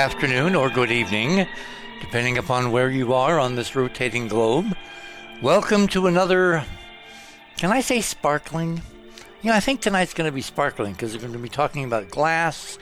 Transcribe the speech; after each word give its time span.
afternoon, 0.00 0.54
or 0.54 0.70
good 0.70 0.90
evening, 0.90 1.46
depending 2.00 2.38
upon 2.38 2.72
where 2.72 2.88
you 2.88 3.12
are 3.12 3.38
on 3.38 3.54
this 3.54 3.76
rotating 3.76 4.28
globe. 4.28 4.74
Welcome 5.42 5.88
to 5.88 6.06
another, 6.06 6.64
can 7.58 7.70
I 7.70 7.82
say 7.82 8.00
sparkling? 8.00 8.80
You 9.42 9.50
know, 9.50 9.56
I 9.56 9.60
think 9.60 9.82
tonight's 9.82 10.14
going 10.14 10.26
to 10.26 10.34
be 10.34 10.40
sparkling 10.40 10.94
because 10.94 11.12
we're 11.12 11.20
going 11.20 11.34
to 11.34 11.38
be 11.38 11.50
talking 11.50 11.84
about 11.84 12.08
glass 12.08 12.78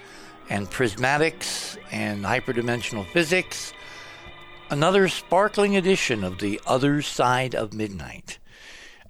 and 0.48 0.70
prismatics 0.70 1.76
and 1.90 2.24
hyperdimensional 2.24 3.04
physics. 3.04 3.72
Another 4.70 5.08
sparkling 5.08 5.76
edition 5.76 6.22
of 6.22 6.38
the 6.38 6.60
other 6.68 7.02
side 7.02 7.52
of 7.52 7.74
midnight. 7.74 8.38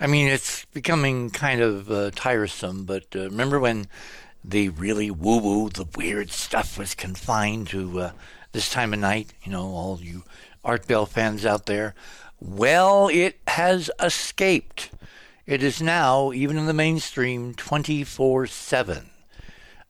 I 0.00 0.06
mean, 0.06 0.28
it's 0.28 0.64
becoming 0.72 1.28
kind 1.28 1.60
of 1.60 1.90
uh, 1.90 2.10
tiresome, 2.12 2.86
but 2.86 3.04
uh, 3.14 3.24
remember 3.24 3.60
when 3.60 3.86
the 4.44 4.68
really 4.70 5.10
woo 5.10 5.38
woo, 5.38 5.68
the 5.68 5.86
weird 5.96 6.30
stuff 6.30 6.78
was 6.78 6.94
confined 6.94 7.68
to 7.68 8.00
uh, 8.00 8.12
this 8.52 8.70
time 8.70 8.92
of 8.92 9.00
night? 9.00 9.34
You 9.42 9.52
know, 9.52 9.66
all 9.66 9.98
you 10.00 10.24
Art 10.64 10.86
Bell 10.86 11.06
fans 11.06 11.46
out 11.46 11.66
there. 11.66 11.94
Well, 12.40 13.08
it 13.08 13.38
has 13.48 13.90
escaped. 14.00 14.90
It 15.46 15.62
is 15.62 15.80
now, 15.80 16.32
even 16.32 16.58
in 16.58 16.66
the 16.66 16.74
mainstream, 16.74 17.54
24 17.54 18.46
7. 18.46 19.10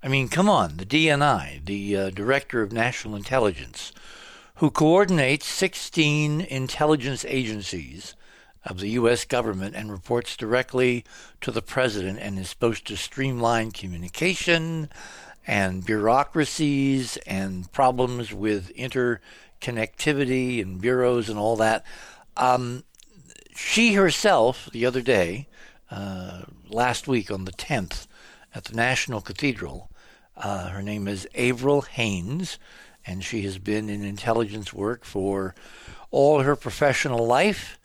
I 0.02 0.08
mean, 0.08 0.28
come 0.28 0.48
on, 0.48 0.76
the 0.76 0.86
DNI, 0.86 1.64
the 1.64 1.96
uh, 1.96 2.10
Director 2.10 2.62
of 2.62 2.72
National 2.72 3.16
Intelligence, 3.16 3.92
who 4.56 4.70
coordinates 4.70 5.46
16 5.46 6.40
intelligence 6.42 7.24
agencies 7.26 8.14
of 8.68 8.80
the 8.80 8.90
U.S. 8.90 9.24
government 9.24 9.74
and 9.74 9.90
reports 9.90 10.36
directly 10.36 11.04
to 11.40 11.50
the 11.50 11.62
president 11.62 12.18
and 12.20 12.38
is 12.38 12.50
supposed 12.50 12.86
to 12.86 12.96
streamline 12.96 13.70
communication 13.70 14.90
and 15.46 15.84
bureaucracies 15.84 17.16
and 17.26 17.72
problems 17.72 18.32
with 18.32 18.70
interconnectivity 18.76 20.60
and 20.60 20.80
bureaus 20.80 21.30
and 21.30 21.38
all 21.38 21.56
that. 21.56 21.82
Um, 22.36 22.84
she 23.56 23.94
herself, 23.94 24.68
the 24.72 24.84
other 24.84 25.00
day, 25.00 25.48
uh, 25.90 26.42
last 26.68 27.08
week 27.08 27.30
on 27.30 27.46
the 27.46 27.52
10th, 27.52 28.06
at 28.54 28.64
the 28.64 28.76
National 28.76 29.22
Cathedral, 29.22 29.90
uh, 30.36 30.68
her 30.68 30.82
name 30.82 31.08
is 31.08 31.26
Avril 31.34 31.82
Haines, 31.82 32.58
and 33.06 33.24
she 33.24 33.42
has 33.42 33.58
been 33.58 33.88
in 33.88 34.04
intelligence 34.04 34.72
work 34.74 35.04
for 35.04 35.54
all 36.10 36.40
her 36.40 36.54
professional 36.54 37.26
life 37.26 37.77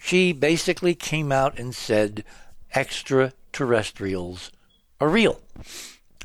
she 0.00 0.32
basically 0.32 0.94
came 0.94 1.30
out 1.30 1.58
and 1.58 1.74
said 1.74 2.24
extraterrestrials 2.74 4.50
are 5.00 5.08
real. 5.08 5.40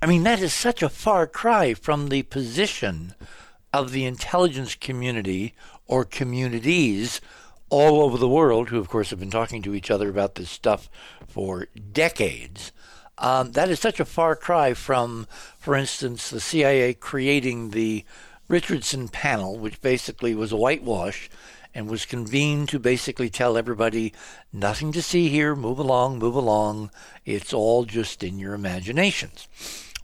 I 0.02 0.06
mean, 0.06 0.24
that 0.24 0.42
is 0.42 0.54
such 0.54 0.82
a 0.82 0.90
far 0.90 1.28
cry 1.28 1.74
from 1.74 2.10
the 2.10 2.24
position 2.24 3.16
of 3.74 3.92
the 3.92 4.06
intelligence 4.06 4.76
community 4.76 5.54
or 5.88 6.06
communities 6.06 7.20
all 7.70 8.02
over 8.02 8.18
the 8.18 8.30
world, 8.30 8.70
who, 8.70 8.80
of 8.80 8.88
course, 8.88 9.10
have 9.10 9.20
been 9.20 9.32
talking 9.32 9.62
to 9.64 9.76
each 9.76 9.92
other 9.92 10.10
about 10.10 10.36
this 10.36 10.50
stuff 10.50 10.90
for 11.28 11.68
decades. 11.92 12.72
Um, 13.18 13.54
that 13.54 13.70
is 13.70 13.80
such 13.80 14.00
a 14.00 14.06
far 14.06 14.36
cry 14.36 14.74
from, 14.74 15.28
for 15.58 15.76
instance, 15.76 16.30
the 16.30 16.40
CIA 16.40 16.94
creating 16.94 17.72
the 17.72 18.06
Robertson 18.48 19.08
panel, 19.08 19.58
which 19.58 19.82
basically 19.82 20.36
was 20.36 20.52
a 20.52 20.58
whitewash 20.58 21.30
and 21.76 21.90
was 21.90 22.06
convened 22.06 22.70
to 22.70 22.80
basically 22.80 23.30
tell 23.30 23.58
everybody 23.58 24.14
nothing 24.54 24.94
to 24.94 25.02
see 25.02 25.28
here, 25.28 25.56
move 25.56 25.78
along, 25.78 26.18
move 26.18 26.36
along. 26.36 26.90
It's 27.26 27.54
all 27.54 27.84
just 27.84 28.24
in 28.24 28.40
your 28.40 28.54
imaginations. 28.54 29.50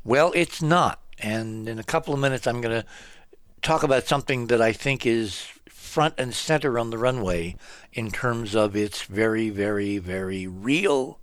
Well, 0.03 0.33
it's 0.35 0.61
not. 0.61 0.99
And 1.17 1.69
in 1.69 1.79
a 1.79 1.83
couple 1.83 2.13
of 2.13 2.19
minutes, 2.19 2.45
I'm 2.45 2.59
going 2.59 2.81
to 2.81 2.87
talk 3.61 3.83
about 3.83 4.05
something 4.05 4.47
that 4.47 4.61
I 4.61 4.73
think 4.73 5.05
is 5.05 5.47
front 5.69 6.15
and 6.17 6.33
center 6.33 6.77
on 6.77 6.89
the 6.89 6.97
runway 6.97 7.55
in 7.93 8.11
terms 8.11 8.55
of 8.55 8.75
it's 8.75 9.03
very, 9.03 9.49
very, 9.49 9.97
very 9.97 10.47
real. 10.47 11.19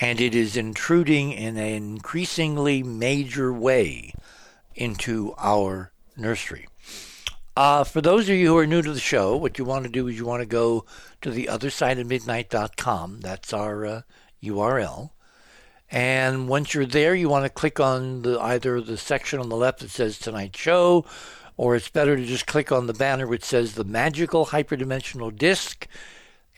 And 0.00 0.20
it 0.20 0.34
is 0.34 0.56
intruding 0.56 1.32
in 1.32 1.56
an 1.56 1.72
increasingly 1.72 2.82
major 2.82 3.52
way 3.52 4.12
into 4.74 5.34
our 5.38 5.90
nursery. 6.16 6.68
Uh, 7.56 7.84
for 7.84 8.02
those 8.02 8.28
of 8.28 8.36
you 8.36 8.48
who 8.48 8.58
are 8.58 8.66
new 8.66 8.82
to 8.82 8.92
the 8.92 9.00
show, 9.00 9.34
what 9.34 9.58
you 9.58 9.64
want 9.64 9.82
to 9.84 9.90
do 9.90 10.06
is 10.08 10.18
you 10.18 10.26
want 10.26 10.42
to 10.42 10.46
go 10.46 10.84
to 11.22 11.30
the 11.30 11.48
other 11.48 11.70
side 11.70 11.98
of 11.98 12.06
midnight.com. 12.06 13.20
That's 13.20 13.50
our 13.54 13.86
uh, 13.86 14.02
URL. 14.42 15.10
And 15.90 16.48
once 16.48 16.74
you're 16.74 16.84
there, 16.84 17.14
you 17.14 17.30
want 17.30 17.46
to 17.46 17.48
click 17.48 17.80
on 17.80 18.20
the 18.22 18.38
either 18.38 18.82
the 18.82 18.98
section 18.98 19.38
on 19.38 19.48
the 19.48 19.56
left 19.56 19.78
that 19.78 19.90
says 19.90 20.18
tonight's 20.18 20.58
show, 20.58 21.06
or 21.56 21.74
it's 21.74 21.88
better 21.88 22.14
to 22.14 22.26
just 22.26 22.46
click 22.46 22.70
on 22.70 22.88
the 22.88 22.92
banner 22.92 23.26
which 23.26 23.44
says 23.44 23.72
the 23.72 23.84
magical 23.84 24.46
hyperdimensional 24.46 25.34
disc 25.34 25.86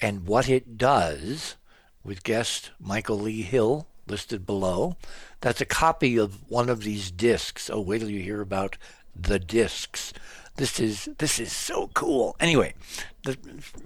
and 0.01 0.27
what 0.27 0.49
it 0.49 0.77
does 0.77 1.55
with 2.03 2.25
guest 2.25 2.73
Michael 2.81 3.21
Lee 3.21 3.43
Hill 3.43 3.87
listed 4.09 4.45
below. 4.45 4.97
That's 5.43 5.61
a 5.61 5.67
copy 5.67 6.17
of 6.17 6.51
one 6.51 6.69
of 6.69 6.83
these 6.83 7.13
discs. 7.13 7.71
Oh, 7.71 7.81
wait 7.81 8.01
till 8.01 8.11
you 8.11 8.21
hear 8.21 8.41
about 8.41 8.77
the 9.15 9.39
discs. 9.39 10.13
This 10.59 10.81
is 10.81 11.09
this 11.19 11.39
is 11.39 11.53
so 11.53 11.89
cool. 11.95 12.35
Anyway, 12.41 12.75
the, 13.23 13.39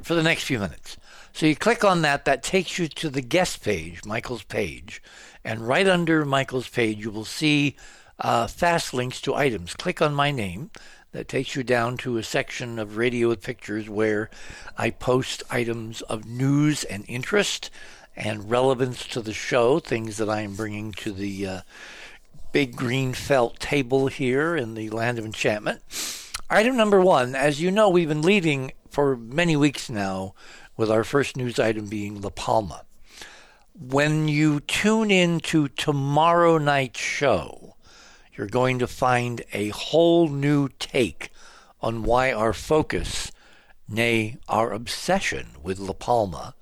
for 0.03 0.15
the 0.15 0.22
next 0.22 0.44
few 0.44 0.59
minutes. 0.59 0.97
So 1.34 1.44
you 1.44 1.55
click 1.55 1.84
on 1.84 2.00
that, 2.03 2.25
that 2.25 2.43
takes 2.43 2.78
you 2.78 2.88
to 2.88 3.10
the 3.10 3.21
guest 3.21 3.62
page, 3.62 4.05
Michael's 4.06 4.43
page. 4.43 5.03
And 5.44 5.69
right 5.69 5.87
under 5.87 6.25
Michael's 6.25 6.69
page, 6.69 6.99
you 6.99 7.10
will 7.10 7.27
see 7.27 7.77
uh, 8.19 8.47
fast 8.47 8.94
links 8.94 9.21
to 9.22 9.34
items. 9.34 9.75
Click 9.75 10.00
on 10.00 10.15
my 10.15 10.31
name. 10.31 10.71
That 11.12 11.28
takes 11.28 11.55
you 11.55 11.62
down 11.62 11.99
to 11.99 12.16
a 12.16 12.22
section 12.22 12.78
of 12.78 12.97
Radio 12.97 13.28
with 13.28 13.43
Pictures 13.43 13.87
where 13.87 14.31
I 14.78 14.89
post 14.89 15.43
items 15.50 16.00
of 16.00 16.25
news 16.25 16.84
and 16.84 17.04
interest 17.06 17.71
and 18.16 18.50
relevance 18.50 19.06
to 19.09 19.21
the 19.21 19.34
show, 19.34 19.78
things 19.78 20.16
that 20.16 20.31
I 20.31 20.41
am 20.41 20.54
bringing 20.54 20.93
to 20.93 21.12
the 21.12 21.47
uh, 21.47 21.60
big 22.53 22.77
green 22.77 23.12
felt 23.12 23.60
table 23.60 24.06
here 24.06 24.56
in 24.56 24.72
the 24.72 24.89
land 24.89 25.19
of 25.19 25.27
enchantment. 25.27 25.83
Item 26.54 26.76
number 26.76 27.00
one, 27.00 27.34
as 27.34 27.62
you 27.62 27.70
know, 27.70 27.88
we've 27.88 28.10
been 28.10 28.20
leading 28.20 28.72
for 28.90 29.16
many 29.16 29.56
weeks 29.56 29.88
now 29.88 30.34
with 30.76 30.90
our 30.90 31.02
first 31.02 31.34
news 31.34 31.58
item 31.58 31.86
being 31.86 32.20
La 32.20 32.28
Palma. 32.28 32.84
When 33.72 34.28
you 34.28 34.60
tune 34.60 35.10
in 35.10 35.41
to 35.41 35.68
tomorrow 35.68 36.58
night's 36.58 37.00
show, 37.00 37.76
you're 38.36 38.48
going 38.48 38.78
to 38.80 38.86
find 38.86 39.41
a 39.54 39.70
whole 39.70 40.28
new 40.28 40.68
take 40.78 41.30
on 41.80 42.02
why 42.02 42.30
our 42.30 42.52
focus, 42.52 43.32
nay, 43.88 44.36
our 44.46 44.74
obsession 44.74 45.52
with 45.62 45.78
La 45.78 45.94
Palma, 45.94 46.54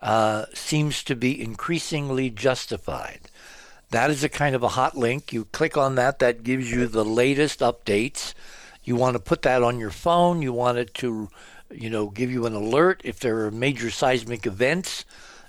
uh, 0.00 0.44
seems 0.54 1.02
to 1.02 1.16
be 1.16 1.42
increasingly 1.42 2.30
justified. 2.30 3.22
That 3.90 4.10
is 4.10 4.22
a 4.22 4.28
kind 4.28 4.54
of 4.54 4.62
a 4.62 4.68
hot 4.78 4.96
link. 4.96 5.32
You 5.32 5.46
click 5.46 5.76
on 5.76 5.96
that, 5.96 6.20
that 6.20 6.44
gives 6.44 6.70
you 6.70 6.86
the 6.86 7.04
latest 7.04 7.58
updates 7.58 8.32
you 8.84 8.96
want 8.96 9.14
to 9.14 9.22
put 9.22 9.42
that 9.42 9.62
on 9.62 9.80
your 9.80 9.90
phone. 9.90 10.42
You 10.42 10.52
want 10.52 10.78
it 10.78 10.94
to, 10.94 11.28
you 11.70 11.90
know, 11.90 12.08
give 12.08 12.30
you 12.30 12.46
an 12.46 12.54
alert 12.54 13.00
if 13.04 13.18
there 13.18 13.40
are 13.40 13.50
major 13.50 13.90
seismic 13.90 14.46
events. 14.46 15.04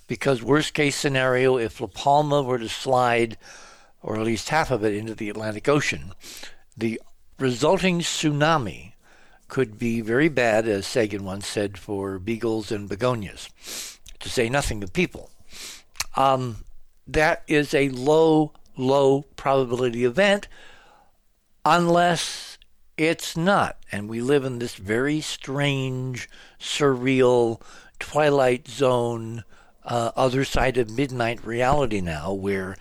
Because 0.08 0.42
worst 0.42 0.74
case 0.74 0.96
scenario, 0.96 1.58
if 1.58 1.82
La 1.82 1.88
Palma 1.88 2.42
were 2.42 2.60
to 2.60 2.70
slide, 2.70 3.38
or 4.02 4.16
at 4.18 4.26
least 4.26 4.50
half 4.50 4.72
of 4.72 4.84
it, 4.84 4.94
into 4.94 5.16
the 5.16 5.30
Atlantic 5.30 5.68
Ocean, 5.68 6.14
the 6.78 7.02
resulting 7.40 8.00
tsunami 8.00 8.94
could 9.48 9.78
be 9.78 10.02
very 10.02 10.30
bad, 10.30 10.68
as 10.68 10.88
Sagan 10.88 11.24
once 11.24 11.48
said, 11.48 11.78
for 11.78 12.20
beagles 12.20 12.72
and 12.72 12.88
begonias, 12.88 13.50
to 14.20 14.30
say 14.30 14.48
nothing 14.50 14.84
of 14.84 14.94
people. 14.94 15.30
Um, 16.16 16.58
that 17.08 17.44
is 17.48 17.74
a 17.74 17.90
low, 17.90 18.54
low 18.78 19.24
probability 19.36 20.06
event 20.06 20.48
unless 21.64 22.55
it's 22.98 23.36
not. 23.36 23.78
And 23.92 24.10
we 24.10 24.22
live 24.22 24.46
in 24.46 24.60
this 24.60 24.76
very 24.76 25.22
strange, 25.22 26.30
surreal, 26.60 27.62
twilight 28.00 28.68
zone, 28.68 29.44
uh, 29.84 30.12
other 30.16 30.44
side 30.44 30.78
of 30.78 30.90
midnight 30.90 31.46
reality 31.46 32.02
now 32.02 32.34
where 32.34 32.76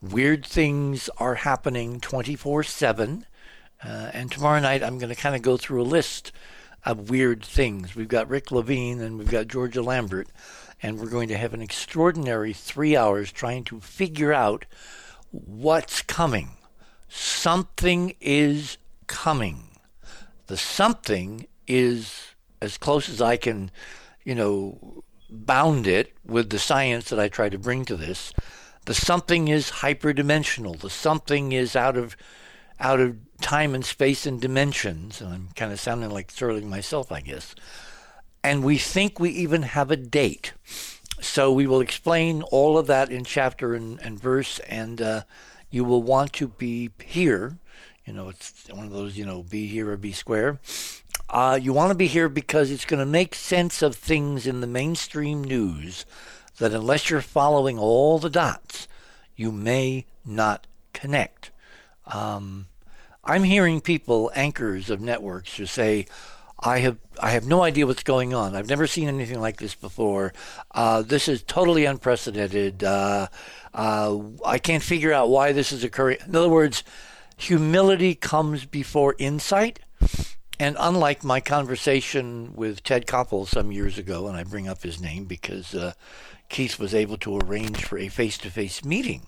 weird 0.00 0.44
things 0.44 1.08
are 1.18 1.36
happening 1.36 2.00
24 2.00 2.62
7. 2.62 3.26
Uh, 3.84 4.10
and 4.12 4.30
tomorrow 4.30 4.60
night, 4.60 4.82
I'm 4.82 4.98
going 4.98 5.14
to 5.14 5.20
kind 5.20 5.34
of 5.34 5.42
go 5.42 5.56
through 5.56 5.82
a 5.82 5.84
list 5.84 6.32
of 6.84 7.10
weird 7.10 7.44
things. 7.44 7.94
We've 7.94 8.08
got 8.08 8.28
Rick 8.28 8.50
Levine 8.50 9.00
and 9.00 9.18
we've 9.18 9.30
got 9.30 9.48
Georgia 9.48 9.82
Lambert, 9.82 10.28
and 10.82 10.98
we're 10.98 11.08
going 11.08 11.28
to 11.28 11.36
have 11.36 11.54
an 11.54 11.62
extraordinary 11.62 12.52
three 12.52 12.96
hours 12.96 13.32
trying 13.32 13.64
to 13.64 13.80
figure 13.80 14.32
out 14.32 14.66
what's 15.30 16.02
coming. 16.02 16.50
Something 17.08 18.14
is 18.20 18.78
coming. 19.12 19.68
The 20.46 20.56
something 20.56 21.46
is 21.66 22.34
as 22.62 22.78
close 22.78 23.10
as 23.10 23.20
I 23.20 23.36
can, 23.36 23.70
you 24.24 24.34
know, 24.34 25.04
bound 25.28 25.86
it 25.86 26.14
with 26.24 26.48
the 26.48 26.58
science 26.58 27.10
that 27.10 27.20
I 27.20 27.28
try 27.28 27.50
to 27.50 27.58
bring 27.58 27.84
to 27.84 27.96
this. 27.96 28.32
The 28.86 28.94
something 28.94 29.48
is 29.48 29.82
hyperdimensional. 29.82 30.80
The 30.80 30.88
something 30.88 31.52
is 31.52 31.76
out 31.76 31.98
of 31.98 32.16
out 32.80 33.00
of 33.00 33.18
time 33.42 33.74
and 33.74 33.84
space 33.84 34.24
and 34.24 34.40
dimensions. 34.40 35.20
And 35.20 35.32
I'm 35.32 35.48
kind 35.54 35.72
of 35.72 35.78
sounding 35.78 36.10
like 36.10 36.32
Serling 36.32 36.64
myself, 36.64 37.12
I 37.12 37.20
guess. 37.20 37.54
And 38.42 38.64
we 38.64 38.78
think 38.78 39.20
we 39.20 39.30
even 39.30 39.62
have 39.62 39.90
a 39.90 39.96
date. 39.96 40.54
So 41.20 41.52
we 41.52 41.66
will 41.66 41.82
explain 41.82 42.42
all 42.42 42.78
of 42.78 42.86
that 42.86 43.12
in 43.12 43.24
chapter 43.24 43.74
and, 43.74 44.00
and 44.00 44.18
verse, 44.18 44.58
and 44.60 45.00
uh, 45.00 45.22
you 45.70 45.84
will 45.84 46.02
want 46.02 46.32
to 46.34 46.48
be 46.48 46.90
here. 47.04 47.58
You 48.06 48.12
know, 48.12 48.28
it's 48.28 48.68
one 48.68 48.86
of 48.86 48.92
those, 48.92 49.16
you 49.16 49.24
know, 49.24 49.42
be 49.42 49.66
here 49.66 49.90
or 49.90 49.96
be 49.96 50.12
square. 50.12 50.58
Uh, 51.30 51.58
you 51.60 51.72
want 51.72 51.90
to 51.90 51.96
be 51.96 52.08
here 52.08 52.28
because 52.28 52.70
it's 52.70 52.84
going 52.84 53.00
to 53.00 53.06
make 53.06 53.34
sense 53.34 53.80
of 53.80 53.94
things 53.94 54.46
in 54.46 54.60
the 54.60 54.66
mainstream 54.66 55.44
news 55.44 56.04
that 56.58 56.72
unless 56.72 57.10
you're 57.10 57.20
following 57.20 57.78
all 57.78 58.18
the 58.18 58.30
dots, 58.30 58.88
you 59.36 59.52
may 59.52 60.06
not 60.24 60.66
connect. 60.92 61.50
Um, 62.06 62.66
I'm 63.24 63.44
hearing 63.44 63.80
people, 63.80 64.32
anchors 64.34 64.90
of 64.90 65.00
networks, 65.00 65.56
who 65.56 65.66
say, 65.66 66.06
I 66.64 66.78
have 66.80 66.98
I 67.20 67.30
have 67.30 67.46
no 67.46 67.62
idea 67.62 67.86
what's 67.86 68.04
going 68.04 68.34
on. 68.34 68.54
I've 68.54 68.68
never 68.68 68.86
seen 68.86 69.08
anything 69.08 69.40
like 69.40 69.58
this 69.58 69.74
before. 69.74 70.32
Uh, 70.70 71.02
this 71.02 71.28
is 71.28 71.42
totally 71.42 71.84
unprecedented. 71.84 72.84
Uh, 72.84 73.28
uh, 73.74 74.18
I 74.44 74.58
can't 74.58 74.82
figure 74.82 75.12
out 75.12 75.28
why 75.28 75.52
this 75.52 75.72
is 75.72 75.82
occurring. 75.82 76.18
In 76.26 76.36
other 76.36 76.48
words, 76.48 76.84
humility 77.42 78.14
comes 78.14 78.64
before 78.64 79.16
insight. 79.18 79.80
And 80.60 80.76
unlike 80.78 81.24
my 81.24 81.40
conversation 81.40 82.52
with 82.54 82.84
Ted 82.84 83.06
Koppel 83.06 83.48
some 83.48 83.72
years 83.72 83.98
ago, 83.98 84.28
and 84.28 84.36
I 84.36 84.44
bring 84.44 84.68
up 84.68 84.82
his 84.82 85.00
name 85.00 85.24
because 85.24 85.74
uh, 85.74 85.94
Keith 86.48 86.78
was 86.78 86.94
able 86.94 87.16
to 87.18 87.38
arrange 87.38 87.84
for 87.84 87.98
a 87.98 88.06
face-to-face 88.06 88.84
meeting 88.84 89.26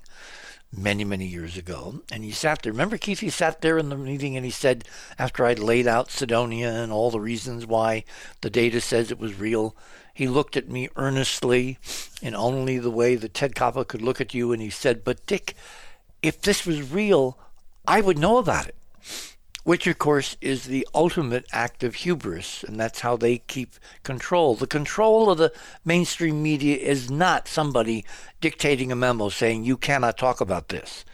many, 0.73 1.03
many 1.03 1.27
years 1.27 1.57
ago. 1.57 2.03
And 2.13 2.23
he 2.23 2.31
sat 2.31 2.63
there. 2.63 2.73
Remember, 2.73 2.99
Keith, 2.99 3.19
he 3.19 3.31
sat 3.31 3.63
there 3.63 3.79
in 3.79 3.89
the 3.89 3.97
meeting 3.97 4.37
and 4.37 4.45
he 4.45 4.51
said, 4.51 4.85
after 5.19 5.45
I'd 5.45 5.59
laid 5.59 5.89
out 5.89 6.11
Cydonia 6.11 6.71
and 6.71 6.93
all 6.93 7.11
the 7.11 7.21
reasons 7.21 7.67
why 7.67 8.05
the 8.43 8.51
data 8.51 8.81
says 8.81 9.11
it 9.11 9.19
was 9.19 9.41
real, 9.41 9.77
he 10.13 10.29
looked 10.29 10.57
at 10.57 10.69
me 10.69 10.89
earnestly 10.95 11.79
in 12.23 12.37
only 12.37 12.79
the 12.79 12.93
way 12.93 13.17
that 13.17 13.35
Ted 13.35 13.57
Koppel 13.57 13.89
could 13.89 14.03
look 14.03 14.21
at 14.21 14.35
you. 14.35 14.53
And 14.53 14.63
he 14.63 14.71
said, 14.71 15.03
But 15.03 15.27
Dick, 15.27 15.55
if 16.23 16.41
this 16.41 16.65
was 16.65 16.93
real, 16.93 17.39
I 17.87 18.01
would 18.01 18.19
know 18.19 18.39
about 18.39 18.69
it 18.69 18.77
which 19.65 19.87
of 19.87 19.99
course 19.99 20.37
is 20.41 20.65
the 20.65 20.87
ultimate 20.95 21.47
act 21.51 21.83
of 21.83 21.97
hubris, 21.97 22.63
and 22.63 22.79
that's 22.79 23.01
how 23.01 23.17
they 23.17 23.39
keep 23.39 23.75
control. 24.03 24.55
The 24.55 24.67
control 24.67 25.31
of 25.31 25.39
the 25.39 25.53
mainstream 25.85 26.43
media 26.43 26.77
is 26.77 27.11
not 27.11 27.49
somebody 27.49 28.05
dictating 28.41 28.93
a 28.93 28.97
memo 28.97 29.31
saying 29.31 29.65
you 29.65 29.79
cannot 29.79 30.19
talk 30.19 30.41
about 30.41 30.69
this. 30.69 31.05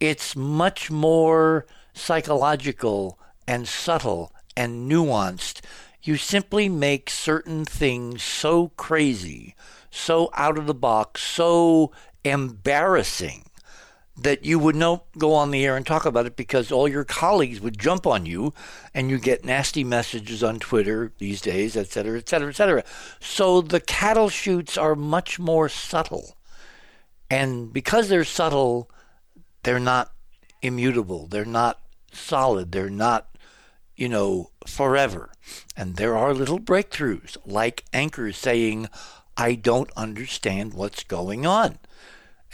It's 0.00 0.36
much 0.36 0.90
more 0.90 1.64
psychological 1.94 3.18
and 3.46 3.66
subtle 3.66 4.32
and 4.56 4.90
nuanced. 4.90 5.60
You 6.02 6.16
simply 6.16 6.68
make 6.68 7.08
certain 7.08 7.64
things 7.64 8.22
so 8.22 8.68
crazy, 8.76 9.54
so 9.90 10.28
out 10.34 10.58
of 10.58 10.66
the 10.66 10.74
box, 10.74 11.22
so 11.22 11.92
embarrassing 12.24 13.45
that 14.18 14.44
you 14.44 14.58
would 14.58 14.76
not 14.76 15.04
go 15.18 15.34
on 15.34 15.50
the 15.50 15.64
air 15.64 15.76
and 15.76 15.86
talk 15.86 16.06
about 16.06 16.24
it 16.24 16.36
because 16.36 16.72
all 16.72 16.88
your 16.88 17.04
colleagues 17.04 17.60
would 17.60 17.78
jump 17.78 18.06
on 18.06 18.24
you 18.24 18.54
and 18.94 19.10
you 19.10 19.18
get 19.18 19.44
nasty 19.44 19.84
messages 19.84 20.42
on 20.42 20.58
Twitter 20.58 21.12
these 21.18 21.40
days, 21.42 21.76
et 21.76 21.88
cetera, 21.88 22.16
et 22.18 22.28
cetera, 22.28 22.48
et 22.48 22.56
cetera. 22.56 22.84
So 23.20 23.60
the 23.60 23.80
cattle 23.80 24.30
chutes 24.30 24.78
are 24.78 24.94
much 24.94 25.38
more 25.38 25.68
subtle. 25.68 26.38
And 27.30 27.72
because 27.72 28.08
they're 28.08 28.24
subtle, 28.24 28.90
they're 29.64 29.78
not 29.78 30.12
immutable. 30.62 31.26
They're 31.26 31.44
not 31.44 31.80
solid. 32.10 32.72
They're 32.72 32.88
not, 32.88 33.36
you 33.96 34.08
know, 34.08 34.50
forever. 34.66 35.30
And 35.76 35.96
there 35.96 36.16
are 36.16 36.32
little 36.32 36.58
breakthroughs, 36.58 37.36
like 37.44 37.84
anchors 37.92 38.38
saying, 38.38 38.88
I 39.36 39.56
don't 39.56 39.90
understand 39.94 40.72
what's 40.72 41.04
going 41.04 41.44
on. 41.44 41.78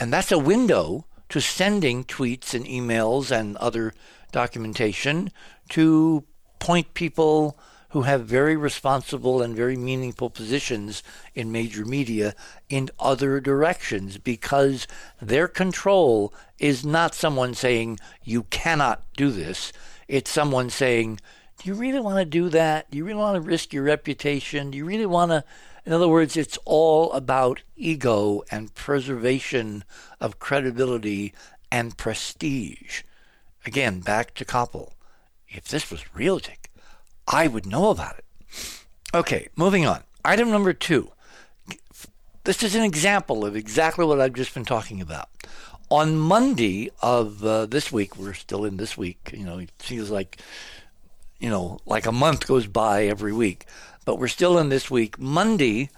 And 0.01 0.13
that's 0.13 0.33
a 0.33 0.39
window 0.39 1.07
to 1.33 1.41
sending 1.41 2.05
tweets 2.05 2.53
and 2.53 2.67
emails 2.67 3.31
and 3.31 3.57
other 3.57 3.95
documentation 4.33 5.33
to 5.71 6.23
point 6.59 6.93
people 6.93 7.59
who 7.89 8.03
have 8.03 8.27
very 8.27 8.55
responsible 8.55 9.41
and 9.41 9.57
very 9.57 9.75
meaningful 9.75 10.29
positions 10.29 11.03
in 11.35 11.51
major 11.51 11.87
media 11.87 12.35
in 12.69 12.91
other 13.01 13.41
directions 13.41 14.19
because 14.19 14.87
their 15.23 15.49
control 15.49 16.35
is 16.59 16.85
not 16.85 17.15
someone 17.15 17.55
saying, 17.55 17.99
you 18.23 18.43
cannot 18.45 19.03
do 19.17 19.31
this. 19.31 19.73
It's 20.09 20.31
someone 20.31 20.69
saying, 20.69 21.19
do 21.57 21.71
you 21.71 21.75
really 21.75 22.01
want 22.01 22.19
to 22.19 22.27
do 22.27 22.51
that? 22.51 22.91
Do 22.91 22.99
you 22.99 23.07
really 23.07 23.21
want 23.21 23.37
to 23.37 23.49
risk 23.49 23.73
your 23.73 23.85
reputation? 23.85 24.71
Do 24.71 24.77
you 24.77 24.85
really 24.85 25.07
want 25.07 25.31
to 25.31 25.45
in 25.85 25.93
other 25.93 26.09
words, 26.09 26.37
it's 26.37 26.59
all 26.65 27.13
about 27.13 27.63
ego 27.77 28.43
and 28.51 28.75
preservation 28.75 29.85
of 30.21 30.39
credibility 30.39 31.35
and 31.71 31.97
prestige. 31.97 33.03
Again, 33.67 34.01
back 34.01 34.35
to 34.35 34.45
Koppel. 34.45 34.93
If 35.49 35.65
this 35.65 35.91
was 35.91 36.15
real, 36.15 36.39
Dick, 36.39 36.71
I 37.27 37.49
would 37.49 37.67
know 37.67 37.91
about 37.91 38.19
it. 38.19 38.25
Okay, 39.13 39.49
moving 39.57 39.85
on. 39.85 40.05
Item 40.25 40.51
number 40.51 40.73
two. 40.73 41.11
This 42.45 42.63
is 42.63 42.75
an 42.75 42.83
example 42.83 43.45
of 43.45 43.57
exactly 43.57 44.05
what 44.05 44.21
I've 44.21 44.35
just 44.35 44.55
been 44.55 44.65
talking 44.65 45.01
about. 45.01 45.29
On 45.91 46.17
Monday 46.17 46.91
of 47.03 47.45
uh, 47.45 47.67
this 47.67 47.93
week, 47.93 48.17
we're 48.17 48.35
still 48.35 48.65
in 48.65 48.79
this 48.79 48.97
week. 48.97 49.31
You 49.33 49.45
know, 49.45 49.59
it 49.59 49.71
feels 49.79 50.11
like, 50.11 50.39
you 51.39 51.51
know, 51.51 51.79
like 51.87 52.07
a 52.07 52.13
month 52.13 52.47
goes 52.47 52.67
by 52.67 53.05
every 53.05 53.33
week 53.33 53.67
but 54.05 54.19
we're 54.19 54.29
still 54.29 54.59
in 54.59 54.69
this 54.69 54.91
week. 54.91 55.19
Monday, 55.19 55.91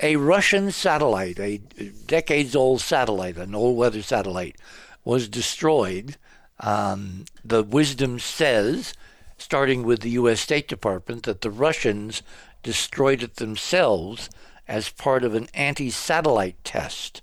a 0.00 0.16
Russian 0.16 0.70
satellite, 0.70 1.38
a 1.38 1.58
decades 2.06 2.54
old 2.54 2.80
satellite, 2.80 3.36
an 3.36 3.54
old 3.54 3.76
weather 3.76 4.02
satellite, 4.02 4.56
was 5.04 5.28
destroyed. 5.28 6.16
Um, 6.60 7.24
the 7.44 7.62
wisdom 7.62 8.18
says, 8.18 8.94
starting 9.38 9.82
with 9.82 10.00
the 10.00 10.10
U.S. 10.10 10.40
State 10.40 10.68
Department, 10.68 11.22
that 11.24 11.40
the 11.40 11.50
Russians 11.50 12.22
destroyed 12.62 13.22
it 13.22 13.36
themselves 13.36 14.28
as 14.68 14.88
part 14.90 15.24
of 15.24 15.34
an 15.34 15.48
anti 15.54 15.90
satellite 15.90 16.62
test. 16.64 17.20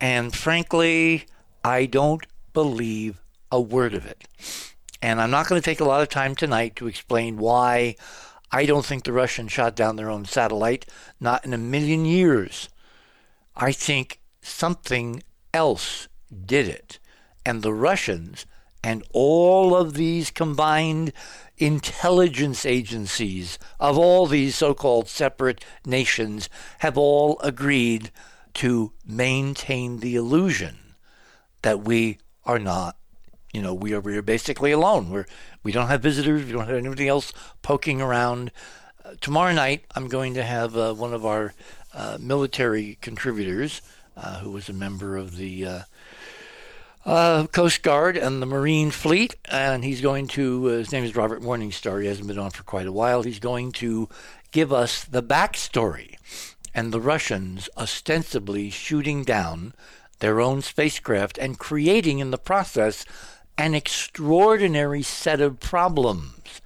And 0.00 0.34
frankly, 0.34 1.26
I 1.62 1.86
don't 1.86 2.26
believe 2.52 3.20
a 3.50 3.60
word 3.60 3.94
of 3.94 4.04
it. 4.04 4.24
And 5.00 5.20
I'm 5.20 5.30
not 5.30 5.48
going 5.48 5.60
to 5.60 5.64
take 5.64 5.80
a 5.80 5.84
lot 5.84 6.02
of 6.02 6.08
time 6.08 6.34
tonight 6.34 6.76
to 6.76 6.88
explain 6.88 7.36
why 7.36 7.96
I 8.50 8.66
don't 8.66 8.84
think 8.84 9.04
the 9.04 9.12
Russians 9.12 9.52
shot 9.52 9.74
down 9.74 9.96
their 9.96 10.10
own 10.10 10.24
satellite, 10.24 10.86
not 11.20 11.44
in 11.44 11.52
a 11.52 11.58
million 11.58 12.04
years. 12.04 12.68
I 13.56 13.72
think 13.72 14.20
something 14.42 15.22
else 15.52 16.08
did 16.46 16.68
it. 16.68 16.98
And 17.44 17.62
the 17.62 17.74
Russians 17.74 18.46
and 18.82 19.02
all 19.12 19.74
of 19.74 19.94
these 19.94 20.30
combined 20.30 21.12
intelligence 21.56 22.66
agencies 22.66 23.58
of 23.80 23.96
all 23.96 24.26
these 24.26 24.56
so 24.56 24.74
called 24.74 25.08
separate 25.08 25.64
nations 25.86 26.48
have 26.80 26.98
all 26.98 27.38
agreed 27.40 28.10
to 28.52 28.92
maintain 29.06 30.00
the 30.00 30.16
illusion 30.16 30.94
that 31.62 31.82
we 31.82 32.18
are 32.44 32.58
not 32.58 32.96
you 33.54 33.62
know, 33.62 33.72
we 33.72 33.94
are 33.94 34.00
we 34.00 34.16
are 34.16 34.22
basically 34.22 34.72
alone. 34.72 35.10
We're 35.10 35.26
we 35.62 35.70
don't 35.70 35.86
have 35.86 36.02
visitors. 36.02 36.44
We 36.44 36.52
don't 36.52 36.66
have 36.66 36.76
anybody 36.76 37.06
else 37.06 37.32
poking 37.62 38.02
around. 38.02 38.50
Uh, 39.04 39.14
tomorrow 39.20 39.52
night, 39.52 39.84
I'm 39.94 40.08
going 40.08 40.34
to 40.34 40.42
have 40.42 40.76
uh, 40.76 40.92
one 40.92 41.14
of 41.14 41.24
our 41.24 41.54
uh, 41.94 42.18
military 42.20 42.98
contributors, 43.00 43.80
uh, 44.16 44.40
who 44.40 44.50
was 44.50 44.68
a 44.68 44.72
member 44.72 45.16
of 45.16 45.36
the 45.36 45.64
uh, 45.64 45.80
uh, 47.06 47.46
Coast 47.46 47.84
Guard 47.84 48.16
and 48.16 48.42
the 48.42 48.46
Marine 48.46 48.90
Fleet, 48.90 49.36
and 49.44 49.84
he's 49.84 50.00
going 50.00 50.26
to. 50.28 50.64
his 50.64 50.90
name 50.90 51.04
is 51.04 51.14
Robert 51.14 51.40
Morningstar. 51.40 52.02
He 52.02 52.08
hasn't 52.08 52.26
been 52.26 52.40
on 52.40 52.50
for 52.50 52.64
quite 52.64 52.88
a 52.88 52.92
while. 52.92 53.22
He's 53.22 53.38
going 53.38 53.70
to 53.72 54.08
give 54.50 54.72
us 54.72 55.04
the 55.04 55.22
backstory 55.22 56.16
and 56.74 56.90
the 56.90 57.00
Russians 57.00 57.68
ostensibly 57.76 58.68
shooting 58.68 59.22
down 59.22 59.74
their 60.18 60.40
own 60.40 60.60
spacecraft 60.60 61.38
and 61.38 61.58
creating 61.58 62.18
in 62.18 62.32
the 62.32 62.38
process 62.38 63.04
an 63.56 63.74
extraordinary 63.74 65.02
set 65.02 65.40
of 65.40 65.60
problems. 65.60 66.60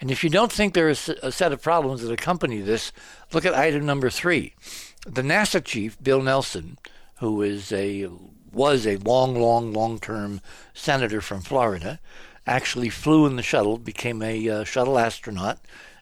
And 0.00 0.10
if 0.10 0.22
you 0.22 0.30
don't 0.30 0.52
think 0.52 0.74
there 0.74 0.88
is 0.88 1.08
a 1.22 1.32
set 1.32 1.52
of 1.52 1.62
problems 1.62 2.02
that 2.02 2.12
accompany 2.12 2.60
this, 2.60 2.92
look 3.32 3.46
at 3.46 3.54
item 3.54 3.86
number 3.86 4.10
three. 4.10 4.54
The 5.06 5.22
NASA 5.22 5.64
chief, 5.64 5.96
Bill 6.02 6.20
Nelson, 6.20 6.78
who 7.16 7.40
is 7.42 7.72
a 7.72 8.08
was 8.52 8.86
a 8.86 8.96
long, 8.96 9.38
long, 9.38 9.72
long-term 9.72 10.40
senator 10.72 11.20
from 11.20 11.42
Florida, 11.42 12.00
actually 12.46 12.88
flew 12.88 13.26
in 13.26 13.36
the 13.36 13.42
shuttle, 13.42 13.76
became 13.76 14.22
a 14.22 14.48
uh, 14.48 14.64
shuttle 14.64 14.98
astronaut 14.98 15.58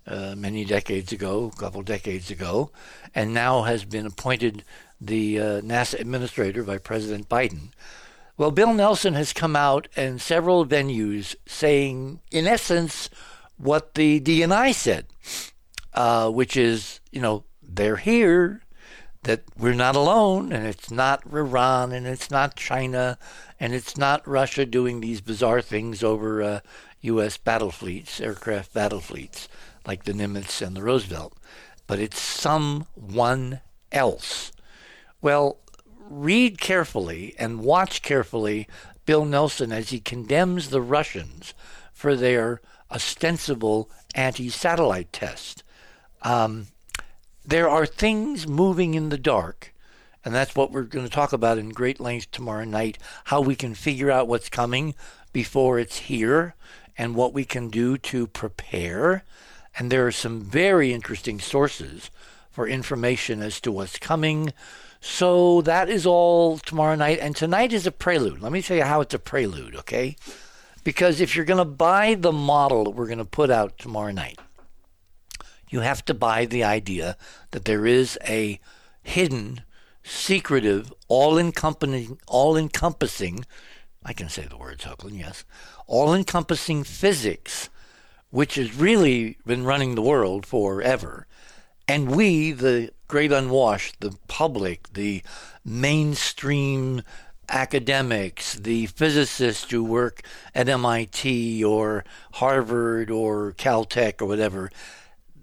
uh, 0.07 0.35
many 0.37 0.65
decades 0.65 1.13
ago, 1.13 1.51
a 1.53 1.59
couple 1.59 1.83
decades 1.83 2.31
ago, 2.31 2.71
and 3.15 3.35
now 3.35 3.63
has 3.63 3.85
been 3.85 4.07
appointed 4.07 4.63
the 5.01 5.41
uh, 5.41 5.45
NASA 5.63 5.99
administrator 5.99 6.63
by 6.63 6.79
President 6.79 7.29
Biden. 7.29 7.71
Well, 8.37 8.51
Bill 8.51 8.75
Nelson 8.75 9.15
has 9.15 9.33
come 9.33 9.55
out 9.55 9.87
in 9.97 10.19
several 10.19 10.67
venues 10.67 11.37
saying, 11.47 12.21
in 12.33 12.49
essence, 12.49 13.09
what 13.59 13.95
the 13.95 14.21
DNI 14.21 14.75
said, 14.75 15.07
uh, 15.93 16.31
which 16.31 16.57
is, 16.57 16.99
you 17.13 17.21
know, 17.21 17.45
they're 17.63 17.97
here, 17.97 18.63
that 19.23 19.43
we're 19.57 19.73
not 19.73 19.95
alone, 19.95 20.53
and 20.53 20.67
it's 20.67 20.91
not 20.91 21.25
Iran, 21.33 21.93
and 21.93 22.09
it's 22.09 22.29
not 22.29 22.57
China, 22.57 23.19
and 23.61 23.73
it's 23.73 23.97
not 23.97 24.27
Russia 24.27 24.67
doing 24.67 25.01
these 25.01 25.21
bizarre 25.21 25.63
things 25.63 26.03
over 26.03 26.43
uh, 26.43 26.61
U.S. 27.03 27.37
battle 27.37 27.71
fleets, 27.71 28.21
aircraft 28.21 28.75
battle 28.75 29.01
fleets, 29.01 29.49
like 29.87 30.05
the 30.05 30.13
Nimitz 30.13 30.61
and 30.61 30.77
the 30.77 30.83
Roosevelt, 30.83 31.35
but 31.87 32.01
it's 32.01 32.21
someone 32.21 33.61
else. 33.93 34.51
Well, 35.23 35.59
read 36.09 36.61
carefully 36.61 37.35
and 37.39 37.61
watch 37.61 38.03
carefully 38.03 38.69
Bill 39.07 39.25
Nelson 39.25 39.73
as 39.73 39.91
he 39.91 40.01
condemns 40.01 40.71
the 40.71 40.83
Russians 40.83 41.55
for 41.93 42.17
their 42.17 42.61
ostensible 42.91 43.91
anti 44.15 44.49
satellite 44.49 45.13
test. 45.13 45.63
Um, 46.23 46.69
there 47.45 47.69
are 47.69 47.87
things 47.87 48.47
moving 48.47 48.95
in 48.95 49.11
the 49.11 49.19
dark, 49.19 49.75
and 50.25 50.35
that's 50.35 50.57
what 50.57 50.71
we're 50.71 50.83
going 50.83 51.05
to 51.05 51.11
talk 51.11 51.33
about 51.33 51.59
in 51.59 51.69
great 51.71 52.01
length 52.01 52.31
tomorrow 52.31 52.65
night 52.65 52.99
how 53.25 53.41
we 53.41 53.55
can 53.55 53.75
figure 53.75 54.11
out 54.11 54.29
what's 54.29 54.49
coming 54.49 54.95
before 55.33 55.79
it's 55.79 55.99
here 55.99 56.55
and 56.97 57.15
what 57.15 57.35
we 57.35 57.45
can 57.45 57.69
do 57.69 57.99
to 57.99 58.27
prepare. 58.27 59.25
And 59.77 59.91
there 59.91 60.07
are 60.07 60.13
some 60.13 60.41
very 60.41 60.93
interesting 60.93 61.41
sources 61.41 62.11
for 62.51 62.69
information 62.69 63.43
as 63.43 63.61
to 63.61 63.73
what's 63.73 63.99
coming. 63.99 64.53
So 65.07 65.61
that 65.61 65.91
is 65.91 66.07
all 66.07 66.57
tomorrow 66.57 66.95
night. 66.95 67.19
And 67.21 67.37
tonight 67.37 67.75
is 67.75 67.87
a 67.87 67.93
prelude. 67.93 68.41
Let 68.41 68.53
me 68.53 68.63
tell 68.63 68.79
you 68.79 68.85
how 68.85 69.03
it's 69.03 69.13
a 69.13 69.19
prelude, 69.19 69.77
okay? 69.77 70.17
Because 70.83 71.21
if 71.21 71.37
you're 71.37 71.45
going 71.45 71.59
to 71.59 71.67
buy 71.67 72.15
the 72.15 72.33
model 72.33 72.85
that 72.85 72.93
we're 72.93 73.07
going 73.07 73.19
to 73.19 73.27
put 73.27 73.51
out 73.51 73.77
tomorrow 73.77 74.13
night, 74.13 74.39
you 75.69 75.81
have 75.81 76.07
to 76.07 76.15
buy 76.15 76.47
the 76.47 76.65
idea 76.65 77.19
that 77.51 77.67
there 77.67 77.85
is 77.85 78.19
a 78.27 78.59
hidden, 79.03 79.61
secretive, 80.03 80.91
all 81.07 81.37
encompassing, 81.39 82.19
all 82.27 82.57
encompassing, 82.57 83.45
I 84.03 84.15
can 84.15 84.31
say 84.31 84.47
the 84.47 84.57
words, 84.57 84.85
Hoagland, 84.85 85.19
yes, 85.19 85.45
all 85.87 86.15
encompassing 86.15 86.83
physics, 86.83 87.69
which 88.31 88.55
has 88.55 88.75
really 88.75 89.37
been 89.45 89.65
running 89.65 89.97
the 89.97 90.03
world 90.03 90.47
forever. 90.47 91.27
And 91.87 92.17
we, 92.17 92.53
the 92.53 92.91
great 93.15 93.31
unwashed, 93.31 94.01
the 94.01 94.11
public, 94.27 94.93
the 94.95 95.23
mainstream 95.65 97.01
academics, 97.49 98.55
the 98.55 98.87
physicists 98.87 99.71
who 99.71 99.85
work 99.85 100.21
at 100.53 100.69
MIT 100.69 101.63
or 101.63 102.05
Harvard 102.33 103.13
or 103.13 103.53
Caltech 103.53 104.21
or 104.21 104.27
whatever, 104.27 104.69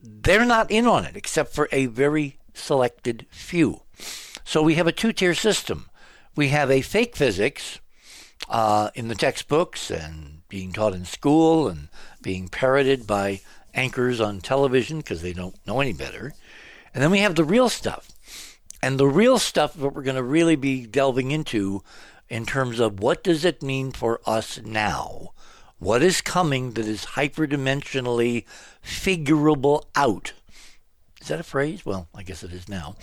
they're 0.03 0.43
not 0.43 0.69
in 0.69 0.85
on 0.85 1.05
it 1.05 1.15
except 1.15 1.55
for 1.55 1.69
a 1.71 1.85
very 1.85 2.39
selected 2.53 3.25
few. 3.29 3.83
So 4.43 4.61
we 4.61 4.75
have 4.75 4.87
a 4.87 4.91
two 4.91 5.13
tier 5.13 5.33
system. 5.33 5.89
We 6.35 6.49
have 6.49 6.69
a 6.69 6.81
fake 6.81 7.15
physics 7.15 7.79
uh, 8.49 8.89
in 8.95 9.07
the 9.07 9.15
textbooks 9.15 9.89
and 9.89 10.41
being 10.49 10.73
taught 10.73 10.93
in 10.93 11.05
school 11.05 11.69
and 11.69 11.87
being 12.21 12.49
parroted 12.49 13.07
by 13.07 13.39
anchors 13.73 14.19
on 14.19 14.41
television 14.41 14.97
because 14.97 15.21
they 15.21 15.31
don't 15.31 15.55
know 15.65 15.79
any 15.79 15.93
better. 15.93 16.33
And 16.93 17.03
then 17.03 17.11
we 17.11 17.19
have 17.19 17.35
the 17.35 17.43
real 17.43 17.69
stuff. 17.69 18.11
And 18.83 18.99
the 18.99 19.07
real 19.07 19.37
stuff 19.37 19.73
that 19.75 19.89
we're 19.89 20.01
going 20.01 20.15
to 20.15 20.23
really 20.23 20.55
be 20.55 20.85
delving 20.85 21.31
into 21.31 21.83
in 22.29 22.45
terms 22.45 22.79
of 22.79 22.99
what 22.99 23.23
does 23.23 23.45
it 23.45 23.61
mean 23.61 23.91
for 23.91 24.21
us 24.25 24.59
now? 24.63 25.33
What 25.77 26.01
is 26.01 26.21
coming 26.21 26.71
that 26.73 26.85
is 26.85 27.05
hyperdimensionally 27.05 28.45
figurable 28.81 29.85
out? 29.95 30.33
Is 31.21 31.27
that 31.27 31.39
a 31.39 31.43
phrase? 31.43 31.85
Well, 31.85 32.07
I 32.15 32.23
guess 32.23 32.43
it 32.43 32.51
is 32.51 32.67
now. 32.67 32.95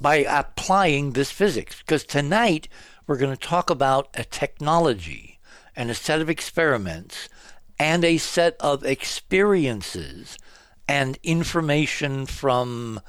By 0.00 0.16
applying 0.16 1.12
this 1.12 1.30
physics. 1.30 1.78
Because 1.80 2.04
tonight 2.04 2.68
we're 3.06 3.16
going 3.16 3.36
to 3.36 3.48
talk 3.48 3.70
about 3.70 4.08
a 4.14 4.24
technology 4.24 5.40
and 5.74 5.90
a 5.90 5.94
set 5.94 6.20
of 6.20 6.30
experiments 6.30 7.28
and 7.78 8.04
a 8.04 8.18
set 8.18 8.56
of 8.60 8.84
experiences 8.84 10.38
and 10.92 11.18
information 11.22 12.26
from, 12.26 13.00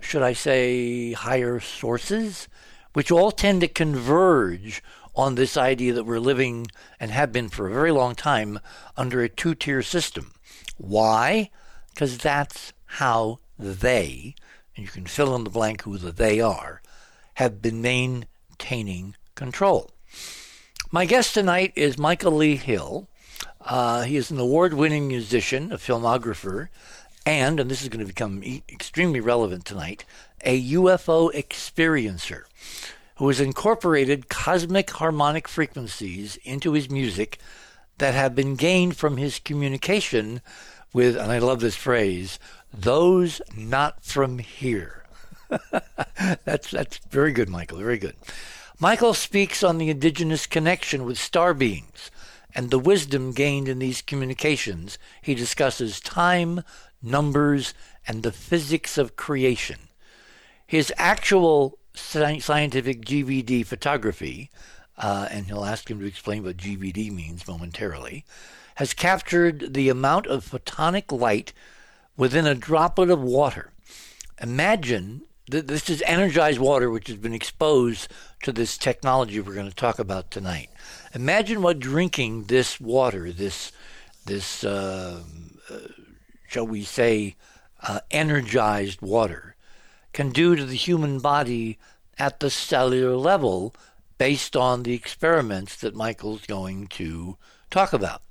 should 0.00 0.22
I 0.22 0.32
say, 0.32 1.12
higher 1.12 1.60
sources, 1.60 2.48
which 2.94 3.10
all 3.10 3.32
tend 3.32 3.60
to 3.60 3.68
converge 3.68 4.82
on 5.14 5.34
this 5.34 5.54
idea 5.54 5.92
that 5.92 6.04
we're 6.04 6.20
living 6.20 6.68
and 6.98 7.10
have 7.10 7.30
been 7.30 7.50
for 7.50 7.66
a 7.66 7.70
very 7.70 7.92
long 7.92 8.14
time 8.14 8.58
under 8.96 9.20
a 9.20 9.28
two 9.28 9.54
tier 9.54 9.82
system. 9.82 10.32
Why? 10.78 11.50
Because 11.92 12.16
that's 12.16 12.72
how 12.86 13.40
they, 13.58 14.34
and 14.74 14.86
you 14.86 14.90
can 14.90 15.04
fill 15.04 15.36
in 15.36 15.44
the 15.44 15.50
blank 15.50 15.82
who 15.82 15.98
the 15.98 16.12
they 16.12 16.40
are, 16.40 16.80
have 17.34 17.60
been 17.60 17.82
maintaining 17.82 19.16
control. 19.34 19.90
My 20.90 21.04
guest 21.04 21.34
tonight 21.34 21.74
is 21.76 21.98
Michael 21.98 22.32
Lee 22.32 22.56
Hill. 22.56 23.06
Uh, 23.60 24.04
he 24.04 24.16
is 24.16 24.30
an 24.30 24.38
award 24.38 24.72
winning 24.72 25.06
musician, 25.08 25.70
a 25.72 25.76
filmographer, 25.76 26.68
and, 27.28 27.60
and 27.60 27.70
this 27.70 27.82
is 27.82 27.90
going 27.90 28.00
to 28.00 28.06
become 28.06 28.42
extremely 28.70 29.20
relevant 29.20 29.66
tonight, 29.66 30.06
a 30.44 30.72
UFO 30.72 31.30
experiencer 31.34 32.44
who 33.16 33.28
has 33.28 33.38
incorporated 33.38 34.30
cosmic 34.30 34.88
harmonic 34.92 35.46
frequencies 35.46 36.38
into 36.38 36.72
his 36.72 36.88
music 36.88 37.38
that 37.98 38.14
have 38.14 38.34
been 38.34 38.54
gained 38.54 38.96
from 38.96 39.18
his 39.18 39.40
communication 39.40 40.40
with, 40.94 41.16
and 41.16 41.30
I 41.30 41.38
love 41.38 41.60
this 41.60 41.76
phrase, 41.76 42.38
those 42.72 43.42
not 43.54 44.02
from 44.02 44.38
here. 44.38 45.04
that's 46.44 46.70
that's 46.70 46.96
very 47.10 47.32
good, 47.32 47.50
Michael. 47.50 47.78
Very 47.78 47.98
good. 47.98 48.16
Michael 48.80 49.12
speaks 49.12 49.62
on 49.62 49.76
the 49.76 49.90
indigenous 49.90 50.46
connection 50.46 51.04
with 51.04 51.18
star 51.18 51.52
beings 51.52 52.10
and 52.54 52.70
the 52.70 52.78
wisdom 52.78 53.32
gained 53.32 53.68
in 53.68 53.78
these 53.78 54.02
communications. 54.02 54.98
He 55.22 55.34
discusses 55.34 56.00
time, 56.00 56.62
numbers, 57.02 57.74
and 58.06 58.22
the 58.22 58.32
physics 58.32 58.98
of 58.98 59.16
creation. 59.16 59.78
His 60.66 60.92
actual 60.96 61.78
scientific 61.94 63.02
GVD 63.02 63.64
photography, 63.66 64.50
uh, 64.96 65.28
and 65.30 65.46
he'll 65.46 65.64
ask 65.64 65.90
him 65.90 66.00
to 66.00 66.06
explain 66.06 66.44
what 66.44 66.56
GVD 66.56 67.10
means 67.10 67.46
momentarily, 67.46 68.24
has 68.76 68.94
captured 68.94 69.74
the 69.74 69.88
amount 69.88 70.26
of 70.26 70.48
photonic 70.48 71.10
light 71.10 71.52
within 72.16 72.46
a 72.46 72.54
droplet 72.54 73.10
of 73.10 73.20
water. 73.20 73.72
Imagine 74.40 75.22
that 75.50 75.66
this 75.66 75.88
is 75.88 76.02
energized 76.06 76.58
water 76.58 76.90
which 76.90 77.08
has 77.08 77.16
been 77.16 77.34
exposed 77.34 78.08
to 78.42 78.52
this 78.52 78.76
technology 78.76 79.40
we're 79.40 79.54
going 79.54 79.68
to 79.68 79.74
talk 79.74 79.98
about 79.98 80.30
tonight. 80.30 80.68
Imagine 81.14 81.62
what 81.62 81.78
drinking 81.78 82.44
this 82.44 82.80
water, 82.80 83.32
this 83.32 83.72
this 84.26 84.62
uh, 84.62 85.22
uh, 85.70 85.78
shall 86.48 86.66
we 86.66 86.82
say, 86.82 87.36
uh, 87.86 88.00
energized 88.10 89.00
water 89.00 89.54
can 90.12 90.30
do 90.30 90.56
to 90.56 90.64
the 90.64 90.74
human 90.74 91.20
body 91.20 91.78
at 92.18 92.40
the 92.40 92.50
cellular 92.50 93.16
level 93.16 93.74
based 94.16 94.56
on 94.56 94.82
the 94.82 94.94
experiments 94.94 95.76
that 95.76 95.94
Michael's 95.94 96.46
going 96.46 96.88
to 96.88 97.36
talk 97.70 97.92
about. 97.92 98.22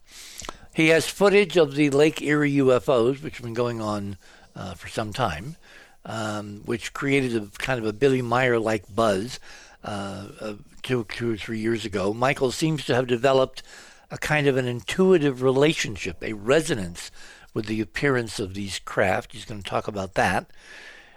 He 0.74 0.90
has 0.90 1.08
footage 1.08 1.56
of 1.56 1.76
the 1.76 1.90
Lake 1.92 2.22
Erie 2.22 2.56
UFOs, 2.56 3.24
which 3.24 3.38
have 3.38 3.44
been 3.44 3.54
going 3.54 3.82
on 3.82 4.18
uh, 4.56 4.74
for 4.74 4.90
some 4.90 5.14
time, 5.14 5.56
um, 6.04 6.62
which 6.66 6.94
created 6.94 7.36
a 7.36 7.48
kind 7.58 7.80
of 7.80 7.86
a 7.86 7.94
Billy 7.94 8.22
Meier 8.22 8.60
like 8.60 8.84
buzz 8.94 9.40
uh, 9.84 10.28
uh, 10.42 10.54
two, 10.82 11.06
two 11.06 11.34
or 11.34 11.38
three 11.38 11.60
years 11.60 11.86
ago. 11.86 12.14
Michael 12.14 12.52
seems 12.52 12.84
to 12.86 12.96
have 12.96 13.08
developed 13.08 13.64
a 14.12 14.18
kind 14.18 14.48
of 14.48 14.58
an 14.58 14.68
intuitive 14.68 15.42
relationship, 15.42 16.22
a 16.24 16.34
resonance 16.34 17.12
with 17.58 17.66
the 17.66 17.82
appearance 17.82 18.40
of 18.40 18.54
these 18.54 18.78
craft. 18.78 19.34
He's 19.34 19.44
going 19.44 19.64
to 19.64 19.68
talk 19.68 19.88
about 19.88 20.14
that. 20.14 20.52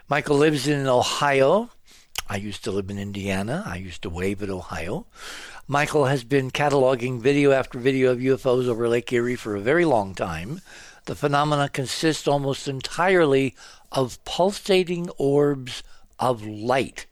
Michael 0.09 0.38
lives 0.38 0.66
in 0.66 0.87
Ohio. 0.87 1.68
I 2.30 2.37
used 2.37 2.64
to 2.64 2.70
live 2.70 2.88
in 2.88 2.99
Indiana. 2.99 3.62
I 3.66 3.76
used 3.76 4.00
to 4.04 4.09
wave 4.09 4.42
at 4.42 4.49
Ohio. 4.49 5.04
Michael 5.68 6.06
has 6.06 6.25
been 6.25 6.50
cataloging 6.50 7.20
video 7.20 7.52
after 7.52 7.78
video 7.78 8.11
of 8.11 8.20
UFOs 8.20 8.68
over 8.68 8.88
Lake 8.88 9.12
Erie 9.12 9.37
for 9.37 9.54
a 9.54 9.61
very 9.61 9.85
long 9.85 10.14
time. 10.14 10.62
The 11.04 11.14
phenomena 11.14 11.68
consist 11.68 12.26
almost 12.26 12.66
entirely 12.66 13.54
of 13.92 14.25
pulsating 14.25 15.11
orbs 15.18 15.82
of 16.18 16.42
light. 16.42 17.04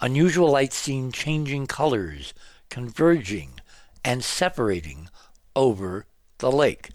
Unusual 0.00 0.52
light 0.52 0.72
seen 0.72 1.12
changing 1.12 1.66
colors, 1.66 2.32
converging, 2.70 3.60
and 4.02 4.24
separating 4.24 5.10
over 5.54 6.06
the 6.38 6.50
lake. 6.50 6.88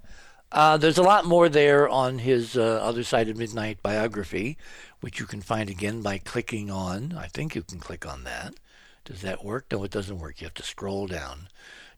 Uh, 0.53 0.77
there's 0.77 0.99
a 0.99 1.03
lot 1.03 1.25
more 1.25 1.49
there 1.49 1.89
on 1.89 2.19
his 2.19 2.55
uh, 2.55 2.79
Other 2.83 3.03
Side 3.03 3.27
of 3.27 3.37
Midnight 3.37 3.81
biography, 3.81 4.55
which 5.01 5.19
you 5.19 5.25
can 5.25 5.41
find 5.41 5.67
again 5.67 6.01
by 6.03 6.19
clicking 6.19 6.69
on, 6.69 7.15
I 7.17 7.25
think 7.25 7.55
you 7.55 7.63
can 7.63 7.79
click 7.79 8.05
on 8.05 8.23
that, 8.25 8.53
Does 9.03 9.21
that 9.21 9.43
work? 9.43 9.65
No, 9.71 9.83
it 9.83 9.89
doesn't 9.89 10.19
work. 10.19 10.39
You 10.39 10.45
have 10.45 10.53
to 10.53 10.63
scroll 10.63 11.07
down 11.07 11.47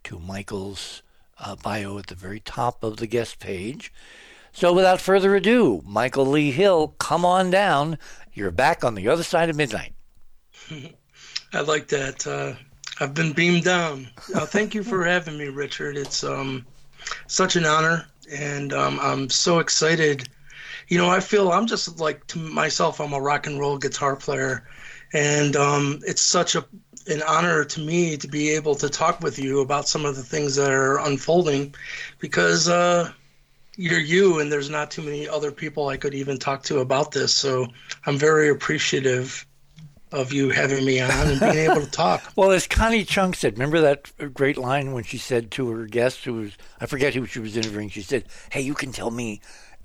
to 0.05 0.19
Michael's 0.19 1.03
uh, 1.37 1.57
bio 1.57 1.97
at 1.97 2.07
the 2.07 2.15
very 2.15 2.39
top 2.39 2.81
of 2.81 2.95
the 2.95 3.07
guest 3.07 3.39
page. 3.39 3.91
So 4.53 4.71
without 4.71 5.01
further 5.01 5.35
ado, 5.35 5.81
Michael 5.85 6.25
Lee 6.25 6.51
Hill, 6.51 6.95
come 6.97 7.25
on 7.25 7.51
down. 7.51 7.97
You're 8.33 8.51
back 8.51 8.85
on 8.85 8.95
the 8.95 9.09
other 9.09 9.23
side 9.23 9.49
of 9.49 9.57
midnight. 9.57 9.91
I 11.53 11.59
like 11.59 11.89
that. 11.89 12.25
Uh, 12.25 12.53
I've 13.01 13.13
been 13.13 13.33
beamed 13.33 13.65
down. 13.65 14.07
Uh, 14.33 14.45
thank 14.45 14.73
you 14.73 14.81
for 14.81 15.03
having 15.03 15.37
me, 15.37 15.49
Richard. 15.49 15.97
It's 15.97 16.23
um, 16.23 16.65
such 17.27 17.55
an 17.55 17.65
honor, 17.65 18.07
and 18.27 18.73
um, 18.73 18.99
I'm 19.01 19.29
so 19.29 19.59
excited. 19.59 20.29
You 20.87 20.97
know, 20.97 21.09
I 21.09 21.19
feel 21.19 21.51
I'm 21.51 21.67
just 21.67 21.99
like 21.99 22.25
to 22.27 22.39
myself. 22.39 22.99
I'm 22.99 23.13
a 23.13 23.19
rock 23.19 23.47
and 23.47 23.59
roll 23.59 23.77
guitar 23.77 24.15
player, 24.15 24.67
and 25.13 25.55
um, 25.55 25.99
it's 26.05 26.21
such 26.21 26.55
a 26.55 26.65
an 27.07 27.21
honor 27.27 27.63
to 27.63 27.79
me 27.79 28.17
to 28.17 28.27
be 28.27 28.49
able 28.49 28.73
to 28.75 28.89
talk 28.89 29.21
with 29.21 29.37
you 29.37 29.61
about 29.61 29.87
some 29.87 30.05
of 30.05 30.15
the 30.15 30.23
things 30.23 30.55
that 30.55 30.71
are 30.71 30.99
unfolding, 30.99 31.75
because 32.19 32.67
uh, 32.67 33.11
you're 33.77 33.99
you, 33.99 34.39
and 34.39 34.51
there's 34.51 34.69
not 34.69 34.89
too 34.89 35.03
many 35.03 35.27
other 35.27 35.51
people 35.51 35.87
I 35.87 35.97
could 35.97 36.13
even 36.13 36.37
talk 36.37 36.63
to 36.63 36.79
about 36.79 37.11
this. 37.11 37.35
So 37.35 37.67
I'm 38.05 38.17
very 38.17 38.49
appreciative 38.49 39.45
of 40.11 40.31
you 40.31 40.49
having 40.49 40.85
me 40.85 40.99
on 40.99 41.09
and 41.11 41.39
being 41.39 41.69
able 41.69 41.81
to 41.81 41.91
talk. 41.91 42.23
well, 42.35 42.51
as 42.51 42.67
Connie 42.67 43.03
Chung 43.03 43.33
said, 43.33 43.53
remember 43.53 43.81
that 43.81 44.11
great 44.33 44.57
line 44.57 44.93
when 44.93 45.03
she 45.03 45.17
said 45.17 45.51
to 45.51 45.69
her 45.69 45.85
guest, 45.85 46.23
who 46.25 46.33
was 46.33 46.57
I 46.79 46.85
forget 46.85 47.13
who 47.13 47.25
she 47.25 47.39
was 47.39 47.57
interviewing, 47.57 47.89
she 47.89 48.01
said, 48.01 48.25
"Hey, 48.51 48.61
you 48.61 48.73
can 48.73 48.91
tell 48.91 49.11
me, 49.11 49.41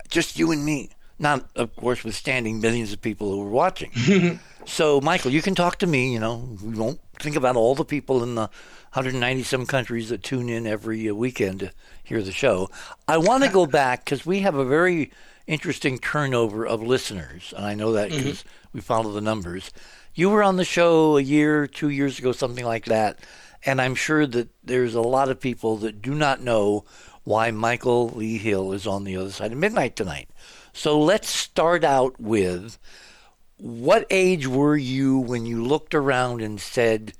just 0.09 0.37
you 0.37 0.51
and 0.51 0.65
me." 0.65 0.89
Not, 1.19 1.47
of 1.55 1.75
course, 1.75 2.03
withstanding 2.03 2.61
millions 2.61 2.91
of 2.91 2.99
people 2.99 3.29
who 3.29 3.43
were 3.43 3.51
watching. 3.51 4.39
so, 4.65 4.99
Michael, 5.01 5.29
you 5.29 5.43
can 5.43 5.53
talk 5.53 5.77
to 5.77 5.85
me. 5.85 6.11
You 6.11 6.19
know, 6.19 6.57
we 6.63 6.75
won't 6.75 6.99
think 7.19 7.35
about 7.35 7.55
all 7.55 7.75
the 7.75 7.85
people 7.85 8.23
in 8.23 8.33
the 8.33 8.49
190 8.93 9.43
some 9.43 9.67
countries 9.67 10.09
that 10.09 10.23
tune 10.23 10.49
in 10.49 10.65
every 10.65 11.11
weekend 11.11 11.59
to 11.59 11.71
hear 12.03 12.23
the 12.23 12.31
show. 12.31 12.69
I 13.07 13.17
want 13.17 13.43
to 13.43 13.51
go 13.51 13.67
back 13.67 14.03
because 14.03 14.25
we 14.25 14.39
have 14.39 14.55
a 14.55 14.65
very 14.65 15.11
interesting 15.47 15.99
turnover 15.99 16.65
of 16.65 16.81
listeners, 16.81 17.53
and 17.55 17.65
I 17.65 17.73
know 17.73 17.93
that 17.93 18.09
because 18.09 18.39
mm-hmm. 18.39 18.69
we 18.73 18.81
follow 18.81 19.11
the 19.11 19.21
numbers. 19.21 19.71
You 20.13 20.29
were 20.29 20.43
on 20.43 20.57
the 20.57 20.65
show 20.65 21.17
a 21.17 21.21
year, 21.21 21.67
two 21.67 21.89
years 21.89 22.19
ago, 22.19 22.31
something 22.31 22.65
like 22.65 22.85
that. 22.85 23.19
And 23.65 23.79
I'm 23.81 23.95
sure 23.95 24.25
that 24.25 24.49
there's 24.63 24.95
a 24.95 25.01
lot 25.01 25.29
of 25.29 25.39
people 25.39 25.77
that 25.77 26.01
do 26.01 26.13
not 26.13 26.41
know 26.41 26.85
why 27.23 27.51
Michael 27.51 28.09
Lee 28.09 28.37
Hill 28.37 28.73
is 28.73 28.87
on 28.87 29.03
the 29.03 29.15
other 29.15 29.31
side 29.31 29.51
of 29.51 29.57
midnight 29.57 29.95
tonight. 29.95 30.29
So 30.73 30.99
let's 30.99 31.29
start 31.29 31.83
out 31.83 32.19
with 32.19 32.77
what 33.57 34.07
age 34.09 34.47
were 34.47 34.75
you 34.75 35.19
when 35.19 35.45
you 35.45 35.63
looked 35.63 35.93
around 35.93 36.41
and 36.41 36.59
said, 36.59 37.13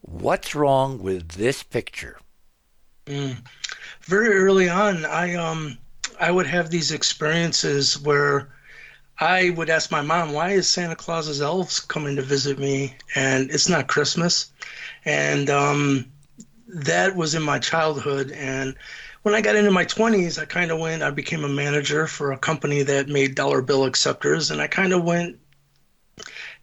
What's 0.00 0.54
wrong 0.54 1.02
with 1.02 1.32
this 1.32 1.62
picture? 1.62 2.18
Mm. 3.06 3.38
Very 4.02 4.34
early 4.34 4.68
on, 4.68 5.04
I 5.04 5.34
um 5.34 5.76
I 6.20 6.30
would 6.30 6.46
have 6.46 6.70
these 6.70 6.92
experiences 6.92 8.00
where 8.00 8.48
I 9.20 9.50
would 9.50 9.68
ask 9.68 9.90
my 9.90 10.00
mom, 10.00 10.32
why 10.32 10.50
is 10.52 10.68
Santa 10.68 10.94
Claus's 10.94 11.42
elves 11.42 11.80
coming 11.80 12.16
to 12.16 12.22
visit 12.22 12.58
me 12.58 12.96
and 13.16 13.50
it's 13.50 13.68
not 13.68 13.88
Christmas? 13.88 14.52
And 15.04 15.50
um, 15.50 16.06
that 16.68 17.16
was 17.16 17.34
in 17.34 17.42
my 17.42 17.58
childhood. 17.58 18.30
And 18.30 18.76
when 19.22 19.34
I 19.34 19.40
got 19.40 19.56
into 19.56 19.72
my 19.72 19.84
20s, 19.84 20.40
I 20.40 20.44
kind 20.44 20.70
of 20.70 20.78
went, 20.78 21.02
I 21.02 21.10
became 21.10 21.42
a 21.42 21.48
manager 21.48 22.06
for 22.06 22.30
a 22.30 22.38
company 22.38 22.82
that 22.82 23.08
made 23.08 23.34
dollar 23.34 23.60
bill 23.60 23.84
acceptors. 23.84 24.52
And 24.52 24.60
I 24.60 24.68
kind 24.68 24.92
of 24.92 25.02
went 25.02 25.38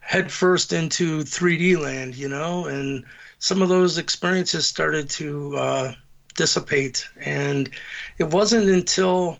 headfirst 0.00 0.72
into 0.72 1.24
3D 1.24 1.78
land, 1.78 2.16
you 2.16 2.28
know, 2.28 2.66
and 2.66 3.04
some 3.38 3.60
of 3.60 3.68
those 3.68 3.98
experiences 3.98 4.66
started 4.66 5.10
to 5.10 5.56
uh, 5.56 5.92
dissipate. 6.36 7.06
And 7.20 7.68
it 8.16 8.30
wasn't 8.30 8.70
until 8.70 9.38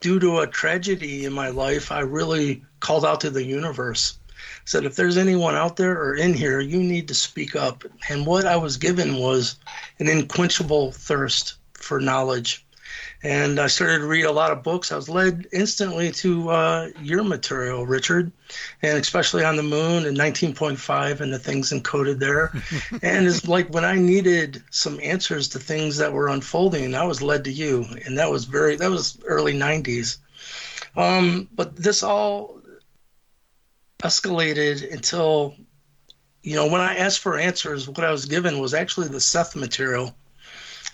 due 0.00 0.20
to 0.20 0.40
a 0.40 0.46
tragedy 0.46 1.24
in 1.24 1.32
my 1.32 1.48
life, 1.48 1.90
I 1.90 2.00
really 2.00 2.62
called 2.80 3.04
out 3.04 3.20
to 3.22 3.30
the 3.30 3.44
universe. 3.44 4.18
Said, 4.64 4.84
if 4.84 4.96
there's 4.96 5.16
anyone 5.16 5.54
out 5.54 5.76
there 5.76 6.00
or 6.00 6.14
in 6.14 6.34
here, 6.34 6.60
you 6.60 6.82
need 6.82 7.08
to 7.08 7.14
speak 7.14 7.56
up. 7.56 7.84
And 8.08 8.26
what 8.26 8.46
I 8.46 8.56
was 8.56 8.76
given 8.76 9.16
was 9.16 9.56
an 9.98 10.08
unquenchable 10.08 10.92
thirst 10.92 11.54
for 11.74 12.00
knowledge 12.00 12.64
and 13.22 13.58
I 13.58 13.66
started 13.66 13.98
to 13.98 14.06
read 14.06 14.24
a 14.24 14.32
lot 14.32 14.52
of 14.52 14.62
books. 14.62 14.92
I 14.92 14.96
was 14.96 15.08
led 15.08 15.48
instantly 15.52 16.12
to 16.12 16.50
uh, 16.50 16.88
your 17.02 17.24
material, 17.24 17.84
Richard, 17.84 18.30
and 18.82 18.96
especially 18.96 19.44
on 19.44 19.56
the 19.56 19.62
moon 19.62 20.06
and 20.06 20.16
19.5 20.16 21.20
and 21.20 21.32
the 21.32 21.38
things 21.38 21.72
encoded 21.72 22.20
there. 22.20 22.52
and 23.02 23.26
it's 23.26 23.48
like 23.48 23.72
when 23.72 23.84
I 23.84 23.96
needed 23.96 24.62
some 24.70 25.00
answers 25.02 25.48
to 25.48 25.58
things 25.58 25.96
that 25.96 26.12
were 26.12 26.28
unfolding, 26.28 26.94
I 26.94 27.04
was 27.04 27.20
led 27.20 27.44
to 27.44 27.52
you, 27.52 27.86
and 28.04 28.16
that 28.18 28.30
was 28.30 28.44
very 28.44 28.76
that 28.76 28.90
was 28.90 29.18
early 29.24 29.52
90s. 29.52 30.18
Um, 30.96 31.48
but 31.54 31.76
this 31.76 32.02
all 32.02 32.60
escalated 34.02 34.92
until 34.92 35.56
you 36.42 36.54
know 36.54 36.68
when 36.68 36.80
I 36.80 36.96
asked 36.96 37.18
for 37.18 37.36
answers, 37.36 37.88
what 37.88 38.04
I 38.04 38.12
was 38.12 38.26
given 38.26 38.60
was 38.60 38.74
actually 38.74 39.08
the 39.08 39.20
Seth 39.20 39.56
material 39.56 40.14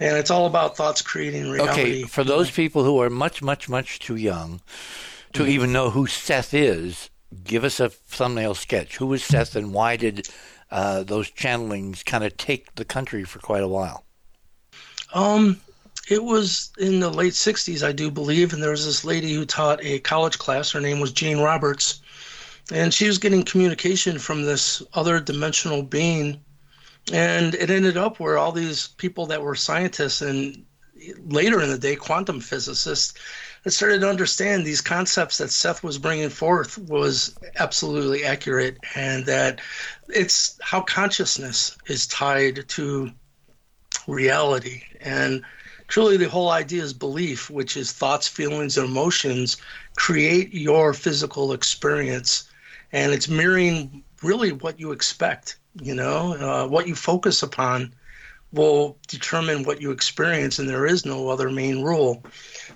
and 0.01 0.17
it's 0.17 0.31
all 0.31 0.47
about 0.47 0.77
thoughts 0.77 1.03
creating 1.03 1.51
reality. 1.51 1.81
Okay, 1.81 2.03
for 2.03 2.25
those 2.25 2.51
people 2.51 2.85
who 2.85 3.01
are 3.01 3.11
much, 3.11 3.43
much, 3.43 3.69
much 3.69 3.99
too 3.99 4.17
young 4.17 4.61
to 5.33 5.43
mm-hmm. 5.43 5.51
even 5.51 5.73
know 5.73 5.91
who 5.91 6.07
Seth 6.07 6.55
is, 6.55 7.11
give 7.45 7.65
us 7.65 7.81
a 7.81 7.89
thumbnail 7.89 8.55
sketch. 8.55 8.97
Who 8.97 9.07
was 9.07 9.25
Seth, 9.25 9.57
and 9.57 9.73
why 9.73 9.97
did 9.97 10.29
uh, 10.71 11.03
those 11.03 11.31
channelings 11.31 12.05
kind 12.05 12.25
of 12.25 12.37
take 12.37 12.75
the 12.75 12.85
country 12.85 13.25
for 13.25 13.39
quite 13.39 13.63
a 13.63 13.69
while? 13.69 14.05
Um, 15.13 15.61
it 16.09 16.23
was 16.23 16.71
in 16.79 17.01
the 17.01 17.11
late 17.11 17.33
'60s, 17.33 17.87
I 17.87 17.93
do 17.93 18.11
believe, 18.11 18.53
and 18.53 18.63
there 18.63 18.71
was 18.71 18.85
this 18.85 19.05
lady 19.05 19.33
who 19.33 19.45
taught 19.45 19.83
a 19.83 20.01
college 20.01 20.39
class. 20.39 20.71
Her 20.71 20.81
name 20.81 21.01
was 21.01 21.13
Jane 21.13 21.39
Roberts, 21.39 22.03
and 22.73 22.93
she 22.93 23.07
was 23.07 23.19
getting 23.19 23.45
communication 23.45 24.19
from 24.19 24.45
this 24.45 24.83
other 24.93 25.21
dimensional 25.21 25.83
being 25.83 26.41
and 27.13 27.55
it 27.55 27.71
ended 27.71 27.97
up 27.97 28.19
where 28.19 28.39
all 28.39 28.53
these 28.53 28.89
people 28.89 29.27
that 29.27 29.43
were 29.43 29.55
scientists 29.55 30.23
and 30.23 30.65
later 31.27 31.61
in 31.61 31.69
the 31.69 31.79
day 31.79 31.97
quantum 31.97 32.41
physicists 32.41 33.15
that 33.63 33.73
started 33.73 34.01
to 34.01 34.09
understand 34.09 34.65
these 34.65 34.81
concepts 34.81 35.39
that 35.39 35.51
Seth 35.51 35.83
was 35.83 35.99
bringing 35.99 36.31
forth 36.31 36.79
was 36.79 37.35
absolutely 37.57 38.25
accurate 38.25 38.79
and 38.95 39.25
that 39.27 39.61
it's 40.09 40.59
how 40.63 40.83
consciousness 40.83 41.77
is 41.87 42.07
tied 42.07 42.69
to 42.69 43.11
reality. 44.07 44.83
And 45.01 45.43
truly 45.89 46.17
the 46.17 46.29
whole 46.29 46.51
idea 46.51 46.83
is 46.83 46.93
belief 46.93 47.51
which 47.51 47.77
is 47.77 47.93
thoughts 47.93 48.29
feelings 48.29 48.77
and 48.77 48.89
emotions 48.89 49.57
create 49.97 50.53
your 50.53 50.93
physical 50.93 51.53
experience. 51.53 52.51
And 52.93 53.13
it's 53.13 53.29
mirroring 53.29 54.05
really 54.25 54.53
what 54.53 54.81
you 54.81 54.93
expect 54.93 55.59
you 55.83 55.95
know, 55.95 56.35
uh, 56.35 56.67
what 56.69 56.87
you 56.87 56.95
focus 56.95 57.43
upon 57.43 57.95
will 58.53 58.97
determine 59.09 59.65
what 59.65 59.81
you 59.81 59.91
experience, 59.91 60.59
and 60.59 60.69
there 60.69 60.87
is 60.87 61.05
no 61.05 61.29
other 61.29 61.51
main 61.51 61.83
rule. 61.83 62.23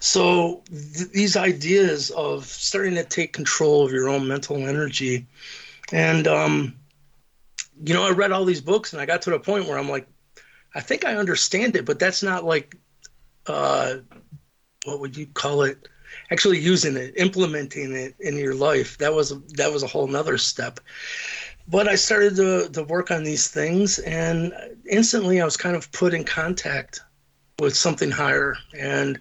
So, 0.01 0.65
th- 0.67 1.11
these 1.13 1.37
ideas 1.37 2.11
of 2.11 2.45
starting 2.45 2.97
to 2.97 3.05
take 3.05 3.33
control 3.33 3.87
of 3.87 3.93
your 3.93 4.09
own 4.09 4.27
mental 4.27 4.57
energy, 4.57 5.27
and, 5.93 6.27
um, 6.27 6.75
you 7.85 7.95
know, 7.95 8.05
I 8.05 8.11
read 8.11 8.33
all 8.33 8.45
these 8.45 8.61
books 8.61 8.93
and 8.93 9.01
I 9.01 9.07
got 9.07 9.23
to 9.23 9.31
the 9.31 9.39
point 9.39 9.67
where 9.67 9.79
I'm 9.79 9.89
like, 9.89 10.09
I 10.75 10.81
think 10.81 11.05
I 11.05 11.15
understand 11.15 11.77
it, 11.77 11.85
but 11.85 12.01
that's 12.01 12.23
not 12.23 12.45
like, 12.45 12.77
uh, 13.47 13.99
what 14.85 14.99
would 14.99 15.17
you 15.17 15.27
call 15.27 15.63
it? 15.63 15.89
Actually 16.31 16.59
using 16.59 16.97
it, 16.97 17.14
implementing 17.17 17.95
it 17.95 18.14
in 18.21 18.37
your 18.37 18.55
life. 18.55 18.99
That 18.99 19.14
was 19.14 19.41
that 19.55 19.73
was 19.73 19.83
a 19.83 19.87
whole 19.87 20.07
nother 20.07 20.37
step 20.38 20.81
but 21.71 21.87
I 21.87 21.97
started 21.97 22.37
to, 22.37 22.69
to 22.71 22.83
work 22.83 23.11
on 23.11 23.25
these 23.25 23.49
things, 23.49 23.99
and 24.01 24.53
instantly 24.87 25.41
I 25.41 25.45
was 25.45 25.57
kind 25.57 25.77
of 25.77 25.91
put 25.93 26.14
in 26.14 26.25
contact 26.25 27.01
with 27.59 27.77
something 27.77 28.11
higher. 28.11 28.57
And 28.77 29.21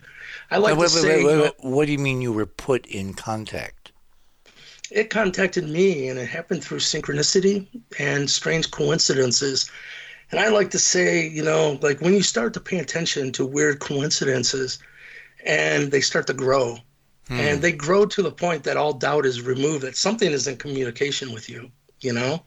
I 0.49 0.57
like 0.57 0.77
wait, 0.77 0.89
to 0.89 0.95
wait, 0.95 1.01
say, 1.01 1.25
wait, 1.25 1.35
know, 1.37 1.51
what 1.59 1.85
do 1.85 1.91
you 1.91 1.99
mean 1.99 2.21
you 2.21 2.31
were 2.31 2.45
put 2.45 2.85
in 2.85 3.13
contact? 3.13 3.91
It 4.89 5.09
contacted 5.09 5.67
me, 5.67 6.07
and 6.07 6.17
it 6.17 6.27
happened 6.27 6.63
through 6.63 6.79
synchronicity 6.79 7.67
and 7.99 8.29
strange 8.29 8.71
coincidences. 8.71 9.69
And 10.31 10.39
I 10.39 10.47
like 10.47 10.71
to 10.71 10.79
say, 10.79 11.27
you 11.27 11.43
know, 11.43 11.77
like 11.81 11.99
when 11.99 12.13
you 12.13 12.21
start 12.21 12.53
to 12.53 12.61
pay 12.61 12.79
attention 12.79 13.33
to 13.33 13.45
weird 13.45 13.79
coincidences, 13.79 14.79
and 15.43 15.91
they 15.91 16.01
start 16.01 16.27
to 16.27 16.33
grow, 16.33 16.77
hmm. 17.27 17.39
and 17.39 17.61
they 17.61 17.71
grow 17.71 18.05
to 18.05 18.21
the 18.21 18.31
point 18.31 18.63
that 18.63 18.77
all 18.77 18.93
doubt 18.93 19.25
is 19.25 19.41
removed 19.41 19.83
that 19.83 19.95
something 19.95 20.31
is 20.31 20.47
in 20.47 20.57
communication 20.57 21.33
with 21.33 21.49
you 21.49 21.71
you 22.01 22.13
know? 22.13 22.43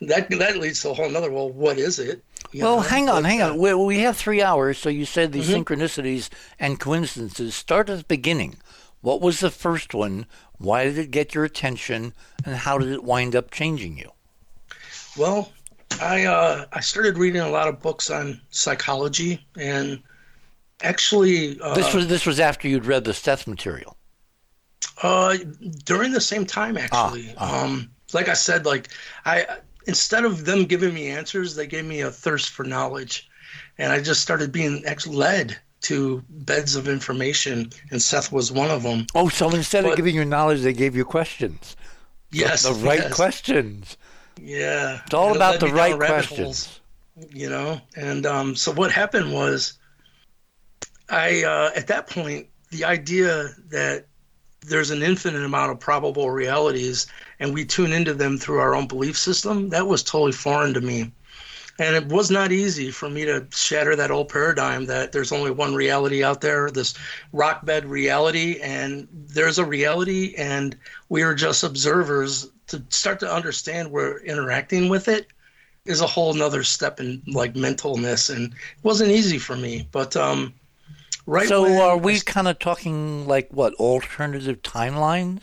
That 0.00 0.30
that 0.30 0.56
leads 0.56 0.82
to 0.82 0.90
a 0.90 0.94
whole 0.94 1.16
other 1.16 1.30
well 1.30 1.50
what 1.50 1.78
is 1.78 1.98
it? 1.98 2.24
You 2.52 2.64
well 2.64 2.76
know? 2.76 2.82
hang 2.82 3.08
on 3.08 3.24
hang 3.24 3.42
on. 3.42 3.58
We, 3.58 3.74
we 3.74 3.98
have 4.00 4.16
three 4.16 4.42
hours 4.42 4.78
so 4.78 4.88
you 4.88 5.04
said 5.04 5.32
these 5.32 5.48
mm-hmm. 5.48 5.62
synchronicities 5.62 6.28
and 6.58 6.80
coincidences. 6.80 7.54
Start 7.54 7.88
at 7.88 7.98
the 7.98 8.04
beginning. 8.04 8.56
What 9.00 9.20
was 9.20 9.40
the 9.40 9.50
first 9.50 9.94
one? 9.94 10.26
Why 10.58 10.84
did 10.84 10.98
it 10.98 11.10
get 11.10 11.34
your 11.34 11.44
attention? 11.44 12.12
And 12.44 12.56
how 12.56 12.76
did 12.76 12.92
it 12.92 13.04
wind 13.04 13.34
up 13.34 13.50
changing 13.50 13.96
you? 13.96 14.10
Well 15.16 15.52
I 16.00 16.24
uh, 16.24 16.66
I 16.72 16.80
started 16.80 17.18
reading 17.18 17.40
a 17.40 17.50
lot 17.50 17.68
of 17.68 17.80
books 17.80 18.10
on 18.10 18.40
psychology, 18.50 19.44
and 19.58 20.00
actually, 20.82 21.60
uh, 21.60 21.74
this 21.74 21.92
was 21.92 22.06
this 22.06 22.24
was 22.24 22.38
after 22.38 22.68
you'd 22.68 22.86
read 22.86 23.04
the 23.04 23.12
Seth 23.12 23.46
material. 23.46 23.96
Uh, 25.02 25.36
during 25.84 26.12
the 26.12 26.20
same 26.20 26.44
time, 26.44 26.76
actually. 26.76 27.34
Ah, 27.38 27.62
ah. 27.62 27.64
Um, 27.64 27.90
like 28.12 28.28
I 28.28 28.34
said, 28.34 28.66
like 28.66 28.88
I 29.24 29.46
instead 29.86 30.24
of 30.24 30.44
them 30.44 30.64
giving 30.64 30.94
me 30.94 31.08
answers, 31.08 31.54
they 31.54 31.66
gave 31.66 31.84
me 31.84 32.00
a 32.00 32.10
thirst 32.10 32.50
for 32.50 32.64
knowledge, 32.64 33.28
and 33.78 33.92
I 33.92 34.00
just 34.00 34.20
started 34.20 34.52
being 34.52 34.84
actually 34.84 35.16
led 35.16 35.56
to 35.82 36.22
beds 36.28 36.76
of 36.76 36.88
information, 36.88 37.70
and 37.90 38.02
Seth 38.02 38.30
was 38.30 38.52
one 38.52 38.70
of 38.70 38.82
them. 38.82 39.06
Oh, 39.14 39.28
so 39.28 39.50
instead 39.50 39.84
but, 39.84 39.92
of 39.92 39.96
giving 39.96 40.14
you 40.14 40.24
knowledge, 40.24 40.60
they 40.60 40.74
gave 40.74 40.94
you 40.94 41.04
questions. 41.04 41.76
Yes, 42.30 42.62
the, 42.62 42.72
the 42.72 42.86
right 42.86 43.00
yes. 43.00 43.14
questions. 43.14 43.96
Yeah, 44.40 45.00
it's 45.04 45.14
all 45.14 45.34
about 45.34 45.60
the 45.60 45.68
right 45.68 45.96
questions. 45.96 46.38
Holes, 46.38 46.80
you 47.30 47.48
know, 47.48 47.80
and 47.96 48.26
um, 48.26 48.56
so 48.56 48.72
what 48.72 48.90
happened 48.90 49.32
was, 49.32 49.78
I 51.08 51.44
uh, 51.44 51.70
at 51.74 51.86
that 51.88 52.08
point 52.08 52.48
the 52.70 52.84
idea 52.84 53.48
that 53.70 54.06
there's 54.62 54.90
an 54.90 55.02
infinite 55.02 55.44
amount 55.44 55.72
of 55.72 55.80
probable 55.80 56.30
realities 56.30 57.06
and 57.38 57.54
we 57.54 57.64
tune 57.64 57.92
into 57.92 58.14
them 58.14 58.36
through 58.36 58.58
our 58.58 58.74
own 58.74 58.86
belief 58.86 59.16
system 59.16 59.68
that 59.70 59.86
was 59.86 60.02
totally 60.02 60.32
foreign 60.32 60.74
to 60.74 60.80
me. 60.80 61.12
And 61.78 61.96
it 61.96 62.06
was 62.08 62.30
not 62.30 62.52
easy 62.52 62.90
for 62.90 63.08
me 63.08 63.24
to 63.24 63.46
shatter 63.50 63.96
that 63.96 64.10
old 64.10 64.28
paradigm 64.28 64.84
that 64.86 65.12
there's 65.12 65.32
only 65.32 65.50
one 65.50 65.74
reality 65.74 66.22
out 66.22 66.42
there 66.42 66.70
this 66.70 66.94
rock 67.32 67.64
bed 67.64 67.86
reality 67.86 68.60
and 68.60 69.08
there's 69.12 69.58
a 69.58 69.64
reality 69.64 70.34
and 70.36 70.76
we 71.08 71.22
are 71.22 71.34
just 71.34 71.64
observers. 71.64 72.50
To 72.68 72.84
start 72.90 73.18
to 73.20 73.32
understand 73.32 73.90
we're 73.90 74.18
interacting 74.20 74.88
with 74.88 75.08
it 75.08 75.26
is 75.86 76.00
a 76.00 76.06
whole 76.06 76.34
nother 76.34 76.62
step 76.62 77.00
in 77.00 77.22
like 77.26 77.54
mentalness 77.54 78.34
and 78.34 78.52
it 78.52 78.84
wasn't 78.84 79.10
easy 79.10 79.38
for 79.38 79.56
me 79.56 79.88
but 79.90 80.14
um 80.16 80.54
right 81.26 81.48
so 81.48 81.80
are 81.82 81.96
we 81.96 82.20
kind 82.20 82.48
of 82.48 82.58
talking 82.58 83.26
like 83.26 83.48
what 83.50 83.74
alternative 83.74 84.62
timelines 84.62 85.40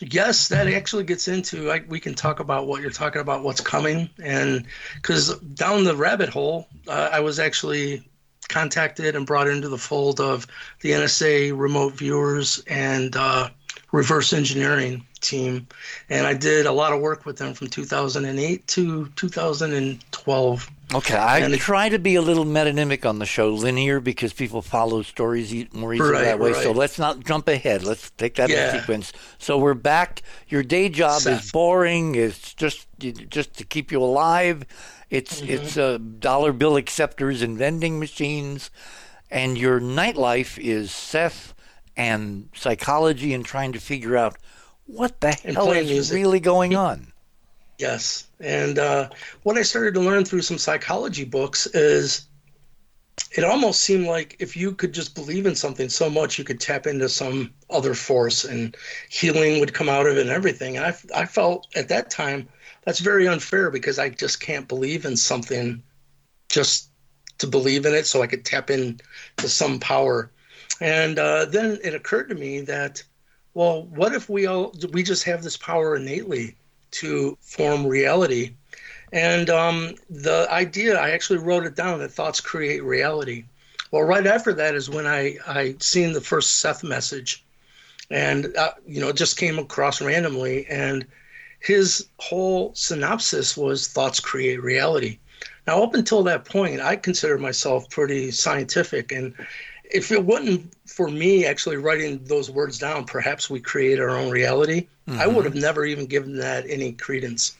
yes 0.00 0.48
that 0.48 0.68
actually 0.68 1.04
gets 1.04 1.28
into 1.28 1.70
I, 1.70 1.82
we 1.88 2.00
can 2.00 2.14
talk 2.14 2.40
about 2.40 2.66
what 2.66 2.82
you're 2.82 2.90
talking 2.90 3.20
about 3.20 3.42
what's 3.42 3.60
coming 3.60 4.10
and 4.22 4.64
because 4.94 5.38
down 5.38 5.84
the 5.84 5.96
rabbit 5.96 6.28
hole 6.28 6.68
uh, 6.86 7.10
i 7.12 7.20
was 7.20 7.38
actually 7.38 8.02
contacted 8.48 9.14
and 9.14 9.26
brought 9.26 9.48
into 9.48 9.68
the 9.68 9.78
fold 9.78 10.20
of 10.20 10.46
the 10.80 10.92
nsa 10.92 11.58
remote 11.58 11.94
viewers 11.94 12.62
and 12.66 13.16
uh, 13.16 13.48
reverse 13.92 14.32
engineering 14.32 15.04
team, 15.20 15.66
and 16.08 16.26
I 16.26 16.34
did 16.34 16.66
a 16.66 16.72
lot 16.72 16.92
of 16.92 17.00
work 17.00 17.24
with 17.24 17.38
them 17.38 17.54
from 17.54 17.68
2008 17.68 18.66
to 18.68 19.06
2012. 19.16 20.70
Okay, 20.94 21.16
I 21.16 21.40
and 21.40 21.54
try 21.58 21.90
to 21.90 21.98
be 21.98 22.14
a 22.14 22.22
little 22.22 22.46
metonymic 22.46 23.06
on 23.06 23.18
the 23.18 23.26
show, 23.26 23.50
linear, 23.50 24.00
because 24.00 24.32
people 24.32 24.62
follow 24.62 25.02
stories 25.02 25.52
more 25.74 25.92
easily 25.92 26.12
right, 26.12 26.24
that 26.24 26.38
way. 26.38 26.52
Right. 26.52 26.62
So 26.62 26.72
let's 26.72 26.98
not 26.98 27.22
jump 27.24 27.46
ahead. 27.46 27.82
Let's 27.82 28.10
take 28.12 28.36
that 28.36 28.48
yeah. 28.48 28.72
in 28.72 28.80
sequence. 28.80 29.12
So 29.36 29.58
we're 29.58 29.74
back. 29.74 30.22
Your 30.48 30.62
day 30.62 30.88
job 30.88 31.20
Seth. 31.20 31.44
is 31.44 31.52
boring. 31.52 32.14
It's 32.14 32.54
just 32.54 32.86
just 32.98 33.54
to 33.58 33.64
keep 33.64 33.92
you 33.92 34.02
alive. 34.02 34.64
It's 35.10 35.42
mm-hmm. 35.42 35.50
it's 35.50 35.76
uh, 35.76 35.98
dollar 35.98 36.54
bill 36.54 36.76
acceptors 36.76 37.42
and 37.42 37.58
vending 37.58 37.98
machines, 37.98 38.70
and 39.30 39.58
your 39.58 39.80
nightlife 39.80 40.58
is 40.58 40.90
Seth 40.90 41.52
and 41.98 42.48
psychology 42.54 43.34
and 43.34 43.44
trying 43.44 43.72
to 43.72 43.78
figure 43.78 44.16
out 44.16 44.38
what 44.86 45.20
the 45.20 45.32
hell 45.32 45.70
is 45.72 45.90
music. 45.90 46.14
really 46.14 46.40
going 46.40 46.74
on. 46.74 47.12
Yes. 47.78 48.26
And 48.40 48.78
uh, 48.78 49.08
what 49.44 49.56
I 49.56 49.62
started 49.62 49.94
to 49.94 50.00
learn 50.00 50.24
through 50.24 50.42
some 50.42 50.58
psychology 50.58 51.24
books 51.24 51.66
is 51.66 52.26
it 53.36 53.44
almost 53.44 53.82
seemed 53.82 54.06
like 54.06 54.36
if 54.40 54.56
you 54.56 54.72
could 54.72 54.92
just 54.92 55.14
believe 55.14 55.46
in 55.46 55.54
something 55.54 55.88
so 55.88 56.10
much, 56.10 56.38
you 56.38 56.44
could 56.44 56.60
tap 56.60 56.86
into 56.86 57.08
some 57.08 57.54
other 57.70 57.94
force 57.94 58.44
and 58.44 58.76
healing 59.10 59.60
would 59.60 59.74
come 59.74 59.88
out 59.88 60.06
of 60.06 60.16
it 60.16 60.22
and 60.22 60.30
everything. 60.30 60.76
And 60.76 60.86
I, 60.86 61.22
I 61.22 61.24
felt 61.24 61.68
at 61.76 61.88
that 61.88 62.10
time 62.10 62.48
that's 62.84 63.00
very 63.00 63.28
unfair 63.28 63.70
because 63.70 63.98
I 63.98 64.08
just 64.08 64.40
can't 64.40 64.66
believe 64.66 65.04
in 65.04 65.16
something 65.16 65.82
just 66.48 66.90
to 67.38 67.46
believe 67.46 67.86
in 67.86 67.94
it 67.94 68.06
so 68.06 68.22
I 68.22 68.26
could 68.26 68.44
tap 68.44 68.70
into 68.70 69.04
some 69.38 69.78
power. 69.78 70.32
And 70.80 71.18
uh, 71.18 71.44
then 71.44 71.78
it 71.84 71.94
occurred 71.94 72.28
to 72.30 72.34
me 72.34 72.60
that, 72.62 73.02
well, 73.54 73.84
what 73.84 74.14
if 74.14 74.28
we 74.28 74.46
all 74.46 74.74
we 74.92 75.02
just 75.02 75.24
have 75.24 75.42
this 75.42 75.56
power 75.56 75.96
innately 75.96 76.56
to 76.92 77.36
form 77.40 77.86
reality? 77.86 78.54
And 79.12 79.48
um, 79.48 79.94
the 80.10 80.46
idea, 80.50 80.98
I 80.98 81.10
actually 81.10 81.38
wrote 81.38 81.64
it 81.64 81.74
down 81.74 81.98
that 82.00 82.10
thoughts 82.10 82.40
create 82.40 82.84
reality. 82.84 83.44
Well, 83.90 84.02
right 84.02 84.26
after 84.26 84.52
that 84.52 84.74
is 84.74 84.90
when 84.90 85.06
I 85.06 85.38
I 85.46 85.76
seen 85.80 86.12
the 86.12 86.20
first 86.20 86.60
Seth 86.60 86.84
message, 86.84 87.44
and 88.10 88.54
uh, 88.56 88.72
you 88.86 89.00
know, 89.00 89.08
it 89.08 89.16
just 89.16 89.38
came 89.38 89.58
across 89.58 90.02
randomly, 90.02 90.66
and 90.66 91.06
his 91.60 92.08
whole 92.18 92.74
synopsis 92.74 93.56
was 93.56 93.88
thoughts 93.88 94.20
create 94.20 94.62
reality. 94.62 95.18
Now, 95.66 95.82
up 95.82 95.94
until 95.94 96.22
that 96.24 96.44
point, 96.44 96.80
I 96.80 96.96
considered 96.96 97.40
myself 97.40 97.88
pretty 97.90 98.30
scientific, 98.30 99.12
and 99.12 99.34
if 99.90 100.12
it 100.12 100.24
wasn't 100.24 100.72
for 100.86 101.08
me 101.08 101.46
actually 101.46 101.76
writing 101.76 102.22
those 102.24 102.50
words 102.50 102.78
down, 102.78 103.04
perhaps 103.04 103.48
we 103.48 103.60
create 103.60 104.00
our 104.00 104.10
own 104.10 104.30
reality. 104.30 104.88
Mm-hmm. 105.06 105.20
I 105.20 105.26
would 105.26 105.44
have 105.44 105.54
never 105.54 105.84
even 105.84 106.06
given 106.06 106.38
that 106.38 106.68
any 106.68 106.92
credence. 106.92 107.56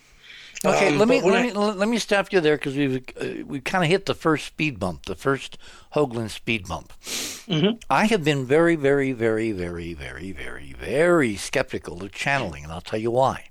Okay, 0.65 0.89
um, 0.89 0.99
let 0.99 1.07
me 1.07 1.21
let 1.23 1.35
I, 1.35 1.43
me 1.43 1.53
let 1.53 1.89
me 1.89 1.99
stop 1.99 2.33
you 2.33 2.41
there 2.41 2.57
because 2.57 2.77
we've 2.77 3.05
uh, 3.21 3.45
we 3.47 3.61
kind 3.61 3.85
of 3.85 3.91
hit 3.91 4.07
the 4.07 4.15
first 4.15 4.47
speed 4.47 4.81
bump, 4.81 5.07
the 5.07 5.15
first 5.15 5.57
Hoagland 5.95 6.31
speed 6.31 6.67
bump. 6.67 6.93
Mm-hmm. 7.01 7.79
I 7.89 8.07
have 8.07 8.25
been 8.25 8.45
very, 8.45 8.75
very, 8.75 9.13
very, 9.13 9.53
very, 9.53 9.95
very, 9.95 10.33
very, 10.33 10.73
very 10.73 11.37
skeptical 11.37 12.03
of 12.03 12.13
channeling, 12.13 12.65
and 12.65 12.73
I'll 12.73 12.81
tell 12.81 12.99
you 12.99 13.13
why. 13.13 13.51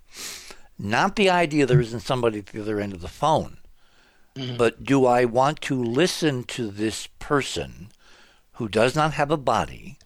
Not 0.77 1.15
the 1.15 1.29
idea 1.29 1.65
there 1.65 1.79
isn't 1.79 2.01
somebody 2.01 2.39
at 2.39 2.47
the 2.47 2.61
other 2.61 2.79
end 2.79 2.93
of 2.93 3.01
the 3.01 3.07
phone, 3.07 3.57
mm-hmm. 4.35 4.57
but 4.57 4.83
do 4.83 5.05
I 5.05 5.25
want 5.25 5.61
to 5.61 5.81
listen 5.81 6.43
to 6.43 6.69
this 6.69 7.07
person 7.19 7.89
who 8.57 8.67
does 8.67 8.95
not 8.95 9.13
have 9.13 9.31
a 9.31 9.37
body, 9.37 9.97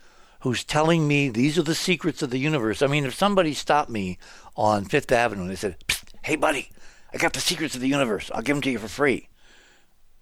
who's 0.41 0.63
telling 0.63 1.07
me 1.07 1.29
these 1.29 1.57
are 1.57 1.63
the 1.63 1.75
secrets 1.75 2.21
of 2.21 2.29
the 2.29 2.37
universe. 2.37 2.81
I 2.81 2.87
mean, 2.87 3.05
if 3.05 3.15
somebody 3.15 3.53
stopped 3.53 3.89
me 3.89 4.17
on 4.55 4.85
Fifth 4.85 5.11
Avenue 5.11 5.43
and 5.43 5.49
they 5.49 5.55
said, 5.55 5.77
"Hey, 6.23 6.35
buddy, 6.35 6.69
I 7.13 7.17
got 7.17 7.33
the 7.33 7.39
secrets 7.39 7.75
of 7.75 7.81
the 7.81 7.87
universe. 7.87 8.29
I'll 8.33 8.41
give 8.41 8.55
them 8.55 8.61
to 8.63 8.71
you 8.71 8.79
for 8.79 8.87
free," 8.87 9.29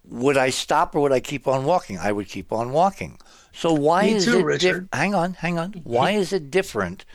would 0.04 0.38
I 0.38 0.52
stop 0.52 0.96
or 0.96 1.02
would 1.02 1.12
I 1.12 1.20
keep 1.20 1.48
on 1.48 1.66
walking? 1.66 1.98
I 1.98 2.12
would 2.12 2.28
keep 2.28 2.52
on 2.52 2.72
walking. 2.72 3.20
So 3.52 3.74
why 3.74 4.06
me 4.06 4.14
is 4.16 4.26
too, 4.26 4.48
it? 4.50 4.62
Dif- 4.62 4.84
hang 4.94 5.16
on, 5.16 5.34
hang 5.34 5.58
on. 5.58 5.74
Why 5.84 6.12
is 6.12 6.32
it 6.32 6.52
different 6.52 7.06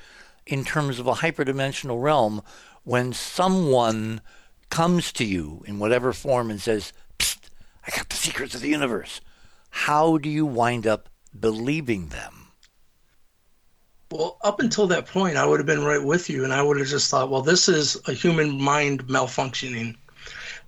in 0.47 0.65
terms 0.65 0.99
of 0.99 1.07
a 1.07 1.15
hyperdimensional 1.15 2.03
realm 2.03 2.43
when 2.83 3.13
someone 3.13 4.21
comes 4.69 5.13
to 5.13 5.25
you 5.25 5.63
in 5.67 5.79
whatever 5.79 6.13
form 6.13 6.51
and 6.51 6.61
says, 6.61 6.93
"I 7.21 7.97
got 7.97 8.09
the 8.09 8.17
secrets 8.17 8.55
of 8.57 8.61
the 8.63 8.69
universe"? 8.69 9.21
How 9.75 10.19
do 10.19 10.31
you 10.31 10.47
wind 10.47 10.87
up 10.87 11.09
believing 11.39 12.07
them? 12.09 12.47
Well, 14.13 14.39
up 14.43 14.61
until 14.61 14.87
that 14.87 15.07
point, 15.07 15.37
I 15.37 15.45
would 15.45 15.59
have 15.59 15.67
been 15.67 15.83
right 15.83 16.03
with 16.03 16.31
you, 16.31 16.45
and 16.45 16.53
I 16.53 16.63
would 16.63 16.79
have 16.79 16.87
just 16.87 17.11
thought, 17.11 17.29
well, 17.29 17.43
this 17.43 17.69
is 17.69 18.01
a 18.07 18.13
human 18.13 18.63
mind 18.63 19.05
malfunctioning. 19.09 19.97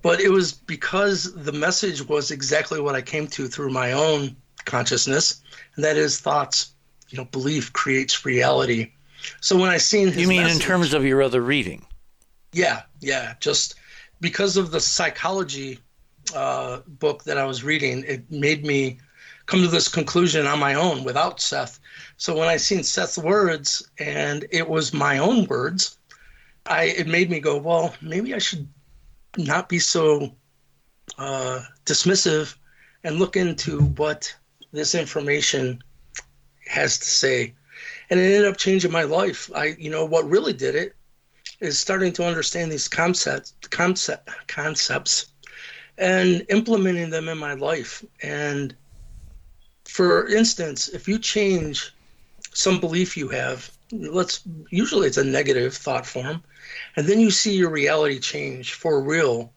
But 0.02 0.20
it 0.20 0.30
was 0.30 0.52
because 0.52 1.32
the 1.32 1.52
message 1.52 2.06
was 2.08 2.32
exactly 2.32 2.80
what 2.80 2.96
I 2.96 3.00
came 3.00 3.28
to 3.28 3.46
through 3.46 3.70
my 3.70 3.92
own 3.92 4.34
consciousness, 4.64 5.40
and 5.76 5.84
that 5.84 5.96
is 5.96 6.18
thoughts. 6.18 6.72
You 7.08 7.18
know, 7.18 7.26
belief 7.26 7.72
creates 7.72 8.26
reality. 8.26 8.90
So 9.40 9.56
when 9.56 9.70
I 9.70 9.78
seen 9.78 10.08
his 10.08 10.22
you 10.22 10.28
mean 10.28 10.42
message, 10.42 10.60
in 10.60 10.66
terms 10.66 10.92
of 10.92 11.04
your 11.04 11.22
other 11.22 11.42
reading? 11.42 11.86
Yeah, 12.52 12.82
yeah. 13.00 13.34
Just 13.38 13.76
because 14.20 14.56
of 14.56 14.72
the 14.72 14.80
psychology 14.80 15.78
uh, 16.34 16.80
book 16.86 17.24
that 17.24 17.38
I 17.38 17.44
was 17.44 17.64
reading, 17.64 18.04
it 18.06 18.30
made 18.30 18.64
me 18.64 18.98
come 19.46 19.62
to 19.62 19.68
this 19.68 19.88
conclusion 19.88 20.46
on 20.46 20.58
my 20.58 20.74
own 20.74 21.04
without 21.04 21.40
Seth. 21.40 21.78
So 22.16 22.36
when 22.36 22.48
I 22.48 22.56
seen 22.56 22.82
Seth's 22.82 23.18
words 23.18 23.88
and 23.98 24.44
it 24.50 24.68
was 24.68 24.92
my 24.92 25.18
own 25.18 25.46
words, 25.46 25.98
I 26.66 26.84
it 26.84 27.06
made 27.06 27.30
me 27.30 27.40
go, 27.40 27.56
well, 27.56 27.94
maybe 28.00 28.34
I 28.34 28.38
should 28.38 28.68
not 29.36 29.68
be 29.68 29.78
so 29.78 30.34
uh, 31.18 31.62
dismissive 31.84 32.56
and 33.04 33.18
look 33.18 33.36
into 33.36 33.82
what 33.82 34.34
this 34.72 34.94
information 34.94 35.82
has 36.66 36.98
to 36.98 37.08
say. 37.08 37.54
And 38.10 38.18
it 38.18 38.24
ended 38.24 38.50
up 38.50 38.56
changing 38.56 38.90
my 38.90 39.04
life. 39.04 39.50
I, 39.54 39.76
you 39.78 39.90
know, 39.90 40.04
what 40.04 40.28
really 40.28 40.52
did 40.52 40.74
it 40.74 40.96
is 41.60 41.78
starting 41.78 42.12
to 42.14 42.26
understand 42.26 42.70
these 42.70 42.88
concepts, 42.88 43.54
concept, 43.70 44.28
concepts 44.48 45.32
and 45.98 46.44
implementing 46.48 47.10
them 47.10 47.28
in 47.28 47.38
my 47.38 47.54
life. 47.54 48.04
And 48.22 48.74
for 49.84 50.28
instance, 50.28 50.88
if 50.88 51.08
you 51.08 51.18
change 51.18 51.94
some 52.52 52.80
belief 52.80 53.16
you 53.16 53.28
have, 53.28 53.70
let's 53.92 54.42
usually 54.70 55.06
it's 55.06 55.16
a 55.16 55.24
negative 55.24 55.74
thought 55.74 56.06
form, 56.06 56.42
and 56.96 57.06
then 57.06 57.20
you 57.20 57.30
see 57.30 57.54
your 57.54 57.70
reality 57.70 58.18
change 58.18 58.74
for 58.74 59.00
real, 59.00 59.52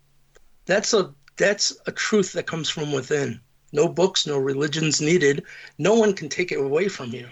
that's 0.66 0.94
a 0.94 1.14
that's 1.38 1.76
a 1.88 1.92
truth 1.92 2.34
that 2.34 2.46
comes 2.46 2.70
from 2.70 2.92
within. 2.92 3.40
No 3.72 3.88
books, 3.88 4.28
no 4.28 4.38
religions 4.38 5.00
needed. 5.00 5.44
No 5.78 5.94
one 5.96 6.14
can 6.14 6.28
take 6.28 6.52
it 6.52 6.60
away 6.60 6.88
from 6.88 7.12
you. 7.12 7.28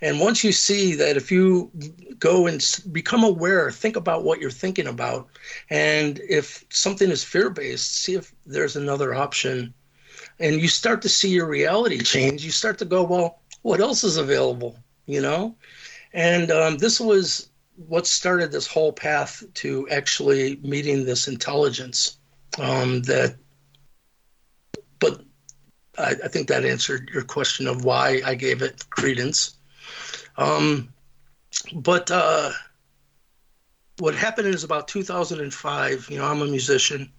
And 0.00 0.20
once 0.20 0.44
you 0.44 0.52
see 0.52 0.94
that 0.94 1.16
if 1.16 1.30
you 1.32 1.70
go 2.18 2.46
and 2.46 2.62
become 2.92 3.24
aware, 3.24 3.70
think 3.70 3.96
about 3.96 4.24
what 4.24 4.40
you're 4.40 4.50
thinking 4.50 4.86
about, 4.86 5.28
and 5.70 6.20
if 6.28 6.64
something 6.70 7.10
is 7.10 7.24
fear 7.24 7.50
based, 7.50 8.02
see 8.02 8.14
if 8.14 8.34
there's 8.44 8.76
another 8.76 9.14
option. 9.14 9.72
And 10.38 10.60
you 10.60 10.68
start 10.68 11.00
to 11.02 11.08
see 11.08 11.30
your 11.30 11.48
reality 11.48 11.98
change. 11.98 12.44
You 12.44 12.50
start 12.50 12.78
to 12.78 12.84
go, 12.84 13.02
well, 13.04 13.40
what 13.62 13.80
else 13.80 14.04
is 14.04 14.18
available? 14.18 14.76
You 15.06 15.22
know? 15.22 15.56
And 16.12 16.50
um, 16.50 16.76
this 16.76 17.00
was 17.00 17.48
what 17.76 18.06
started 18.06 18.52
this 18.52 18.66
whole 18.66 18.92
path 18.92 19.44
to 19.54 19.88
actually 19.90 20.56
meeting 20.62 21.04
this 21.04 21.28
intelligence 21.28 22.18
um, 22.58 23.02
that 23.02 23.36
but 24.98 25.22
I, 25.98 26.14
I, 26.24 26.28
think 26.28 26.48
that 26.48 26.64
answered 26.64 27.10
your 27.12 27.22
question 27.22 27.66
of 27.66 27.84
why 27.84 28.22
I 28.24 28.34
gave 28.34 28.62
it 28.62 28.88
credence. 28.90 29.55
Um, 30.36 30.92
but 31.74 32.10
uh, 32.10 32.52
what 33.98 34.14
happened 34.14 34.48
is 34.48 34.64
about 34.64 34.88
2005. 34.88 36.08
You 36.10 36.18
know, 36.18 36.24
I'm 36.24 36.42
a 36.42 36.46
musician, 36.46 37.10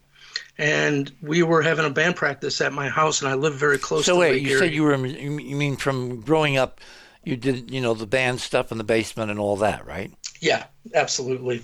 and 0.58 1.12
we 1.22 1.44
were 1.44 1.62
having 1.62 1.86
a 1.86 1.90
band 1.90 2.16
practice 2.16 2.62
at 2.62 2.74
my 2.74 2.90
house, 2.90 3.22
and 3.22 3.30
I 3.30 3.34
live 3.34 3.56
very 3.56 3.78
close. 3.78 4.06
So 4.06 4.14
to 4.14 4.20
wait, 4.20 4.42
you 4.42 4.58
said 4.58 4.74
you 4.74 4.84
were 4.84 4.96
you 5.06 5.56
mean 5.56 5.76
from 5.78 6.22
growing 6.22 6.58
up, 6.58 6.82
you 7.24 7.36
did 7.36 7.72
you 7.72 7.82
know 7.82 7.94
the 7.94 8.08
band 8.08 8.40
stuff 8.40 8.72
in 8.72 8.78
the 8.78 8.84
basement 8.84 9.32
and 9.32 9.40
all 9.40 9.58
that, 9.58 9.86
right? 9.86 10.12
Yeah, 10.40 10.66
absolutely. 10.94 11.64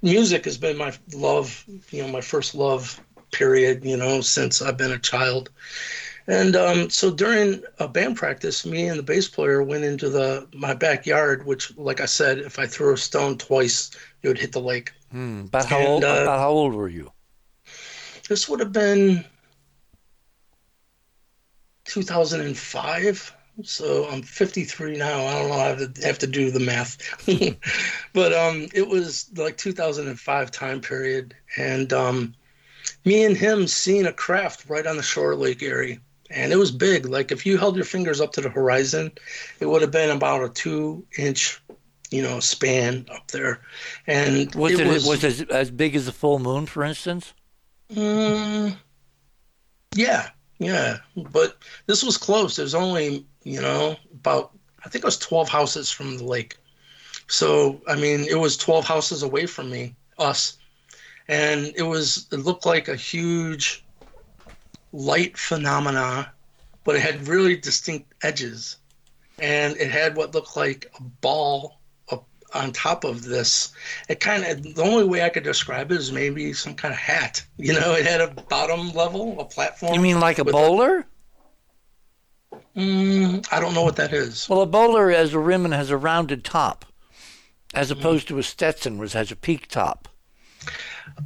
Music 0.00 0.46
has 0.46 0.56
been 0.56 0.78
my 0.78 0.92
love. 1.14 1.64
You 1.90 2.02
know, 2.02 2.08
my 2.08 2.22
first 2.22 2.54
love 2.54 3.00
period. 3.30 3.84
You 3.84 3.96
know, 3.96 4.20
since 4.22 4.62
I've 4.62 4.76
been 4.76 4.92
a 4.92 4.98
child. 4.98 5.50
And 6.26 6.56
um, 6.56 6.88
so 6.88 7.10
during 7.10 7.62
a 7.78 7.86
band 7.86 8.16
practice, 8.16 8.64
me 8.64 8.88
and 8.88 8.98
the 8.98 9.02
bass 9.02 9.28
player 9.28 9.62
went 9.62 9.84
into 9.84 10.08
the 10.08 10.48
my 10.54 10.72
backyard, 10.72 11.44
which, 11.44 11.76
like 11.76 12.00
I 12.00 12.06
said, 12.06 12.38
if 12.38 12.58
I 12.58 12.66
threw 12.66 12.94
a 12.94 12.96
stone 12.96 13.36
twice, 13.36 13.90
it 14.22 14.28
would 14.28 14.38
hit 14.38 14.52
the 14.52 14.60
lake. 14.60 14.92
Hmm. 15.10 15.42
About 15.42 15.66
how 15.66 15.78
and, 15.78 15.86
old? 15.86 16.04
Uh, 16.04 16.22
about 16.22 16.38
how 16.38 16.50
old 16.50 16.74
were 16.74 16.88
you? 16.88 17.12
This 18.28 18.48
would 18.48 18.60
have 18.60 18.72
been 18.72 19.24
2005. 21.84 23.36
So 23.62 24.08
I'm 24.08 24.22
53 24.22 24.96
now. 24.96 25.26
I 25.26 25.38
don't 25.38 25.48
know. 25.48 25.54
I 25.54 25.66
have 25.66 25.94
to, 25.94 26.06
have 26.06 26.18
to 26.20 26.26
do 26.26 26.50
the 26.50 26.58
math, 26.58 26.98
but 28.12 28.32
um, 28.32 28.66
it 28.74 28.88
was 28.88 29.30
like 29.36 29.56
2005 29.56 30.50
time 30.50 30.80
period, 30.80 31.36
and 31.56 31.92
um, 31.92 32.34
me 33.04 33.24
and 33.24 33.36
him 33.36 33.68
seeing 33.68 34.06
a 34.06 34.12
craft 34.12 34.68
right 34.68 34.86
on 34.86 34.96
the 34.96 35.04
shore 35.04 35.32
of 35.32 35.38
Lake 35.38 35.62
Erie 35.62 36.00
and 36.30 36.52
it 36.52 36.56
was 36.56 36.70
big. 36.70 37.06
Like 37.06 37.32
if 37.32 37.46
you 37.46 37.58
held 37.58 37.76
your 37.76 37.84
fingers 37.84 38.20
up 38.20 38.32
to 38.32 38.40
the 38.40 38.48
horizon, 38.48 39.12
it 39.60 39.66
would 39.66 39.82
have 39.82 39.90
been 39.90 40.10
about 40.10 40.44
a 40.44 40.48
two 40.48 41.04
inch, 41.18 41.60
you 42.10 42.22
know, 42.22 42.40
span 42.40 43.06
up 43.12 43.28
there. 43.30 43.60
And 44.06 44.54
was 44.54 44.72
it, 44.72 44.80
it 44.80 44.88
was, 44.88 45.06
was 45.06 45.24
as, 45.24 45.42
as 45.42 45.70
big 45.70 45.94
as 45.94 46.06
the 46.06 46.12
full 46.12 46.38
moon, 46.38 46.66
for 46.66 46.84
instance? 46.84 47.34
Mm, 47.92 48.76
yeah, 49.94 50.30
yeah. 50.58 50.98
But 51.16 51.58
this 51.86 52.02
was 52.02 52.16
close. 52.16 52.56
There's 52.56 52.74
only 52.74 53.26
you 53.42 53.60
know 53.60 53.96
about 54.12 54.52
I 54.84 54.88
think 54.88 55.04
it 55.04 55.06
was 55.06 55.18
12 55.18 55.48
houses 55.48 55.90
from 55.90 56.18
the 56.18 56.24
lake. 56.24 56.56
So 57.26 57.80
I 57.86 57.96
mean, 57.96 58.26
it 58.28 58.38
was 58.38 58.56
12 58.56 58.84
houses 58.84 59.22
away 59.22 59.46
from 59.46 59.70
me, 59.70 59.94
us, 60.18 60.58
and 61.28 61.72
it 61.76 61.82
was 61.82 62.26
it 62.32 62.38
looked 62.38 62.66
like 62.66 62.88
a 62.88 62.96
huge 62.96 63.83
light 64.94 65.36
phenomena, 65.36 66.32
but 66.84 66.94
it 66.94 67.00
had 67.00 67.26
really 67.26 67.56
distinct 67.56 68.14
edges. 68.22 68.76
And 69.40 69.76
it 69.76 69.90
had 69.90 70.16
what 70.16 70.32
looked 70.32 70.56
like 70.56 70.86
a 70.98 71.02
ball 71.02 71.80
on 72.54 72.72
top 72.72 73.04
of 73.04 73.24
this. 73.24 73.72
It 74.08 74.20
kind 74.20 74.44
of, 74.44 74.74
the 74.76 74.82
only 74.82 75.04
way 75.04 75.22
I 75.22 75.28
could 75.28 75.42
describe 75.42 75.90
it 75.90 75.98
is 75.98 76.12
maybe 76.12 76.52
some 76.52 76.74
kind 76.74 76.94
of 76.94 77.00
hat. 77.00 77.44
You 77.58 77.72
know, 77.72 77.94
it 77.94 78.06
had 78.06 78.20
a 78.20 78.28
bottom 78.28 78.92
level, 78.92 79.40
a 79.40 79.44
platform. 79.44 79.94
You 79.94 80.00
mean 80.00 80.20
like 80.20 80.38
a 80.38 80.44
bowler? 80.44 81.06
mm, 82.76 83.46
I 83.50 83.60
don't 83.60 83.74
know 83.74 83.82
what 83.82 83.96
that 83.96 84.12
is. 84.12 84.48
Well, 84.48 84.62
a 84.62 84.66
bowler 84.66 85.10
has 85.10 85.34
a 85.34 85.38
rim 85.38 85.64
and 85.64 85.74
has 85.74 85.90
a 85.90 85.96
rounded 85.96 86.44
top, 86.44 86.84
as 87.74 87.90
opposed 87.90 88.26
mm. 88.26 88.28
to 88.28 88.38
a 88.38 88.42
Stetson, 88.44 88.98
which 88.98 89.14
has 89.14 89.32
a 89.32 89.36
peak 89.36 89.66
top. 89.66 90.08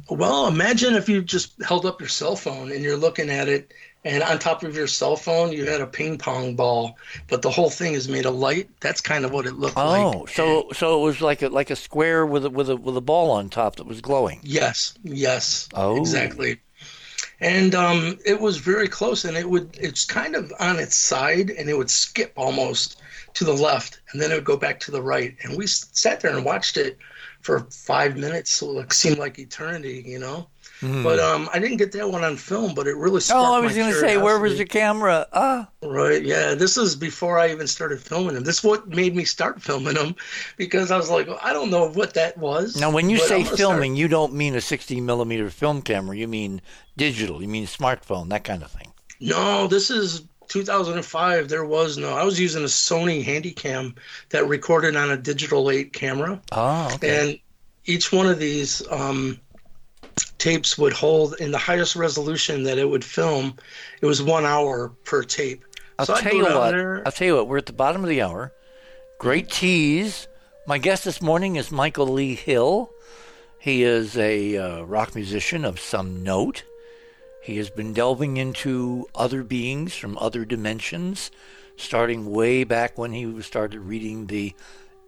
Well, 0.09 0.47
imagine 0.47 0.95
if 0.95 1.09
you 1.09 1.21
just 1.21 1.61
held 1.61 1.85
up 1.85 1.99
your 1.99 2.09
cell 2.09 2.35
phone 2.35 2.71
and 2.71 2.83
you're 2.83 2.97
looking 2.97 3.29
at 3.29 3.47
it, 3.47 3.73
and 4.05 4.23
on 4.23 4.39
top 4.39 4.63
of 4.63 4.75
your 4.75 4.87
cell 4.87 5.15
phone 5.15 5.51
you 5.51 5.65
had 5.65 5.81
a 5.81 5.87
ping 5.87 6.17
pong 6.17 6.55
ball, 6.55 6.97
but 7.27 7.41
the 7.41 7.49
whole 7.49 7.69
thing 7.69 7.93
is 7.93 8.07
made 8.07 8.25
of 8.25 8.35
light. 8.35 8.69
That's 8.79 9.01
kind 9.01 9.25
of 9.25 9.31
what 9.31 9.45
it 9.45 9.53
looked 9.53 9.77
oh, 9.77 9.85
like. 9.85 10.15
Oh, 10.15 10.25
so 10.25 10.69
so 10.73 10.99
it 10.99 11.03
was 11.03 11.21
like 11.21 11.41
a 11.41 11.49
like 11.49 11.69
a 11.69 11.75
square 11.75 12.25
with 12.25 12.45
a 12.45 12.49
with 12.49 12.69
a 12.69 12.75
with 12.75 12.95
a 12.97 13.01
ball 13.01 13.31
on 13.31 13.49
top 13.49 13.77
that 13.77 13.85
was 13.85 14.01
glowing. 14.01 14.39
Yes, 14.43 14.93
yes. 15.03 15.67
Oh, 15.73 15.97
exactly. 15.97 16.59
And 17.41 17.73
um, 17.73 18.19
it 18.25 18.39
was 18.39 18.57
very 18.57 18.89
close, 18.89 19.23
and 19.25 19.37
it 19.37 19.49
would 19.49 19.77
it's 19.79 20.05
kind 20.05 20.35
of 20.35 20.51
on 20.59 20.79
its 20.79 20.95
side, 20.95 21.49
and 21.49 21.69
it 21.69 21.77
would 21.77 21.89
skip 21.89 22.33
almost 22.35 23.01
to 23.35 23.45
the 23.45 23.53
left, 23.53 24.01
and 24.11 24.21
then 24.21 24.31
it 24.31 24.35
would 24.35 24.43
go 24.43 24.57
back 24.57 24.79
to 24.81 24.91
the 24.91 25.01
right. 25.01 25.35
And 25.43 25.57
we 25.57 25.67
sat 25.67 26.19
there 26.21 26.35
and 26.35 26.43
watched 26.43 26.77
it 26.77 26.97
for 27.41 27.61
five 27.71 28.17
minutes. 28.17 28.51
So 28.51 28.79
it 28.79 28.93
seemed 28.93 29.17
like 29.17 29.39
eternity, 29.39 30.03
you 30.05 30.19
know. 30.19 30.47
Mm. 30.81 31.03
But 31.03 31.19
um, 31.19 31.49
I 31.53 31.59
didn't 31.59 31.75
get 31.75 31.91
that 31.91 32.09
one 32.09 32.23
on 32.23 32.37
film, 32.37 32.73
but 32.73 32.87
it 32.87 32.95
really. 32.95 33.21
Oh, 33.31 33.53
I 33.55 33.59
was 33.59 33.75
going 33.75 33.91
to 33.91 33.99
say, 33.99 34.17
where 34.17 34.39
was 34.39 34.57
the 34.57 34.63
camera? 34.63 35.27
Ah, 35.33 35.67
right, 35.83 36.23
yeah. 36.23 36.53
This 36.53 36.77
is 36.77 36.95
before 36.95 37.37
I 37.37 37.51
even 37.51 37.67
started 37.67 38.01
filming 38.01 38.35
them. 38.35 38.45
This 38.45 38.59
is 38.59 38.63
what 38.63 38.87
made 38.87 39.13
me 39.13 39.25
start 39.25 39.61
filming 39.61 39.95
them, 39.95 40.15
because 40.55 40.89
I 40.89 40.95
was 40.95 41.09
like, 41.09 41.27
well, 41.27 41.39
I 41.43 41.51
don't 41.51 41.69
know 41.69 41.89
what 41.89 42.13
that 42.13 42.37
was. 42.37 42.77
Now, 42.77 42.91
when 42.91 43.09
you 43.09 43.17
say 43.17 43.43
filming, 43.43 43.91
start... 43.91 43.99
you 43.99 44.07
don't 44.07 44.33
mean 44.33 44.55
a 44.55 44.61
60 44.61 45.01
millimeter 45.01 45.49
film 45.49 45.81
camera. 45.81 46.15
You 46.15 46.29
mean 46.29 46.61
digital. 46.95 47.41
You 47.41 47.49
mean 47.49 47.65
smartphone, 47.65 48.29
that 48.29 48.45
kind 48.45 48.63
of 48.63 48.71
thing. 48.71 48.93
No, 49.19 49.67
this 49.67 49.89
is 49.89 50.23
2005 50.49 51.47
there 51.47 51.63
was 51.63 51.97
no 51.97 52.09
i 52.09 52.23
was 52.23 52.39
using 52.39 52.63
a 52.63 52.67
sony 52.67 53.23
handycam 53.23 53.95
that 54.29 54.47
recorded 54.47 54.95
on 54.95 55.11
a 55.11 55.17
digital 55.17 55.71
8 55.71 55.93
camera. 55.93 56.41
Oh 56.51 56.91
okay. 56.95 57.29
and 57.29 57.39
each 57.85 58.11
one 58.11 58.27
of 58.27 58.39
these 58.39 58.85
um, 58.91 59.39
tapes 60.37 60.77
would 60.77 60.93
hold 60.93 61.35
in 61.39 61.51
the 61.51 61.57
highest 61.57 61.95
resolution 61.95 62.63
that 62.63 62.77
it 62.77 62.89
would 62.89 63.05
film 63.05 63.55
it 64.01 64.05
was 64.05 64.21
one 64.21 64.45
hour 64.45 64.89
per 65.05 65.23
tape. 65.23 65.63
I'll 65.97 66.05
so 66.05 66.15
tell 66.15 66.33
you 66.33 66.43
what 66.43 66.71
there. 66.71 67.03
i'll 67.05 67.11
tell 67.11 67.27
you 67.27 67.35
what 67.35 67.47
we're 67.47 67.57
at 67.57 67.67
the 67.67 67.73
bottom 67.73 68.03
of 68.03 68.09
the 68.09 68.21
hour. 68.21 68.51
Great 69.19 69.49
tease. 69.49 70.27
My 70.65 70.77
guest 70.77 71.05
this 71.05 71.21
morning 71.21 71.55
is 71.55 71.71
michael 71.71 72.07
lee 72.07 72.35
hill. 72.35 72.89
He 73.59 73.83
is 73.83 74.17
a 74.17 74.57
uh, 74.57 74.81
rock 74.83 75.13
musician 75.13 75.63
of 75.65 75.79
some 75.79 76.23
note 76.23 76.63
he 77.41 77.57
has 77.57 77.69
been 77.69 77.93
delving 77.93 78.37
into 78.37 79.07
other 79.15 79.43
beings 79.43 79.95
from 79.95 80.17
other 80.17 80.45
dimensions, 80.45 81.31
starting 81.77 82.29
way 82.29 82.63
back 82.63 82.97
when 82.97 83.13
he 83.13 83.41
started 83.41 83.79
reading 83.79 84.27
the 84.27 84.53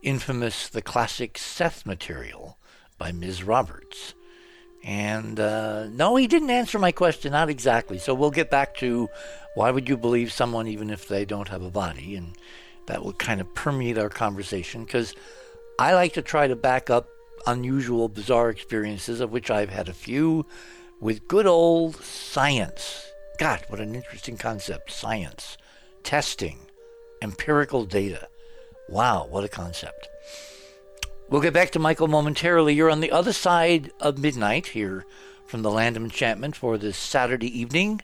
infamous, 0.01 0.69
the 0.69 0.81
classic 0.81 1.37
Seth 1.37 1.85
material 1.85 2.57
by 2.97 3.11
Ms. 3.11 3.43
Roberts. 3.43 4.13
And 4.83 5.39
uh, 5.39 5.87
no, 5.89 6.15
he 6.15 6.27
didn't 6.27 6.49
answer 6.49 6.79
my 6.79 6.91
question, 6.91 7.33
not 7.33 7.49
exactly. 7.49 7.99
So 7.99 8.13
we'll 8.13 8.31
get 8.31 8.49
back 8.49 8.75
to 8.77 9.09
why 9.53 9.69
would 9.69 9.87
you 9.87 9.97
believe 9.97 10.31
someone 10.31 10.67
even 10.67 10.89
if 10.89 11.07
they 11.07 11.25
don't 11.25 11.49
have 11.49 11.61
a 11.61 11.69
body? 11.69 12.15
And 12.15 12.35
that 12.87 13.03
will 13.03 13.13
kind 13.13 13.41
of 13.41 13.53
permeate 13.53 13.97
our 13.97 14.09
conversation 14.09 14.85
because 14.85 15.13
I 15.77 15.93
like 15.93 16.13
to 16.13 16.21
try 16.21 16.47
to 16.47 16.55
back 16.55 16.89
up 16.89 17.07
unusual, 17.45 18.07
bizarre 18.09 18.49
experiences, 18.49 19.19
of 19.19 19.31
which 19.31 19.51
I've 19.51 19.69
had 19.69 19.89
a 19.89 19.93
few 19.93 20.45
with 21.01 21.27
good 21.27 21.47
old 21.47 21.95
science. 21.97 23.11
God, 23.39 23.65
what 23.67 23.81
an 23.81 23.95
interesting 23.95 24.37
concept 24.37 24.91
science, 24.91 25.57
testing, 26.03 26.59
empirical 27.21 27.85
data. 27.85 28.27
Wow, 28.87 29.25
what 29.27 29.43
a 29.43 29.49
concept. 29.49 30.07
We'll 31.29 31.41
get 31.41 31.53
back 31.53 31.71
to 31.71 31.79
Michael 31.79 32.07
momentarily. 32.07 32.75
You're 32.75 32.91
on 32.91 32.99
the 32.99 33.11
other 33.11 33.33
side 33.33 33.91
of 33.99 34.19
midnight 34.19 34.67
here 34.67 35.05
from 35.47 35.63
the 35.63 35.71
Land 35.71 35.97
of 35.97 36.03
Enchantment 36.03 36.55
for 36.55 36.77
this 36.77 36.97
Saturday 36.97 37.59
evening, 37.59 38.01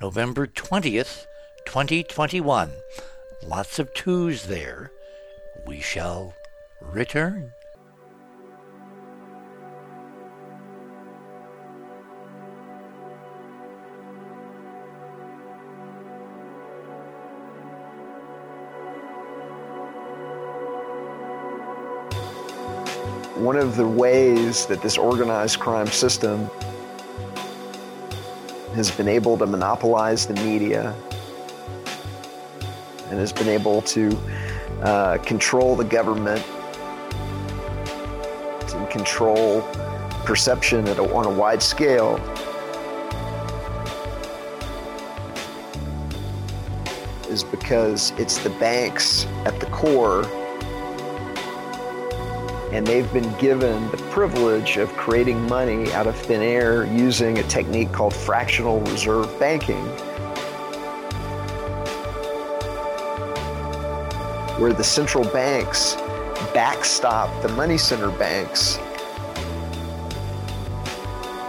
November 0.00 0.46
20th, 0.46 1.26
2021. 1.66 2.70
Lots 3.46 3.78
of 3.78 3.92
twos 3.92 4.46
there. 4.46 4.90
We 5.66 5.80
shall 5.80 6.34
return. 6.80 7.52
One 23.38 23.54
of 23.54 23.76
the 23.76 23.86
ways 23.86 24.66
that 24.66 24.82
this 24.82 24.98
organized 24.98 25.60
crime 25.60 25.86
system 25.86 26.50
has 28.74 28.90
been 28.90 29.06
able 29.06 29.38
to 29.38 29.46
monopolize 29.46 30.26
the 30.26 30.34
media 30.34 30.92
and 33.08 33.18
has 33.20 33.32
been 33.32 33.46
able 33.46 33.82
to 33.82 34.18
uh, 34.82 35.18
control 35.18 35.76
the 35.76 35.84
government 35.84 36.44
and 38.74 38.90
control 38.90 39.62
perception 40.24 40.88
a, 40.88 41.02
on 41.14 41.24
a 41.24 41.30
wide 41.30 41.62
scale. 41.62 42.16
Is 47.30 47.44
because 47.44 48.12
it's 48.18 48.38
the 48.38 48.50
banks 48.50 49.26
at 49.44 49.60
the 49.60 49.66
core 49.66 50.24
and 52.72 52.86
they've 52.86 53.10
been 53.12 53.32
given 53.38 53.90
the 53.90 53.96
privilege 54.10 54.76
of 54.76 54.92
creating 54.96 55.40
money 55.48 55.90
out 55.92 56.06
of 56.06 56.16
thin 56.16 56.42
air 56.42 56.84
using 56.86 57.38
a 57.38 57.42
technique 57.44 57.90
called 57.92 58.14
fractional 58.14 58.80
reserve 58.82 59.38
banking, 59.40 59.84
where 64.60 64.72
the 64.72 64.84
central 64.84 65.24
banks 65.24 65.94
backstop 66.52 67.42
the 67.42 67.48
money 67.50 67.78
center 67.78 68.10
banks 68.10 68.78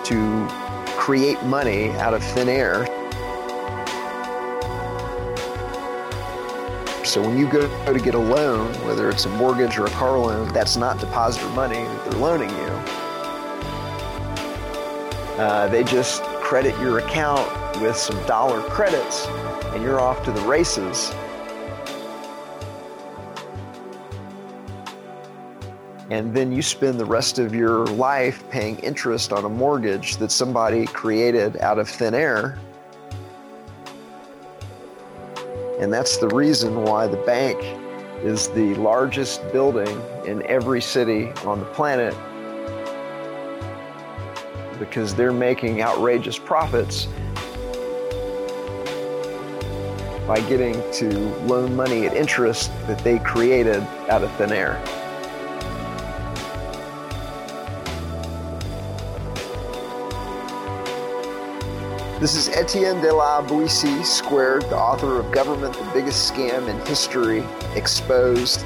to 0.06 0.48
create 0.98 1.42
money 1.44 1.90
out 1.92 2.14
of 2.14 2.24
thin 2.24 2.48
air. 2.50 2.99
So 7.10 7.24
when 7.24 7.40
you 7.40 7.50
go 7.50 7.68
to 7.92 8.00
get 8.00 8.14
a 8.14 8.20
loan, 8.20 8.72
whether 8.86 9.10
it's 9.10 9.26
a 9.26 9.30
mortgage 9.30 9.80
or 9.80 9.88
a 9.88 9.90
car 9.90 10.20
loan, 10.20 10.54
that's 10.54 10.78
not 10.78 11.00
depositor 11.00 11.50
money 11.50 11.78
that 11.82 12.12
they're 12.12 12.20
loaning 12.20 12.52
you. 12.52 12.68
Uh, 15.42 15.68
they 15.70 15.84
just 15.84 16.22
credit 16.22 16.80
your 16.80 17.00
account 17.00 17.50
with 17.82 17.98
some 17.98 18.24
dollar 18.28 18.62
credits 18.62 19.26
and 19.74 19.82
you're 19.82 20.00
off 20.00 20.24
to 20.26 20.32
the 20.32 20.42
races. 20.42 21.12
And 26.12 26.32
then 26.32 26.52
you 26.52 26.62
spend 26.62 27.00
the 27.00 27.06
rest 27.06 27.40
of 27.40 27.56
your 27.56 27.88
life 27.88 28.48
paying 28.52 28.78
interest 28.80 29.34
on 29.34 29.46
a 29.46 29.50
mortgage 29.50 30.18
that 30.18 30.32
somebody 30.32 30.86
created 30.86 31.58
out 31.58 31.80
of 31.80 31.90
thin 31.90 32.14
air 32.14 32.60
and 35.80 35.92
that's 35.94 36.18
the 36.18 36.28
reason 36.30 36.84
why 36.84 37.08
the 37.08 37.18
bank 37.18 37.58
is 38.24 38.50
the 38.50 38.76
largest 38.76 39.42
building 39.54 40.02
in 40.26 40.46
every 40.46 40.82
city 40.82 41.30
on 41.46 41.60
the 41.60 41.66
planet 41.68 42.14
because 44.78 45.16
they're 45.16 45.32
making 45.32 45.82
outrageous 45.82 46.38
profits 46.38 47.08
by 50.28 50.40
getting 50.48 50.74
to 50.92 51.10
loan 51.46 51.76
money 51.76 52.06
at 52.06 52.16
interest 52.16 52.72
that 52.88 53.00
they 53.00 53.20
created 53.20 53.82
out 54.10 54.24
of 54.24 54.32
thin 54.36 54.52
air. 54.52 54.99
This 62.20 62.36
is 62.36 62.50
Etienne 62.50 63.00
de 63.00 63.14
la 63.14 63.42
Boetie 63.42 64.04
Squared, 64.04 64.64
the 64.64 64.76
author 64.76 65.22
of 65.22 65.32
Government, 65.32 65.74
the 65.74 65.90
Biggest 65.94 66.30
Scam 66.30 66.68
in 66.68 66.78
History, 66.86 67.46
Exposed. 67.76 68.66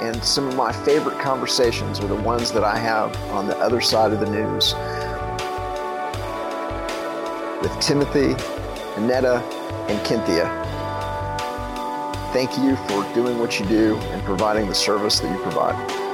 And 0.00 0.22
some 0.22 0.46
of 0.46 0.54
my 0.54 0.70
favorite 0.70 1.18
conversations 1.18 1.98
are 1.98 2.06
the 2.06 2.14
ones 2.14 2.52
that 2.52 2.62
I 2.62 2.78
have 2.78 3.16
on 3.32 3.48
the 3.48 3.58
other 3.58 3.80
side 3.80 4.12
of 4.12 4.20
the 4.20 4.30
news 4.30 4.74
with 7.60 7.76
Timothy, 7.80 8.36
Annetta, 8.94 9.42
and 9.88 10.06
Cynthia. 10.06 10.46
Thank 12.32 12.56
you 12.58 12.76
for 12.86 13.02
doing 13.12 13.40
what 13.40 13.58
you 13.58 13.66
do 13.66 13.96
and 13.96 14.22
providing 14.22 14.68
the 14.68 14.74
service 14.76 15.18
that 15.18 15.36
you 15.36 15.42
provide. 15.42 16.11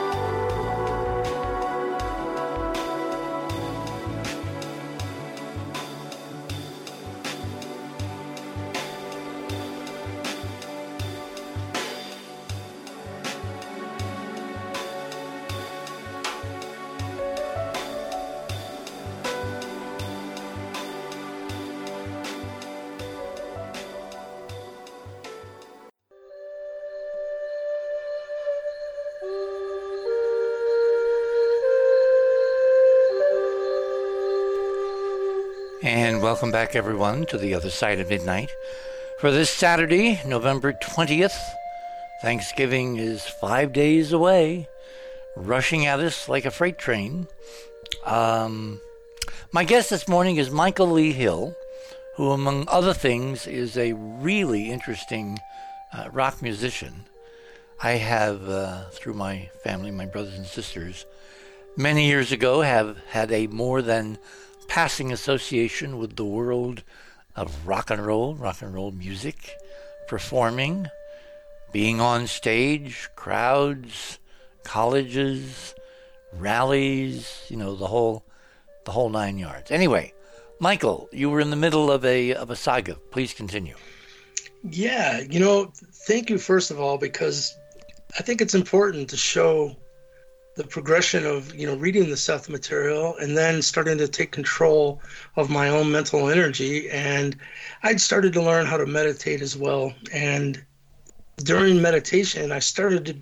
Welcome 36.28 36.50
back, 36.50 36.76
everyone, 36.76 37.24
to 37.24 37.38
the 37.38 37.54
other 37.54 37.70
side 37.70 37.98
of 37.98 38.10
midnight. 38.10 38.50
For 39.18 39.30
this 39.30 39.48
Saturday, 39.48 40.20
November 40.26 40.74
20th, 40.74 41.40
Thanksgiving 42.20 42.98
is 42.98 43.22
five 43.22 43.72
days 43.72 44.12
away, 44.12 44.68
rushing 45.36 45.86
at 45.86 46.00
us 46.00 46.28
like 46.28 46.44
a 46.44 46.50
freight 46.50 46.76
train. 46.76 47.28
Um, 48.04 48.78
my 49.52 49.64
guest 49.64 49.88
this 49.88 50.06
morning 50.06 50.36
is 50.36 50.50
Michael 50.50 50.88
Lee 50.88 51.12
Hill, 51.12 51.54
who, 52.16 52.32
among 52.32 52.68
other 52.68 52.92
things, 52.92 53.46
is 53.46 53.78
a 53.78 53.94
really 53.94 54.70
interesting 54.70 55.38
uh, 55.94 56.10
rock 56.12 56.42
musician. 56.42 57.06
I 57.82 57.92
have, 57.92 58.46
uh, 58.46 58.90
through 58.90 59.14
my 59.14 59.48
family, 59.64 59.90
my 59.92 60.04
brothers 60.04 60.34
and 60.34 60.46
sisters, 60.46 61.06
many 61.74 62.06
years 62.06 62.32
ago, 62.32 62.60
have 62.60 62.98
had 63.08 63.32
a 63.32 63.46
more 63.46 63.80
than 63.80 64.18
passing 64.68 65.10
association 65.10 65.98
with 65.98 66.16
the 66.16 66.24
world 66.24 66.84
of 67.34 67.66
rock 67.66 67.90
and 67.90 68.04
roll, 68.06 68.34
rock 68.34 68.62
and 68.62 68.72
roll 68.74 68.90
music, 68.90 69.56
performing, 70.06 70.86
being 71.72 72.00
on 72.00 72.26
stage, 72.26 73.08
crowds, 73.16 74.18
colleges, 74.64 75.74
rallies, 76.32 77.42
you 77.48 77.56
know, 77.56 77.74
the 77.74 77.86
whole 77.86 78.24
the 78.84 78.92
whole 78.92 79.10
nine 79.10 79.38
yards. 79.38 79.70
Anyway, 79.70 80.12
Michael, 80.60 81.08
you 81.12 81.28
were 81.30 81.40
in 81.40 81.50
the 81.50 81.56
middle 81.56 81.90
of 81.90 82.04
a 82.04 82.34
of 82.34 82.50
a 82.50 82.56
saga. 82.56 82.94
Please 83.10 83.32
continue. 83.34 83.76
Yeah, 84.62 85.20
you 85.20 85.40
know, 85.40 85.72
thank 86.06 86.30
you 86.30 86.38
first 86.38 86.70
of 86.70 86.80
all 86.80 86.98
because 86.98 87.56
I 88.18 88.22
think 88.22 88.40
it's 88.40 88.54
important 88.54 89.10
to 89.10 89.16
show 89.16 89.76
the 90.58 90.64
progression 90.64 91.24
of 91.24 91.54
you 91.54 91.68
know 91.68 91.76
reading 91.76 92.10
the 92.10 92.16
Seth 92.16 92.48
material 92.48 93.16
and 93.18 93.38
then 93.38 93.62
starting 93.62 93.96
to 93.96 94.08
take 94.08 94.32
control 94.32 95.00
of 95.36 95.48
my 95.48 95.68
own 95.68 95.90
mental 95.92 96.28
energy. 96.28 96.90
And 96.90 97.36
I'd 97.84 98.00
started 98.00 98.32
to 98.32 98.42
learn 98.42 98.66
how 98.66 98.76
to 98.76 98.84
meditate 98.84 99.40
as 99.40 99.56
well. 99.56 99.94
And 100.12 100.62
during 101.36 101.80
meditation 101.80 102.50
I 102.50 102.58
started 102.58 103.04
to 103.06 103.14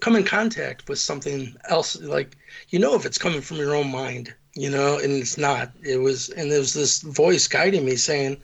come 0.00 0.16
in 0.16 0.24
contact 0.24 0.88
with 0.88 0.98
something 0.98 1.54
else. 1.68 2.00
Like 2.00 2.34
you 2.70 2.78
know 2.78 2.94
if 2.94 3.04
it's 3.04 3.18
coming 3.18 3.42
from 3.42 3.58
your 3.58 3.76
own 3.76 3.92
mind 3.92 4.34
you 4.54 4.70
know 4.70 4.98
and 4.98 5.12
it's 5.12 5.36
not. 5.36 5.70
It 5.82 5.98
was 5.98 6.30
and 6.30 6.50
there 6.50 6.60
was 6.60 6.72
this 6.72 7.02
voice 7.02 7.46
guiding 7.46 7.84
me 7.84 7.96
saying 7.96 8.40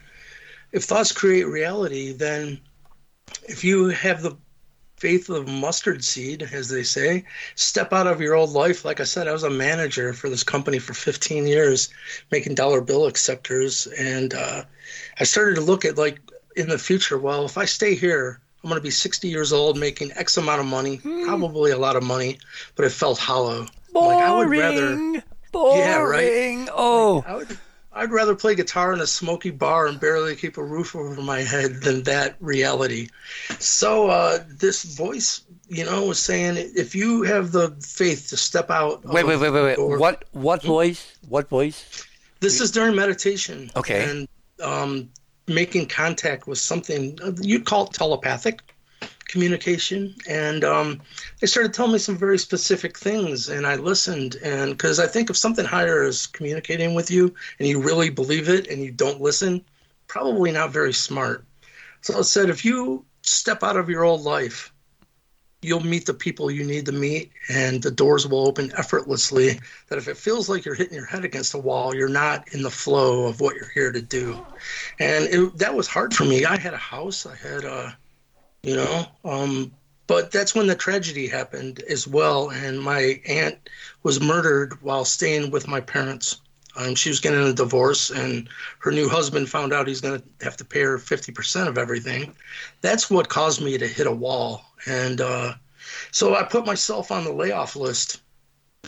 if 0.72 0.84
thoughts 0.84 1.10
create 1.10 1.46
reality 1.46 2.12
then 2.12 2.60
if 3.44 3.64
you 3.64 3.88
have 3.88 4.20
the 4.20 4.36
faith 5.00 5.30
of 5.30 5.48
mustard 5.48 6.04
seed, 6.04 6.42
as 6.52 6.68
they 6.68 6.82
say. 6.82 7.24
Step 7.54 7.92
out 7.92 8.06
of 8.06 8.20
your 8.20 8.34
old 8.34 8.50
life. 8.50 8.84
Like 8.84 9.00
I 9.00 9.04
said, 9.04 9.26
I 9.26 9.32
was 9.32 9.42
a 9.42 9.50
manager 9.50 10.12
for 10.12 10.28
this 10.28 10.44
company 10.44 10.78
for 10.78 10.92
15 10.92 11.46
years, 11.46 11.88
making 12.30 12.54
dollar 12.54 12.82
bill 12.82 13.06
acceptors, 13.06 13.86
and 13.98 14.34
uh, 14.34 14.62
I 15.18 15.24
started 15.24 15.54
to 15.56 15.62
look 15.62 15.84
at 15.84 15.96
like 15.96 16.20
in 16.54 16.68
the 16.68 16.78
future. 16.78 17.18
Well, 17.18 17.46
if 17.46 17.56
I 17.56 17.64
stay 17.64 17.94
here, 17.94 18.40
I'm 18.62 18.68
going 18.68 18.78
to 18.78 18.84
be 18.84 18.90
60 18.90 19.26
years 19.26 19.52
old, 19.52 19.78
making 19.78 20.12
X 20.12 20.36
amount 20.36 20.60
of 20.60 20.66
money, 20.66 20.96
hmm. 20.96 21.24
probably 21.24 21.70
a 21.70 21.78
lot 21.78 21.96
of 21.96 22.02
money, 22.02 22.38
but 22.76 22.84
it 22.84 22.92
felt 22.92 23.18
hollow. 23.18 23.66
Boring. 23.92 24.18
Like 24.18 24.24
I 24.24 24.36
would 24.36 24.48
rather. 24.50 25.22
Boring. 25.50 25.78
Yeah, 25.78 25.98
right. 25.98 26.68
Oh. 26.72 27.22
Like, 27.24 27.28
I 27.28 27.36
would 27.36 27.58
I'd 27.92 28.12
rather 28.12 28.36
play 28.36 28.54
guitar 28.54 28.92
in 28.92 29.00
a 29.00 29.06
smoky 29.06 29.50
bar 29.50 29.86
and 29.86 29.98
barely 29.98 30.36
keep 30.36 30.56
a 30.56 30.62
roof 30.62 30.94
over 30.94 31.20
my 31.20 31.40
head 31.40 31.82
than 31.82 32.04
that 32.04 32.36
reality. 32.40 33.08
So 33.58 34.08
uh, 34.08 34.44
this 34.48 34.84
voice, 34.84 35.42
you 35.68 35.84
know, 35.84 36.06
was 36.06 36.20
saying 36.20 36.54
if 36.56 36.94
you 36.94 37.22
have 37.22 37.50
the 37.50 37.70
faith 37.82 38.28
to 38.30 38.36
step 38.36 38.70
out. 38.70 39.04
Wait, 39.04 39.26
wait, 39.26 39.40
wait, 39.40 39.50
wait, 39.50 39.78
wait. 39.78 39.98
What 39.98 40.24
what 40.32 40.62
voice? 40.62 41.16
What 41.28 41.48
voice? 41.48 42.06
This 42.38 42.60
is 42.60 42.70
during 42.70 42.94
meditation. 42.94 43.70
Okay. 43.74 44.08
And 44.08 44.28
um, 44.62 45.10
making 45.48 45.86
contact 45.86 46.46
with 46.46 46.58
something 46.58 47.18
you'd 47.40 47.64
call 47.64 47.86
it 47.86 47.92
telepathic 47.92 48.62
communication, 49.30 50.14
and 50.28 50.64
um, 50.64 51.00
they 51.40 51.46
started 51.46 51.72
telling 51.72 51.92
me 51.92 51.98
some 51.98 52.18
very 52.18 52.38
specific 52.38 52.98
things, 52.98 53.48
and 53.48 53.66
I 53.66 53.76
listened. 53.76 54.36
And 54.42 54.72
because 54.72 54.98
I 54.98 55.06
think 55.06 55.30
if 55.30 55.36
something 55.36 55.64
higher 55.64 56.02
is 56.02 56.26
communicating 56.26 56.94
with 56.94 57.10
you 57.10 57.32
and 57.58 57.68
you 57.68 57.80
really 57.80 58.10
believe 58.10 58.48
it 58.48 58.66
and 58.66 58.82
you 58.82 58.90
don't 58.90 59.20
listen, 59.20 59.64
probably 60.08 60.50
not 60.50 60.72
very 60.72 60.92
smart. 60.92 61.44
So 62.02 62.18
i 62.18 62.22
said, 62.22 62.50
if 62.50 62.64
you 62.64 63.04
step 63.22 63.62
out 63.62 63.76
of 63.76 63.88
your 63.88 64.04
old 64.04 64.22
life, 64.22 64.72
you'll 65.62 65.84
meet 65.84 66.06
the 66.06 66.14
people 66.14 66.50
you 66.50 66.64
need 66.64 66.86
to 66.86 66.92
meet, 66.92 67.30
and 67.48 67.82
the 67.82 67.90
doors 67.90 68.26
will 68.26 68.48
open 68.48 68.72
effortlessly. 68.76 69.60
That 69.88 69.98
if 69.98 70.08
it 70.08 70.16
feels 70.16 70.48
like 70.48 70.64
you're 70.64 70.74
hitting 70.74 70.94
your 70.94 71.06
head 71.06 71.24
against 71.24 71.54
a 71.54 71.58
wall, 71.58 71.94
you're 71.94 72.08
not 72.08 72.52
in 72.52 72.62
the 72.62 72.70
flow 72.70 73.26
of 73.26 73.40
what 73.40 73.54
you're 73.54 73.68
here 73.68 73.92
to 73.92 74.02
do. 74.02 74.44
And 74.98 75.24
it, 75.26 75.58
that 75.58 75.74
was 75.74 75.86
hard 75.86 76.14
for 76.14 76.24
me. 76.24 76.46
I 76.46 76.56
had 76.56 76.74
a 76.74 76.78
house, 76.78 77.26
I 77.26 77.36
had 77.36 77.64
a 77.64 77.96
you 78.62 78.76
know. 78.76 79.06
Um, 79.24 79.72
but 80.06 80.32
that's 80.32 80.56
when 80.56 80.66
the 80.66 80.74
tragedy 80.74 81.28
happened 81.28 81.84
as 81.88 82.08
well, 82.08 82.50
and 82.50 82.80
my 82.80 83.20
aunt 83.28 83.70
was 84.02 84.20
murdered 84.20 84.82
while 84.82 85.04
staying 85.04 85.52
with 85.52 85.68
my 85.68 85.80
parents. 85.80 86.40
Um, 86.76 86.96
she 86.96 87.10
was 87.10 87.20
getting 87.20 87.44
a 87.44 87.52
divorce, 87.52 88.10
and 88.10 88.48
her 88.80 88.90
new 88.90 89.08
husband 89.08 89.48
found 89.48 89.72
out 89.72 89.86
he's 89.86 90.00
going 90.00 90.20
to 90.20 90.44
have 90.44 90.56
to 90.56 90.64
pay 90.64 90.80
her 90.80 90.98
50% 90.98 91.68
of 91.68 91.78
everything. 91.78 92.34
That's 92.80 93.08
what 93.08 93.28
caused 93.28 93.60
me 93.60 93.78
to 93.78 93.86
hit 93.86 94.08
a 94.08 94.12
wall. 94.12 94.64
And 94.86 95.20
uh, 95.20 95.54
so 96.10 96.34
I 96.34 96.42
put 96.42 96.66
myself 96.66 97.12
on 97.12 97.22
the 97.22 97.32
layoff 97.32 97.76
list. 97.76 98.20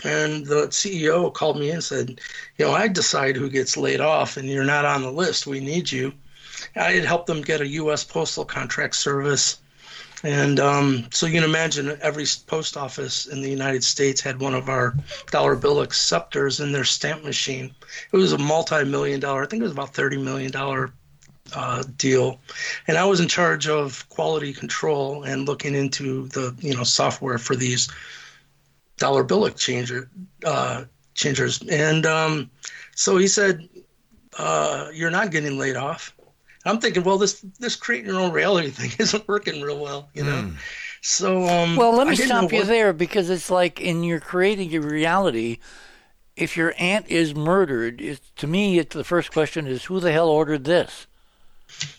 And 0.05 0.45
the 0.47 0.69
CEO 0.69 1.33
called 1.33 1.57
me 1.57 1.71
and 1.71 1.85
said, 1.85 2.21
You 2.59 2.67
know, 2.67 2.73
I 2.73 2.89
decide 2.89 3.37
who 3.37 3.49
gets 3.49 3.77
laid 3.77 4.01
off, 4.01 4.37
and 4.37 4.49
you're 4.49 4.65
not 4.65 4.85
on 4.85 5.03
the 5.03 5.13
list. 5.13 5.47
We 5.47 5.61
need 5.61 5.93
you. 5.93 6.13
I 6.75 6.93
had 6.93 7.05
helped 7.05 7.29
them 7.29 7.43
get 7.43 7.61
a 7.61 7.67
U.S. 7.69 8.03
postal 8.03 8.45
contract 8.45 8.97
service 8.97 9.62
and 10.23 10.61
um, 10.61 11.07
so 11.11 11.27
you 11.27 11.33
can 11.33 11.45
imagine 11.45 11.99
every 12.01 12.27
post 12.47 12.77
office 12.77 13.27
in 13.27 13.43
the 13.43 13.51
United 13.51 13.83
States 13.83 14.21
had 14.21 14.41
one 14.41 14.55
of 14.55 14.69
our 14.69 14.95
dollar 15.31 15.57
bill 15.57 15.81
acceptors 15.81 16.61
in 16.61 16.73
their 16.73 16.85
stamp 16.85 17.25
machine. 17.25 17.75
It 18.13 18.17
was 18.17 18.33
a 18.33 18.39
multi 18.39 18.85
million 18.85 19.21
dollar, 19.21 19.43
I 19.43 19.47
think 19.47 19.61
it 19.61 19.65
was 19.65 19.73
about 19.73 19.95
$30 19.95 20.23
million 20.23 20.53
uh, 21.55 21.83
deal. 21.97 22.41
And 22.87 22.97
I 22.97 23.05
was 23.05 23.21
in 23.21 23.29
charge 23.29 23.69
of 23.69 24.09
quality 24.09 24.53
control 24.53 25.25
and 25.25 25.47
looking 25.47 25.75
into 25.75 26.29
the 26.29 26.55
you 26.61 26.77
know 26.77 26.85
software 26.85 27.39
for 27.39 27.57
these 27.57 27.89
dollar 28.99 29.25
bill 29.25 29.43
exchanger, 29.43 30.09
uh, 30.45 30.85
changers. 31.15 31.63
And 31.69 32.07
um, 32.07 32.51
so 32.95 33.17
he 33.17 33.27
said, 33.27 33.69
uh, 34.39 34.89
You're 34.95 35.11
not 35.11 35.31
getting 35.31 35.59
laid 35.59 35.77
off. 35.77 36.15
I'm 36.65 36.79
thinking, 36.79 37.03
well, 37.03 37.19
this 37.19 37.45
this 37.59 37.77
creating 37.77 38.11
your 38.11 38.21
own 38.21 38.33
reality 38.33 38.71
thing 38.71 38.91
isn't 38.99 39.27
working 39.29 39.61
real 39.63 39.81
well, 39.81 40.09
you 40.15 40.25
know. 40.25 40.43
Mm. 40.43 40.55
So, 41.01 41.49
um, 41.49 41.75
well, 41.75 41.97
let 41.97 42.07
me 42.07 42.15
stop 42.15 42.53
you 42.53 42.59
what... 42.59 42.69
there 42.69 42.93
because 42.93 43.29
it's 43.29 43.51
like 43.51 43.81
in 43.81 44.05
your 44.05 44.21
creating 44.21 44.71
your 44.71 44.83
reality. 44.83 45.59
If 46.35 46.57
your 46.57 46.73
aunt 46.79 47.09
is 47.09 47.35
murdered, 47.35 48.01
it, 48.01 48.21
to 48.37 48.47
me, 48.47 48.79
it's 48.79 48.95
the 48.95 49.05
first 49.05 49.33
question 49.33 49.67
is 49.67 49.85
who 49.85 50.01
the 50.01 50.13
hell 50.13 50.31
ordered 50.31 50.65
this? 50.65 51.07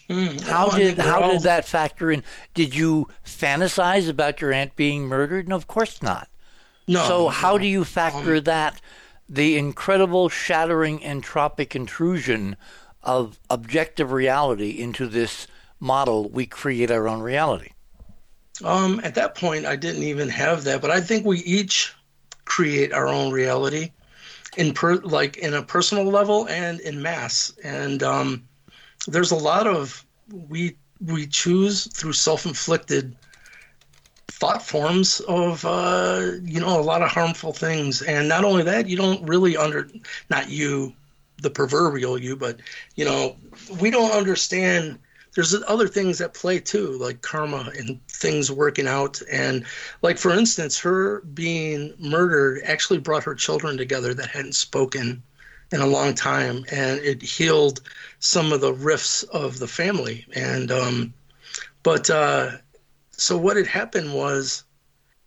Mm, 0.10 0.42
how 0.42 0.70
did 0.70 0.98
how 0.98 1.22
all... 1.22 1.32
did 1.34 1.42
that 1.42 1.66
factor 1.66 2.12
in? 2.12 2.24
Did 2.54 2.74
you 2.74 3.10
fantasize 3.26 4.10
about 4.10 4.42
your 4.42 4.52
aunt 4.54 4.76
being 4.76 5.06
murdered? 5.06 5.48
No, 5.48 5.56
of 5.56 5.68
course 5.68 6.02
not. 6.02 6.30
No. 6.88 7.06
So 7.06 7.28
how 7.28 7.58
do 7.58 7.68
you 7.68 7.84
factor 7.84 8.38
um, 8.38 8.44
that 8.44 8.82
the 9.30 9.58
incredible 9.58 10.30
shattering 10.30 11.00
entropic 11.00 11.76
intrusion 11.76 12.56
of 13.04 13.40
objective 13.50 14.12
reality 14.12 14.80
into 14.80 15.08
this 15.08 15.48
model, 15.80 16.30
we 16.30 16.46
create 16.46 16.90
our 16.92 17.08
own 17.08 17.22
reality? 17.22 17.72
Um, 18.64 19.02
at 19.04 19.16
that 19.16 19.36
point, 19.36 19.66
I 19.66 19.76
didn't 19.76 20.04
even 20.04 20.30
have 20.30 20.64
that, 20.64 20.82
but 20.82 20.92
I 20.92 21.02
think 21.02 21.26
we 21.26 21.40
each 21.40 21.94
create 22.46 22.94
our 22.94 23.08
own 23.08 23.32
reality 23.32 23.92
in 24.58 24.74
per, 24.74 24.96
like 24.98 25.38
in 25.38 25.54
a 25.54 25.64
personal 25.64 26.06
level 26.06 26.48
and 26.48 26.80
in 26.82 27.02
mass. 27.02 27.54
And 27.64 28.04
um, 28.04 28.44
there's 29.08 29.32
a 29.32 29.36
lot 29.36 29.68
of 29.68 30.06
we 30.32 30.76
we 31.06 31.28
choose 31.28 31.88
through 31.88 32.14
self-inflicted 32.14 33.16
thought 34.30 34.64
forms 34.64 35.20
of 35.22 35.66
uh, 35.66 36.32
you 36.44 36.60
know 36.60 36.80
a 36.80 36.82
lot 36.82 37.02
of 37.02 37.10
harmful 37.10 37.54
things. 37.54 38.02
And 38.02 38.28
not 38.28 38.46
only 38.46 38.64
that, 38.64 38.88
you 38.88 38.98
don't 38.98 39.28
really 39.28 39.58
under 39.58 39.90
not 40.30 40.50
you 40.50 40.94
the 41.44 41.50
proverbial 41.50 42.18
you, 42.18 42.36
but 42.36 42.60
you 42.96 43.06
know, 43.06 43.36
we 43.80 43.92
don't 43.92 44.12
understand. 44.12 44.98
There's 45.36 45.56
other 45.68 45.88
things 45.88 46.22
at 46.22 46.34
play 46.34 46.60
too, 46.60 46.92
like 47.00 47.22
karma 47.22 47.72
and 47.78 48.00
things 48.08 48.52
working 48.52 48.88
out. 48.88 49.22
And 49.32 49.66
like 50.02 50.18
for 50.18 50.32
instance, 50.32 50.80
her 50.80 51.22
being 51.22 51.94
murdered 52.00 52.62
actually 52.64 53.00
brought 53.00 53.24
her 53.24 53.36
children 53.36 53.78
together 53.78 54.14
that 54.14 54.30
hadn't 54.30 54.56
spoken 54.56 55.24
in 55.72 55.82
a 55.82 55.88
long 55.88 56.14
time, 56.14 56.64
and 56.72 57.00
it 57.00 57.22
healed 57.22 57.82
some 58.20 58.54
of 58.54 58.62
the 58.62 58.74
rifts 58.74 59.24
of 59.24 59.58
the 59.60 59.68
family. 59.68 60.26
And 60.36 60.72
um, 60.72 61.14
but 61.82 62.10
uh, 62.10 62.52
so 63.12 63.38
what 63.38 63.58
had 63.58 63.68
happened 63.68 64.14
was 64.14 64.64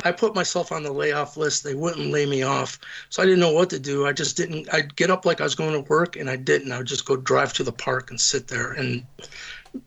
I 0.05 0.13
put 0.13 0.35
myself 0.35 0.73
on 0.73 0.83
the 0.83 0.93
layoff 0.93 1.37
list. 1.37 1.65
They 1.65 1.75
wouldn't 1.75 2.11
lay 2.11 2.27
me 2.27 2.43
off. 2.43 2.79
So 3.09 3.23
I 3.23 3.27
didn't 3.27 3.41
know 3.41 3.53
what 3.53 3.71
to 3.71 3.79
do. 3.79 4.07
I 4.07 4.13
just 4.13 4.37
didn't. 4.37 4.73
I'd 4.73 4.95
get 4.95 5.11
up 5.11 5.25
like 5.25 5.41
I 5.41 5.45
was 5.45 5.55
going 5.55 5.73
to 5.73 5.89
work 5.89 6.17
and 6.17 6.29
I 6.29 6.37
didn't. 6.37 6.71
I 6.71 6.79
would 6.79 6.87
just 6.87 7.07
go 7.07 7.17
drive 7.17 7.53
to 7.55 7.65
the 7.65 7.73
park 7.73 8.11
and 8.11 8.21
sit 8.21 8.47
there. 8.47 8.73
And, 8.73 9.05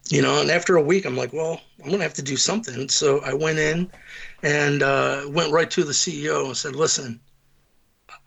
you 0.09 0.21
know, 0.21 0.41
and 0.41 0.49
after 0.49 0.75
a 0.75 0.81
week, 0.81 1.05
I'm 1.05 1.15
like, 1.15 1.31
well, 1.31 1.61
I'm 1.79 1.87
going 1.87 1.99
to 1.99 2.03
have 2.03 2.15
to 2.15 2.23
do 2.23 2.37
something. 2.37 2.89
So 2.89 3.21
I 3.21 3.33
went 3.33 3.59
in 3.59 3.89
and 4.41 4.81
uh, 4.81 5.23
went 5.27 5.53
right 5.53 5.69
to 5.71 5.83
the 5.83 5.93
CEO 5.93 6.47
and 6.47 6.57
said, 6.57 6.75
listen, 6.75 7.19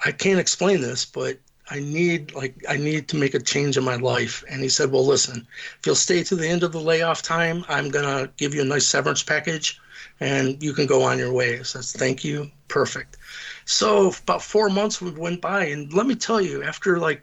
I 0.04 0.12
can't 0.12 0.40
explain 0.40 0.80
this, 0.80 1.04
but 1.04 1.38
I 1.70 1.80
need 1.80 2.34
like 2.34 2.54
I 2.68 2.76
need 2.76 3.08
to 3.08 3.16
make 3.16 3.34
a 3.34 3.40
change 3.40 3.76
in 3.76 3.84
my 3.84 3.96
life. 3.96 4.44
And 4.48 4.62
he 4.62 4.68
said, 4.68 4.90
Well, 4.90 5.06
listen, 5.06 5.46
if 5.78 5.86
you'll 5.86 5.94
stay 5.94 6.22
to 6.24 6.34
the 6.36 6.46
end 6.46 6.64
of 6.64 6.72
the 6.72 6.80
layoff 6.80 7.22
time, 7.22 7.64
I'm 7.68 7.88
gonna 7.88 8.30
give 8.36 8.54
you 8.54 8.62
a 8.62 8.64
nice 8.64 8.86
severance 8.86 9.22
package 9.22 9.80
and 10.20 10.62
you 10.62 10.72
can 10.72 10.86
go 10.86 11.02
on 11.02 11.18
your 11.18 11.32
way. 11.32 11.62
says, 11.62 11.92
thank 11.92 12.24
you. 12.24 12.50
Perfect. 12.68 13.16
So 13.64 14.12
about 14.22 14.42
four 14.42 14.68
months 14.68 15.00
went 15.00 15.40
by, 15.40 15.66
and 15.66 15.92
let 15.92 16.06
me 16.06 16.14
tell 16.14 16.40
you, 16.40 16.62
after 16.62 16.98
like 16.98 17.22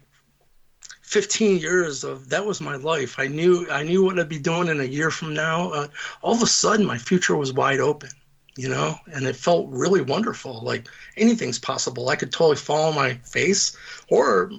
15 1.10 1.58
years 1.58 2.04
of 2.04 2.28
that 2.28 2.46
was 2.46 2.60
my 2.60 2.76
life. 2.76 3.18
I 3.18 3.26
knew 3.26 3.68
I 3.68 3.82
knew 3.82 4.04
what 4.04 4.20
I'd 4.20 4.28
be 4.28 4.38
doing 4.38 4.68
in 4.68 4.80
a 4.80 4.84
year 4.84 5.10
from 5.10 5.34
now. 5.34 5.72
Uh, 5.72 5.88
all 6.22 6.34
of 6.34 6.42
a 6.42 6.46
sudden, 6.46 6.86
my 6.86 6.98
future 6.98 7.34
was 7.34 7.52
wide 7.52 7.80
open, 7.80 8.10
you 8.56 8.68
know, 8.68 8.94
and 9.12 9.26
it 9.26 9.34
felt 9.34 9.68
really 9.70 10.02
wonderful. 10.02 10.60
Like 10.62 10.86
anything's 11.16 11.58
possible. 11.58 12.08
I 12.10 12.14
could 12.14 12.30
totally 12.30 12.54
fall 12.54 12.90
on 12.90 12.94
my 12.94 13.14
face, 13.24 13.76
or 14.08 14.52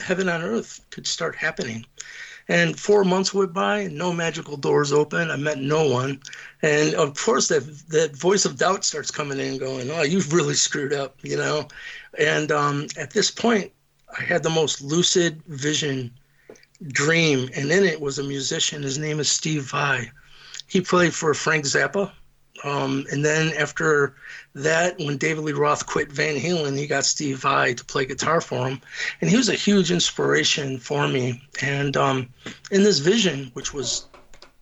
heaven 0.00 0.28
on 0.28 0.42
earth 0.42 0.80
could 0.90 1.08
start 1.08 1.34
happening. 1.34 1.84
And 2.48 2.78
four 2.78 3.02
months 3.02 3.34
went 3.34 3.52
by, 3.52 3.80
and 3.80 3.98
no 3.98 4.12
magical 4.12 4.56
doors 4.56 4.92
open. 4.92 5.30
I 5.30 5.36
met 5.36 5.58
no 5.58 5.88
one, 5.88 6.20
and 6.62 6.94
of 6.94 7.16
course 7.16 7.48
that 7.48 7.64
that 7.88 8.16
voice 8.16 8.44
of 8.44 8.56
doubt 8.56 8.84
starts 8.84 9.10
coming 9.10 9.40
in, 9.40 9.58
going, 9.58 9.90
"Oh, 9.90 10.02
you've 10.02 10.32
really 10.32 10.54
screwed 10.54 10.92
up," 10.92 11.18
you 11.22 11.36
know. 11.36 11.66
And 12.18 12.52
um, 12.52 12.86
at 12.96 13.10
this 13.10 13.32
point, 13.32 13.72
I 14.16 14.22
had 14.22 14.44
the 14.44 14.50
most 14.50 14.80
lucid 14.80 15.42
vision, 15.46 16.12
dream, 16.86 17.50
and 17.56 17.72
in 17.72 17.84
it 17.84 18.00
was 18.00 18.18
a 18.18 18.22
musician. 18.22 18.82
His 18.82 18.98
name 18.98 19.18
is 19.18 19.30
Steve 19.30 19.64
Vai. 19.64 20.10
He 20.68 20.80
played 20.80 21.14
for 21.14 21.34
Frank 21.34 21.64
Zappa, 21.64 22.12
um, 22.64 23.04
and 23.10 23.24
then 23.24 23.52
after 23.56 24.14
that, 24.54 24.98
when 24.98 25.16
David 25.16 25.44
Lee 25.44 25.52
Roth 25.52 25.86
quit 25.86 26.10
Van 26.10 26.36
Halen, 26.36 26.76
he 26.76 26.86
got 26.86 27.04
Steve 27.04 27.38
Vai 27.38 27.74
to 27.74 27.84
play 27.84 28.06
guitar 28.06 28.40
for 28.40 28.68
him, 28.68 28.80
and 29.20 29.30
he 29.30 29.36
was 29.36 29.48
a 29.48 29.54
huge 29.54 29.90
inspiration 29.90 30.78
for 30.78 31.06
me. 31.08 31.42
And 31.62 31.96
um, 31.96 32.28
in 32.70 32.82
this 32.82 32.98
vision, 32.98 33.50
which 33.54 33.74
was 33.74 34.06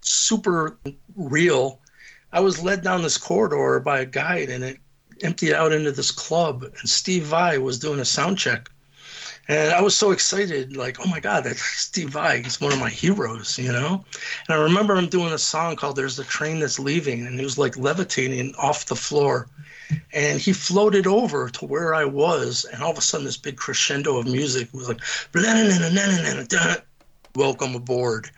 super 0.01 0.77
real, 1.17 1.81
I 2.33 2.41
was 2.41 2.63
led 2.63 2.83
down 2.83 3.03
this 3.03 3.19
corridor 3.19 3.81
by 3.81 4.01
a 4.01 4.07
guide, 4.07 4.51
and 4.51 4.65
it 4.65 4.79
emptied 5.23 5.55
out 5.55 5.73
into 5.73 5.93
this 5.93 6.11
club. 6.11 6.65
And 6.65 6.89
Steve 6.89 7.25
Vai 7.25 7.59
was 7.59 7.79
doing 7.79 8.01
a 8.01 8.05
sound 8.05 8.39
check, 8.39 8.69
and 9.49 9.73
I 9.73 9.83
was 9.83 9.97
so 9.97 10.11
excited, 10.11 10.77
like, 10.77 10.99
oh 11.01 11.09
my 11.09 11.21
God, 11.21 11.45
that's 11.45 11.63
Steve 11.63 12.11
Vai. 12.11 12.43
He's 12.43 12.61
one 12.61 12.73
of 12.73 12.81
my 12.81 12.91
heroes, 12.91 13.59
you 13.59 13.73
know? 13.73 14.05
And 14.49 14.59
I 14.59 14.63
remember 14.63 14.97
him 14.97 15.09
doing 15.09 15.33
a 15.33 15.39
song 15.39 15.77
called 15.77 15.97
There's 15.97 16.19
a 16.19 16.25
Train 16.25 16.61
That's 16.61 16.79
Leaving, 16.79 17.27
and 17.27 17.39
he 17.39 17.45
was 17.45 17.59
like 17.59 17.77
levitating 17.77 18.55
off 18.57 18.87
the 18.87 18.97
floor. 18.97 19.49
And 20.13 20.41
he 20.41 20.53
floated 20.53 21.07
over 21.07 21.51
to 21.51 21.67
where 21.67 21.95
I 21.95 22.05
was, 22.05 22.65
and 22.65 22.83
all 22.83 22.91
of 22.91 22.99
a 22.99 23.03
sudden, 23.03 23.27
this 23.27 23.37
big 23.37 23.57
crescendo 23.57 24.17
of 24.17 24.27
music 24.27 24.69
was 24.73 24.89
like, 24.89 25.01
welcome 27.37 27.75
aboard. 27.75 28.31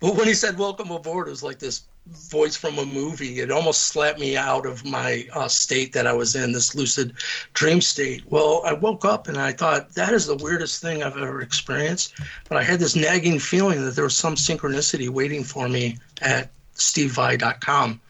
But 0.00 0.16
when 0.16 0.26
he 0.26 0.34
said 0.34 0.58
welcome 0.58 0.90
aboard, 0.90 1.28
it 1.28 1.30
was 1.30 1.44
like 1.44 1.60
this 1.60 1.82
voice 2.06 2.56
from 2.56 2.78
a 2.78 2.84
movie. 2.84 3.40
It 3.40 3.50
almost 3.50 3.82
slapped 3.82 4.18
me 4.18 4.36
out 4.36 4.66
of 4.66 4.84
my 4.84 5.26
uh, 5.32 5.48
state 5.48 5.92
that 5.92 6.06
I 6.06 6.12
was 6.12 6.34
in, 6.34 6.52
this 6.52 6.74
lucid 6.74 7.14
dream 7.54 7.80
state. 7.80 8.24
Well, 8.28 8.62
I 8.64 8.72
woke 8.72 9.04
up 9.04 9.28
and 9.28 9.38
I 9.38 9.52
thought, 9.52 9.94
that 9.94 10.12
is 10.12 10.26
the 10.26 10.36
weirdest 10.36 10.82
thing 10.82 11.02
I've 11.02 11.16
ever 11.16 11.40
experienced. 11.40 12.14
But 12.48 12.58
I 12.58 12.62
had 12.62 12.80
this 12.80 12.96
nagging 12.96 13.38
feeling 13.38 13.84
that 13.84 13.94
there 13.94 14.04
was 14.04 14.16
some 14.16 14.34
synchronicity 14.34 15.08
waiting 15.08 15.44
for 15.44 15.68
me 15.68 15.98
at 16.20 16.50
stevevai.com. 16.74 18.00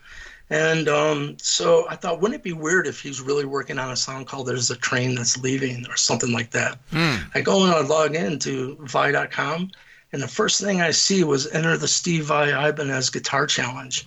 And 0.51 0.86
um, 0.86 1.36
so 1.38 1.86
I 1.88 1.97
thought, 1.97 2.20
wouldn't 2.20 2.40
it 2.40 2.45
be 2.45 2.53
weird 2.53 2.86
if 2.86 3.01
he's 3.01 3.22
really 3.22 3.47
working 3.47 3.78
on 3.78 3.90
a 3.90 3.97
song 3.97 4.26
called 4.26 4.47
There's 4.49 4.70
a 4.70 4.76
Train 4.76 5.14
That's 5.14 5.38
Leaving 5.38 5.86
or 5.88 5.97
something 5.97 6.30
like 6.30 6.51
that? 6.51 6.78
Hmm. 6.90 7.16
I 7.34 7.40
go 7.40 7.64
and 7.64 7.72
I 7.72 7.80
log 7.80 8.14
in 8.14 8.38
to 8.40 8.76
Vai.com, 8.80 9.70
and 10.13 10.23
the 10.23 10.29
first 10.29 10.61
thing 10.61 10.81
I 10.81 10.91
see 10.91 11.25
was 11.25 11.51
enter 11.51 11.77
the 11.77 11.89
Steve 11.89 12.27
Vai 12.27 12.51
Ibanez 12.69 13.11
Guitar 13.11 13.47
Challenge. 13.47 14.07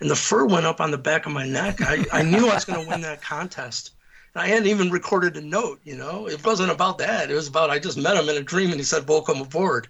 And 0.00 0.10
the 0.10 0.16
fur 0.16 0.46
went 0.46 0.66
up 0.66 0.80
on 0.80 0.90
the 0.90 0.98
back 0.98 1.26
of 1.26 1.32
my 1.32 1.46
neck. 1.46 1.80
I, 1.80 2.04
I 2.12 2.22
knew 2.22 2.48
I 2.48 2.54
was 2.54 2.64
going 2.64 2.82
to 2.82 2.88
win 2.88 3.02
that 3.02 3.22
contest. 3.22 3.92
And 4.34 4.42
I 4.42 4.46
hadn't 4.46 4.68
even 4.68 4.90
recorded 4.90 5.36
a 5.36 5.40
note, 5.40 5.80
you 5.84 5.96
know? 5.96 6.26
It 6.26 6.44
wasn't 6.44 6.70
about 6.70 6.98
that. 6.98 7.30
It 7.30 7.34
was 7.34 7.48
about 7.48 7.70
I 7.70 7.78
just 7.78 7.98
met 7.98 8.16
him 8.16 8.28
in 8.28 8.36
a 8.36 8.42
dream 8.42 8.70
and 8.70 8.78
he 8.78 8.84
said, 8.84 9.08
Welcome 9.08 9.40
aboard. 9.40 9.88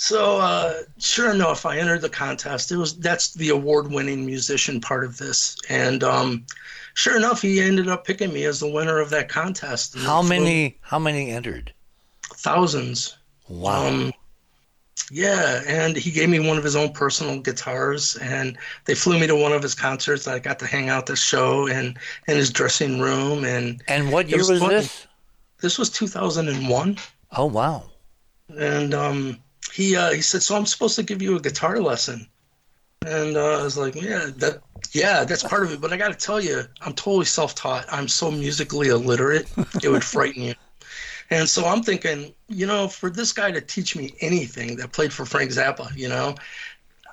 So 0.00 0.38
uh, 0.38 0.78
sure 0.98 1.30
enough, 1.30 1.66
I 1.66 1.76
entered 1.76 2.00
the 2.00 2.08
contest. 2.08 2.72
It 2.72 2.78
was 2.78 2.96
that's 2.96 3.34
the 3.34 3.50
award-winning 3.50 4.24
musician 4.24 4.80
part 4.80 5.04
of 5.04 5.18
this, 5.18 5.58
and 5.68 6.02
um, 6.02 6.46
sure 6.94 7.18
enough, 7.18 7.42
he 7.42 7.60
ended 7.60 7.86
up 7.86 8.06
picking 8.06 8.32
me 8.32 8.44
as 8.44 8.60
the 8.60 8.70
winner 8.70 8.98
of 8.98 9.10
that 9.10 9.28
contest. 9.28 9.98
How 9.98 10.22
many? 10.22 10.78
How 10.80 10.98
many 10.98 11.30
entered? 11.30 11.74
Thousands. 12.22 13.18
Wow. 13.46 13.88
Um, 13.88 14.12
yeah, 15.10 15.62
and 15.66 15.96
he 15.96 16.10
gave 16.10 16.28
me 16.28 16.38
one 16.38 16.56
of 16.56 16.64
his 16.64 16.76
own 16.76 16.92
personal 16.92 17.40
guitars, 17.40 18.16
and 18.16 18.56
they 18.84 18.94
flew 18.94 19.18
me 19.18 19.26
to 19.26 19.34
one 19.34 19.52
of 19.52 19.62
his 19.62 19.74
concerts. 19.74 20.28
I 20.28 20.38
got 20.38 20.58
to 20.60 20.66
hang 20.66 20.88
out 20.88 21.06
the 21.06 21.16
show 21.16 21.66
and 21.66 21.98
in 22.28 22.36
his 22.36 22.50
dressing 22.50 23.00
room, 23.00 23.44
and 23.44 23.82
and 23.88 24.12
what 24.12 24.28
year 24.28 24.38
was 24.38 24.48
was 24.48 24.60
this? 24.60 25.06
this 25.60 25.78
was 25.78 25.90
2001. 25.90 26.98
Oh 27.32 27.46
wow. 27.46 27.84
and 28.56 28.94
um, 28.94 29.38
he 29.72 29.96
uh, 29.96 30.12
he 30.12 30.22
said, 30.22 30.42
"So 30.42 30.56
I'm 30.56 30.66
supposed 30.66 30.96
to 30.96 31.02
give 31.02 31.20
you 31.20 31.36
a 31.36 31.40
guitar 31.40 31.80
lesson," 31.80 32.28
and 33.04 33.36
uh, 33.36 33.60
I 33.60 33.62
was 33.62 33.76
like, 33.76 33.96
"Yeah, 33.96 34.30
that 34.36 34.60
yeah, 34.92 35.24
that's 35.24 35.42
part 35.42 35.64
of 35.64 35.72
it." 35.72 35.80
But 35.80 35.92
I 35.92 35.96
got 35.96 36.08
to 36.08 36.26
tell 36.26 36.40
you, 36.40 36.62
I'm 36.82 36.92
totally 36.94 37.24
self-taught. 37.24 37.86
I'm 37.90 38.08
so 38.08 38.30
musically 38.30 38.88
illiterate; 38.88 39.50
it 39.82 39.88
would 39.88 40.04
frighten 40.04 40.42
you. 40.42 40.54
And 41.30 41.48
so 41.48 41.66
I'm 41.66 41.82
thinking, 41.82 42.34
you 42.48 42.66
know, 42.66 42.88
for 42.88 43.08
this 43.08 43.32
guy 43.32 43.50
to 43.52 43.60
teach 43.60 43.96
me 43.96 44.16
anything 44.20 44.76
that 44.76 44.92
played 44.92 45.12
for 45.12 45.24
Frank 45.24 45.50
Zappa, 45.50 45.96
you 45.96 46.08
know, 46.08 46.34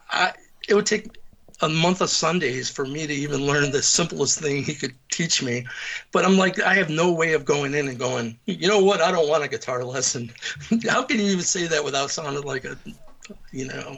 I 0.09 0.34
it 0.68 0.74
would 0.74 0.86
take 0.86 1.18
a 1.61 1.70
month 1.70 2.01
of 2.01 2.09
Sundays 2.09 2.70
for 2.70 2.86
me 2.86 3.07
to 3.07 3.13
even 3.13 3.41
learn 3.45 3.72
the 3.72 3.82
simplest 3.82 4.39
thing 4.39 4.63
he 4.63 4.76
could 4.76 4.95
teach 5.11 5.41
me. 5.41 5.65
But 6.11 6.26
I'm 6.26 6.38
like, 6.38 6.59
I 6.61 6.76
have 6.76 6.89
no 6.89 7.11
way 7.11 7.34
of 7.34 7.45
going 7.45 7.74
in 7.74 7.88
and 7.88 7.97
going, 7.97 8.39
you 8.45 8.68
know 8.68 8.84
what? 8.84 9.01
I 9.01 9.11
don't 9.11 9.30
want 9.30 9.43
a 9.43 9.47
guitar 9.47 9.84
lesson. 9.84 10.32
How 10.89 11.03
can 11.03 11.18
you 11.20 11.26
even 11.26 11.41
say 11.41 11.68
that 11.68 11.84
without 11.84 12.11
sounding 12.11 12.43
like 12.43 12.65
a, 12.65 12.78
you 13.51 13.68
know? 13.68 13.97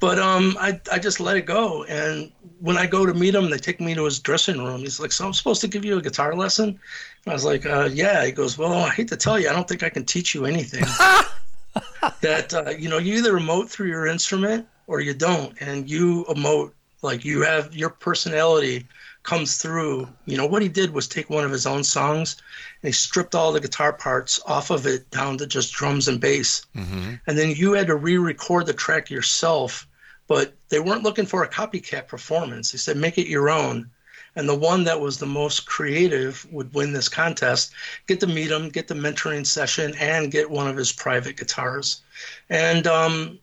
But 0.00 0.18
um, 0.18 0.56
I 0.60 0.80
I 0.90 0.98
just 0.98 1.20
let 1.20 1.36
it 1.36 1.46
go. 1.46 1.84
And 1.84 2.32
when 2.60 2.78
I 2.78 2.86
go 2.86 3.04
to 3.04 3.14
meet 3.14 3.34
him, 3.34 3.50
they 3.50 3.58
take 3.58 3.80
me 3.80 3.94
to 3.94 4.04
his 4.04 4.20
dressing 4.20 4.58
room. 4.64 4.80
He's 4.80 5.00
like, 5.00 5.12
so 5.12 5.26
I'm 5.26 5.34
supposed 5.34 5.60
to 5.62 5.68
give 5.68 5.84
you 5.84 5.98
a 5.98 6.02
guitar 6.02 6.34
lesson? 6.34 6.80
I 7.26 7.32
was 7.32 7.44
like, 7.44 7.66
uh, 7.66 7.88
yeah. 7.92 8.24
He 8.24 8.32
goes, 8.32 8.56
well, 8.56 8.72
I 8.72 8.90
hate 8.90 9.08
to 9.08 9.16
tell 9.16 9.38
you, 9.38 9.48
I 9.48 9.52
don't 9.52 9.68
think 9.68 9.82
I 9.82 9.88
can 9.90 10.04
teach 10.04 10.34
you 10.34 10.46
anything. 10.46 10.84
that 12.20 12.54
uh, 12.54 12.70
you 12.70 12.88
know, 12.88 12.98
you 12.98 13.14
either 13.14 13.34
emote 13.34 13.68
through 13.68 13.88
your 13.88 14.06
instrument 14.06 14.66
or 14.86 15.00
you 15.00 15.14
don't, 15.14 15.54
and 15.60 15.88
you 15.88 16.24
emote 16.28 16.72
like 17.02 17.24
you 17.24 17.42
have 17.42 17.74
your 17.76 17.90
personality 17.90 18.86
comes 19.22 19.58
through. 19.58 20.08
You 20.26 20.36
know 20.36 20.46
what 20.46 20.62
he 20.62 20.68
did 20.68 20.92
was 20.92 21.06
take 21.06 21.30
one 21.30 21.44
of 21.44 21.50
his 21.50 21.66
own 21.66 21.84
songs 21.84 22.36
and 22.82 22.88
he 22.88 22.92
stripped 22.92 23.34
all 23.34 23.52
the 23.52 23.60
guitar 23.60 23.92
parts 23.92 24.40
off 24.46 24.70
of 24.70 24.86
it 24.86 25.10
down 25.10 25.38
to 25.38 25.46
just 25.46 25.72
drums 25.72 26.08
and 26.08 26.20
bass, 26.20 26.64
hmm 26.74 27.14
and 27.26 27.38
then 27.38 27.50
you 27.50 27.72
had 27.72 27.88
to 27.88 27.96
re-record 27.96 28.66
the 28.66 28.72
track 28.72 29.10
yourself. 29.10 29.86
But 30.26 30.54
they 30.68 30.80
weren't 30.80 31.04
looking 31.04 31.24
for 31.24 31.42
a 31.42 31.48
copycat 31.48 32.06
performance. 32.06 32.72
They 32.72 32.78
said 32.78 32.96
make 32.96 33.16
it 33.18 33.28
your 33.28 33.48
own. 33.48 33.90
And 34.36 34.48
the 34.48 34.54
one 34.54 34.84
that 34.84 35.00
was 35.00 35.18
the 35.18 35.26
most 35.26 35.66
creative 35.66 36.46
would 36.52 36.72
win 36.74 36.92
this 36.92 37.08
contest, 37.08 37.72
get 38.06 38.20
to 38.20 38.26
meet 38.26 38.50
him, 38.50 38.68
get 38.68 38.88
the 38.88 38.94
mentoring 38.94 39.46
session, 39.46 39.94
and 39.98 40.30
get 40.30 40.50
one 40.50 40.68
of 40.68 40.76
his 40.76 40.92
private 40.92 41.36
guitars. 41.36 42.02
And 42.48 42.86
um, 42.86 43.38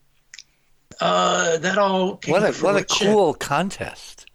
uh, 1.01 1.57
that 1.57 1.77
all 1.77 2.17
came 2.17 2.33
What 2.33 2.43
a 2.43 2.53
what 2.63 2.77
a 2.77 2.85
cool 2.85 3.33
contest. 3.33 4.25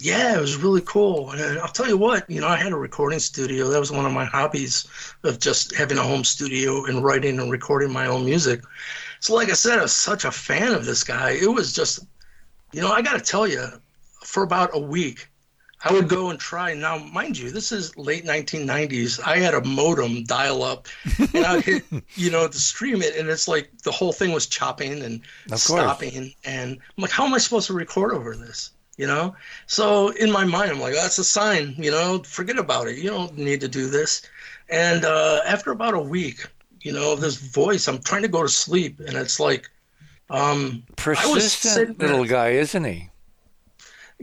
Yeah, 0.00 0.36
it 0.36 0.40
was 0.40 0.56
really 0.56 0.82
cool. 0.82 1.32
And 1.32 1.58
I'll 1.58 1.68
tell 1.68 1.88
you 1.88 1.96
what, 1.96 2.28
you 2.30 2.40
know, 2.40 2.46
I 2.46 2.56
had 2.56 2.72
a 2.72 2.76
recording 2.76 3.18
studio. 3.18 3.68
That 3.68 3.80
was 3.80 3.90
one 3.90 4.06
of 4.06 4.12
my 4.12 4.24
hobbies 4.24 4.86
of 5.24 5.40
just 5.40 5.74
having 5.74 5.98
a 5.98 6.02
home 6.02 6.22
studio 6.22 6.84
and 6.84 7.02
writing 7.02 7.40
and 7.40 7.50
recording 7.50 7.92
my 7.92 8.06
own 8.06 8.24
music. 8.24 8.62
So, 9.20 9.34
like 9.34 9.50
I 9.50 9.54
said, 9.54 9.80
I 9.80 9.82
was 9.82 9.92
such 9.92 10.24
a 10.24 10.30
fan 10.30 10.72
of 10.72 10.84
this 10.84 11.02
guy. 11.02 11.30
It 11.30 11.52
was 11.52 11.72
just, 11.72 12.00
you 12.72 12.80
know, 12.80 12.92
I 12.92 13.02
got 13.02 13.14
to 13.14 13.24
tell 13.24 13.48
you, 13.48 13.66
for 14.24 14.44
about 14.44 14.70
a 14.72 14.78
week, 14.78 15.28
I 15.84 15.92
would 15.92 16.08
go 16.08 16.30
and 16.30 16.40
try. 16.40 16.74
Now, 16.74 16.98
mind 16.98 17.38
you, 17.38 17.50
this 17.50 17.70
is 17.70 17.96
late 17.96 18.24
1990s. 18.24 19.20
I 19.24 19.38
had 19.38 19.54
a 19.54 19.64
modem 19.64 20.24
dial 20.24 20.62
up, 20.62 20.88
and 21.34 21.46
I'd 21.46 21.64
hit, 21.64 21.84
you 22.14 22.30
know, 22.30 22.48
to 22.48 22.58
stream 22.58 23.00
it, 23.00 23.16
and 23.16 23.28
it's 23.28 23.46
like 23.46 23.70
the 23.82 23.92
whole 23.92 24.12
thing 24.12 24.32
was 24.32 24.46
chopping 24.46 25.02
and 25.02 25.20
stopping. 25.58 26.34
And 26.44 26.72
I'm 26.96 27.02
like, 27.02 27.12
how 27.12 27.24
am 27.24 27.34
I 27.34 27.38
supposed 27.38 27.68
to 27.68 27.74
record 27.74 28.12
over 28.12 28.34
this? 28.34 28.72
You 28.96 29.06
know? 29.06 29.36
So 29.66 30.08
in 30.08 30.32
my 30.32 30.44
mind, 30.44 30.72
I'm 30.72 30.80
like, 30.80 30.94
oh, 30.94 31.00
that's 31.00 31.18
a 31.18 31.24
sign, 31.24 31.74
you 31.78 31.92
know, 31.92 32.22
forget 32.24 32.58
about 32.58 32.88
it. 32.88 32.98
You 32.98 33.10
don't 33.10 33.38
need 33.38 33.60
to 33.60 33.68
do 33.68 33.88
this. 33.88 34.22
And 34.68 35.04
uh, 35.04 35.40
after 35.46 35.70
about 35.70 35.94
a 35.94 36.00
week, 36.00 36.44
you 36.80 36.92
know, 36.92 37.14
this 37.14 37.36
voice, 37.36 37.86
I'm 37.86 38.00
trying 38.00 38.22
to 38.22 38.28
go 38.28 38.42
to 38.42 38.48
sleep, 38.48 38.98
and 38.98 39.16
it's 39.16 39.38
like, 39.38 39.70
um, 40.28 40.82
Persistent 40.96 42.00
little 42.00 42.24
guy, 42.24 42.50
isn't 42.50 42.84
he? 42.84 43.10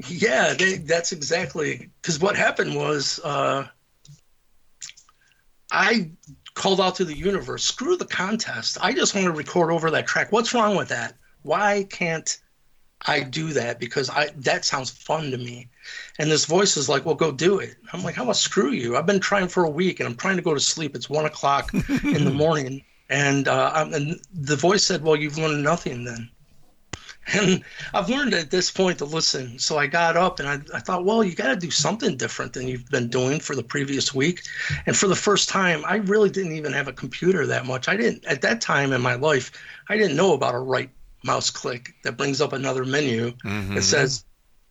Yeah, 0.07 0.53
they, 0.53 0.75
that's 0.77 1.11
exactly 1.13 1.89
because 2.01 2.19
what 2.19 2.35
happened 2.35 2.75
was 2.75 3.19
uh, 3.23 3.65
I 5.71 6.11
called 6.53 6.79
out 6.81 6.95
to 6.95 7.05
the 7.05 7.15
universe, 7.17 7.63
screw 7.63 7.97
the 7.97 8.05
contest. 8.05 8.77
I 8.81 8.93
just 8.93 9.15
want 9.15 9.25
to 9.25 9.31
record 9.31 9.71
over 9.71 9.91
that 9.91 10.07
track. 10.07 10.31
What's 10.31 10.53
wrong 10.53 10.75
with 10.75 10.89
that? 10.89 11.15
Why 11.43 11.83
can't 11.89 12.37
I 13.05 13.21
do 13.21 13.53
that? 13.53 13.79
Because 13.79 14.09
I 14.09 14.29
that 14.37 14.65
sounds 14.65 14.89
fun 14.89 15.31
to 15.31 15.37
me. 15.37 15.69
And 16.19 16.29
this 16.31 16.45
voice 16.45 16.75
is 16.77 16.89
like, 16.89 17.05
well, 17.05 17.15
go 17.15 17.31
do 17.31 17.59
it. 17.59 17.75
I'm 17.93 18.03
like, 18.03 18.15
how 18.15 18.23
about 18.23 18.37
screw 18.37 18.71
you? 18.71 18.97
I've 18.97 19.05
been 19.05 19.19
trying 19.19 19.47
for 19.47 19.63
a 19.63 19.69
week 19.69 19.99
and 19.99 20.07
I'm 20.07 20.15
trying 20.15 20.37
to 20.37 20.41
go 20.41 20.53
to 20.53 20.59
sleep. 20.59 20.95
It's 20.95 21.09
one 21.09 21.25
o'clock 21.25 21.73
in 21.73 22.23
the 22.25 22.31
morning. 22.35 22.83
And, 23.09 23.47
uh, 23.47 23.71
I'm- 23.73 23.93
and 23.93 24.19
the 24.33 24.55
voice 24.55 24.83
said, 24.83 25.03
well, 25.03 25.15
you've 25.15 25.37
learned 25.37 25.63
nothing 25.63 26.03
then. 26.05 26.29
And 27.33 27.63
I've 27.93 28.09
learned 28.09 28.33
at 28.33 28.51
this 28.51 28.69
point 28.69 28.99
to 28.99 29.05
listen. 29.05 29.57
So 29.57 29.77
I 29.77 29.87
got 29.87 30.15
up 30.15 30.39
and 30.39 30.47
I, 30.47 30.59
I 30.75 30.79
thought, 30.79 31.05
well, 31.05 31.23
you 31.23 31.33
got 31.33 31.47
to 31.47 31.55
do 31.55 31.71
something 31.71 32.17
different 32.17 32.53
than 32.53 32.67
you've 32.67 32.89
been 32.89 33.09
doing 33.09 33.39
for 33.39 33.55
the 33.55 33.63
previous 33.63 34.13
week. 34.13 34.43
And 34.85 34.95
for 34.95 35.07
the 35.07 35.15
first 35.15 35.49
time, 35.49 35.83
I 35.87 35.95
really 35.95 36.29
didn't 36.29 36.53
even 36.53 36.73
have 36.73 36.87
a 36.87 36.93
computer 36.93 37.45
that 37.47 37.65
much. 37.65 37.87
I 37.87 37.95
didn't, 37.97 38.25
at 38.25 38.41
that 38.41 38.61
time 38.61 38.93
in 38.93 39.01
my 39.01 39.15
life, 39.15 39.51
I 39.89 39.97
didn't 39.97 40.15
know 40.17 40.33
about 40.33 40.55
a 40.55 40.59
right 40.59 40.89
mouse 41.23 41.49
click 41.49 41.93
that 42.03 42.17
brings 42.17 42.41
up 42.41 42.53
another 42.53 42.85
menu 42.85 43.31
Mhm. 43.43 43.73
that 43.73 43.81
says 43.83 44.23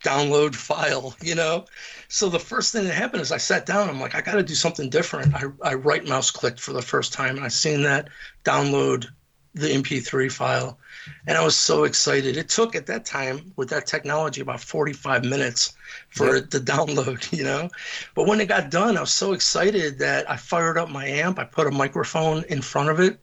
download 0.04 0.54
file, 0.54 1.16
you 1.22 1.34
know? 1.34 1.64
So 2.08 2.28
the 2.28 2.38
first 2.38 2.72
thing 2.72 2.84
that 2.84 2.94
happened 2.94 3.22
is 3.22 3.32
I 3.32 3.38
sat 3.38 3.66
down. 3.66 3.88
I'm 3.88 4.00
like, 4.00 4.14
I 4.14 4.20
got 4.20 4.34
to 4.34 4.42
do 4.42 4.54
something 4.54 4.90
different. 4.90 5.34
I, 5.34 5.44
I 5.62 5.74
right 5.74 6.06
mouse 6.06 6.30
clicked 6.30 6.60
for 6.60 6.72
the 6.72 6.82
first 6.82 7.12
time 7.12 7.36
and 7.36 7.44
I 7.44 7.48
seen 7.48 7.82
that 7.82 8.10
download 8.44 9.06
the 9.54 9.68
MP3 9.68 10.30
file. 10.30 10.78
And 11.26 11.38
I 11.38 11.44
was 11.44 11.56
so 11.56 11.84
excited. 11.84 12.36
It 12.36 12.48
took 12.48 12.74
at 12.74 12.86
that 12.86 13.04
time 13.04 13.52
with 13.56 13.68
that 13.70 13.86
technology 13.86 14.40
about 14.40 14.60
45 14.60 15.24
minutes 15.24 15.74
for 16.08 16.36
it 16.36 16.50
to 16.50 16.60
download, 16.74 17.30
you 17.36 17.44
know? 17.44 17.70
But 18.14 18.26
when 18.26 18.40
it 18.40 18.46
got 18.46 18.70
done, 18.70 18.96
I 18.96 19.00
was 19.00 19.12
so 19.12 19.32
excited 19.32 19.98
that 19.98 20.28
I 20.30 20.36
fired 20.36 20.78
up 20.78 20.90
my 20.90 21.06
amp. 21.06 21.38
I 21.38 21.44
put 21.44 21.66
a 21.66 21.70
microphone 21.70 22.44
in 22.48 22.62
front 22.62 22.88
of 22.88 23.00
it 23.00 23.20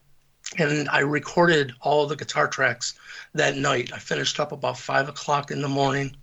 and 0.58 0.90
I 0.90 1.00
recorded 1.00 1.74
all 1.82 2.08
the 2.08 2.16
guitar 2.16 2.48
tracks 2.48 2.96
that 3.34 3.56
night. 3.56 3.92
I 3.94 4.00
finished 4.00 4.40
up 4.40 4.52
about 4.52 4.78
five 4.78 5.08
o'clock 5.08 5.52
in 5.52 5.62
the 5.62 5.70
morning, 5.70 6.16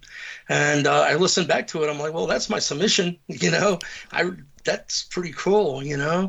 and 0.48 0.86
uh, 0.86 1.02
I 1.02 1.14
listened 1.14 1.48
back 1.48 1.66
to 1.68 1.82
it. 1.82 1.90
I'm 1.90 1.98
like, 1.98 2.12
well, 2.12 2.26
that's 2.26 2.50
my 2.50 2.58
submission, 2.58 3.18
you 3.28 3.50
know. 3.50 3.78
I 4.12 4.30
that's 4.64 5.04
pretty 5.04 5.32
cool, 5.32 5.82
you 5.82 5.96
know. 5.96 6.28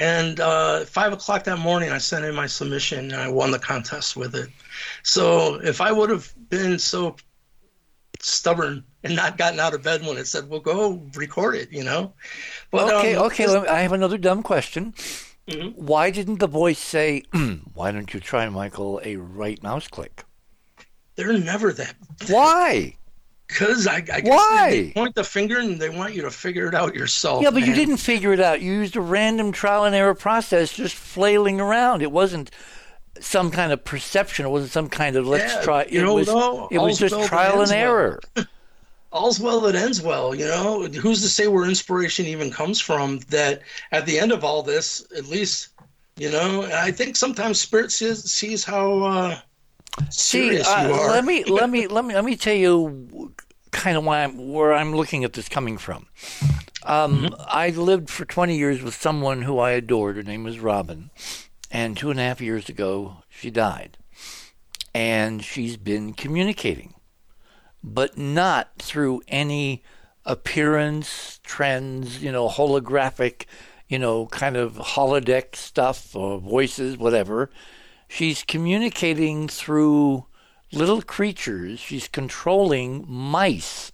And 0.00 0.40
uh, 0.40 0.86
five 0.86 1.12
o'clock 1.12 1.44
that 1.44 1.58
morning, 1.58 1.90
I 1.90 1.98
sent 1.98 2.24
in 2.24 2.34
my 2.34 2.46
submission, 2.46 3.12
and 3.12 3.20
I 3.20 3.28
won 3.28 3.50
the 3.50 3.58
contest 3.58 4.16
with 4.16 4.34
it. 4.34 4.48
So 5.02 5.56
if 5.62 5.82
I 5.82 5.92
would 5.92 6.08
have 6.08 6.32
been 6.48 6.78
so 6.78 7.16
stubborn 8.18 8.82
and 9.04 9.14
not 9.14 9.36
gotten 9.36 9.60
out 9.60 9.74
of 9.74 9.82
bed 9.82 10.00
when 10.00 10.16
it 10.16 10.26
said, 10.26 10.48
"Well, 10.48 10.60
go 10.60 11.02
record 11.14 11.54
it," 11.54 11.70
you 11.70 11.84
know. 11.84 12.14
But 12.70 12.94
okay, 12.94 13.14
um, 13.14 13.26
okay. 13.26 13.46
me- 13.46 13.68
I 13.68 13.82
have 13.82 13.92
another 13.92 14.16
dumb 14.16 14.42
question. 14.42 14.94
Mhm. 15.46 15.74
Why 15.76 16.10
didn't 16.10 16.38
the 16.38 16.46
voice 16.46 16.78
say, 16.78 17.22
"Why 17.74 17.90
don't 17.90 18.14
you 18.14 18.20
try, 18.20 18.48
Michael, 18.48 19.02
a 19.04 19.16
right 19.16 19.62
mouse 19.62 19.86
click"? 19.86 20.24
they're 21.16 21.38
never 21.38 21.74
that 21.74 21.94
Why? 22.28 22.96
Because 23.50 23.86
I, 23.86 23.96
I 23.96 24.20
guess 24.20 24.26
Why? 24.28 24.70
they 24.70 24.90
point 24.92 25.14
the 25.14 25.24
finger 25.24 25.58
and 25.58 25.80
they 25.80 25.88
want 25.90 26.14
you 26.14 26.22
to 26.22 26.30
figure 26.30 26.68
it 26.68 26.74
out 26.74 26.94
yourself. 26.94 27.42
yeah, 27.42 27.50
but 27.50 27.62
you 27.64 27.74
didn't 27.74 27.96
figure 27.98 28.32
it 28.32 28.40
out. 28.40 28.60
You 28.60 28.72
used 28.72 28.96
a 28.96 29.00
random 29.00 29.50
trial 29.52 29.84
and 29.84 29.94
error 29.94 30.14
process, 30.14 30.72
just 30.72 30.94
flailing 30.94 31.60
around. 31.60 32.02
It 32.02 32.12
wasn't 32.12 32.50
some 33.18 33.50
kind 33.50 33.72
of 33.72 33.84
perception. 33.84 34.46
It 34.46 34.50
wasn't 34.50 34.72
some 34.72 34.88
kind 34.88 35.16
of 35.16 35.26
let's 35.26 35.56
Yeah, 35.56 35.62
try. 35.62 35.86
you 35.90 36.00
it 36.00 36.04
know, 36.04 36.14
was 36.14 36.28
it 36.70 36.78
was 36.78 36.98
just 36.98 37.14
well 37.16 37.26
trial 37.26 37.60
and 37.60 37.70
well. 37.70 37.78
error. 37.78 38.20
all's 39.12 39.40
well 39.40 39.60
that 39.62 39.74
ends 39.74 40.00
well. 40.00 40.34
You 40.34 40.46
know, 40.46 40.84
who's 40.86 41.20
to 41.22 41.28
say 41.28 41.48
where 41.48 41.64
inspiration 41.66 42.26
even 42.26 42.50
comes 42.50 42.80
from? 42.80 43.18
That 43.28 43.62
at 43.92 44.06
the 44.06 44.18
end 44.18 44.32
of 44.32 44.44
all 44.44 44.62
this, 44.62 45.04
at 45.16 45.26
least, 45.26 45.70
you 46.16 46.30
know, 46.30 46.68
I 46.72 46.92
think 46.92 47.16
sometimes 47.16 47.60
spirit 47.60 47.90
sees, 47.92 48.30
sees 48.30 48.64
how 48.64 49.00
uh, 49.02 49.38
serious 50.10 50.68
See, 50.68 50.72
uh, 50.72 50.88
you 50.88 50.92
are. 50.94 51.10
let 51.10 51.24
me 51.24 51.44
let 51.44 51.70
me 51.70 51.86
let 51.86 52.04
me 52.04 52.14
let 52.14 52.24
me 52.24 52.36
tell 52.36 52.54
you 52.54 53.32
kind 53.70 53.96
of 53.96 54.04
why 54.04 54.24
I'm, 54.24 54.52
where 54.52 54.72
I'm 54.72 54.94
looking 54.94 55.24
at 55.24 55.32
this 55.32 55.48
coming 55.48 55.78
from. 55.78 56.06
Um, 56.82 57.22
Mm-hmm. 57.22 57.34
I 57.46 57.70
lived 57.70 58.08
for 58.08 58.24
20 58.24 58.56
years 58.56 58.82
with 58.82 58.94
someone 58.94 59.42
who 59.42 59.58
I 59.58 59.72
adored. 59.72 60.16
Her 60.16 60.22
name 60.22 60.44
was 60.44 60.58
Robin, 60.58 61.10
and 61.70 61.96
two 61.96 62.10
and 62.10 62.18
a 62.18 62.22
half 62.22 62.40
years 62.40 62.68
ago 62.68 63.18
she 63.28 63.50
died, 63.50 63.98
and 64.94 65.44
she's 65.44 65.76
been 65.76 66.14
communicating, 66.14 66.94
but 67.84 68.16
not 68.16 68.70
through 68.78 69.22
any 69.28 69.82
appearance 70.24 71.38
trends, 71.42 72.22
you 72.22 72.32
know, 72.32 72.48
holographic, 72.48 73.44
you 73.88 73.98
know, 73.98 74.26
kind 74.26 74.56
of 74.56 74.74
holodeck 74.74 75.54
stuff 75.56 76.14
or 76.16 76.38
voices, 76.38 76.96
whatever. 76.96 77.50
She's 78.08 78.42
communicating 78.42 79.48
through 79.48 80.26
little 80.72 81.02
creatures. 81.02 81.80
She's 81.80 82.08
controlling 82.08 83.04
mice 83.08 83.92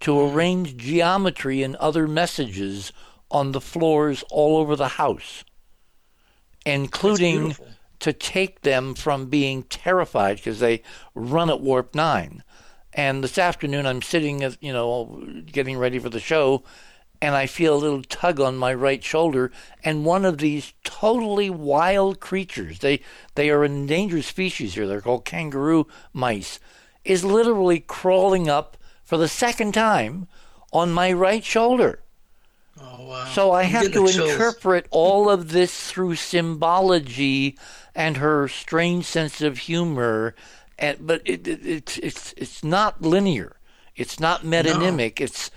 to 0.00 0.12
mm-hmm. 0.12 0.36
arrange 0.36 0.76
geometry 0.76 1.62
and 1.62 1.76
other 1.76 2.06
messages 2.06 2.92
on 3.30 3.52
the 3.52 3.60
floors 3.60 4.24
all 4.30 4.56
over 4.56 4.76
the 4.76 4.88
house, 4.88 5.44
including 6.64 7.56
to 7.98 8.12
take 8.12 8.60
them 8.60 8.94
from 8.94 9.26
being 9.26 9.62
terrified 9.64 10.36
because 10.36 10.60
they 10.60 10.82
run 11.14 11.50
at 11.50 11.60
warp 11.60 11.94
nine. 11.94 12.42
And 12.92 13.22
this 13.22 13.36
afternoon, 13.36 13.86
I'm 13.86 14.00
sitting, 14.00 14.40
you 14.60 14.72
know, 14.72 15.22
getting 15.44 15.76
ready 15.76 15.98
for 15.98 16.08
the 16.08 16.20
show, 16.20 16.62
and 17.20 17.34
I 17.34 17.46
feel 17.46 17.74
a 17.74 17.78
little 17.78 18.02
tug 18.02 18.40
on 18.40 18.56
my 18.56 18.74
right 18.74 19.02
shoulder. 19.02 19.50
And 19.84 20.04
one 20.04 20.24
of 20.24 20.38
these 20.38 20.72
totally 20.84 21.50
wild 21.50 22.20
creatures, 22.20 22.80
they 22.80 23.00
they 23.34 23.50
are 23.50 23.64
an 23.64 23.72
endangered 23.72 24.24
species 24.24 24.74
here. 24.74 24.86
They're 24.86 25.00
called 25.00 25.24
kangaroo 25.24 25.86
mice, 26.12 26.58
is 27.04 27.24
literally 27.24 27.80
crawling 27.80 28.48
up 28.48 28.76
for 29.02 29.16
the 29.16 29.28
second 29.28 29.72
time 29.72 30.28
on 30.72 30.92
my 30.92 31.12
right 31.12 31.44
shoulder. 31.44 32.00
oh, 32.80 33.06
wow. 33.06 33.24
So 33.26 33.52
I 33.52 33.64
have 33.64 33.92
to 33.92 34.06
interpret 34.06 34.86
all 34.90 35.30
of 35.30 35.52
this 35.52 35.90
through 35.90 36.16
symbology 36.16 37.56
and 37.94 38.18
her 38.18 38.48
strange 38.48 39.06
sense 39.06 39.40
of 39.40 39.58
humor, 39.58 40.34
and 40.78 41.06
but 41.06 41.22
it, 41.24 41.46
it, 41.48 41.64
it's 41.64 41.98
it's 41.98 42.34
it's 42.36 42.64
not 42.64 43.00
linear. 43.00 43.56
It's 43.94 44.20
not 44.20 44.42
metonymic. 44.42 45.20
It's 45.20 45.50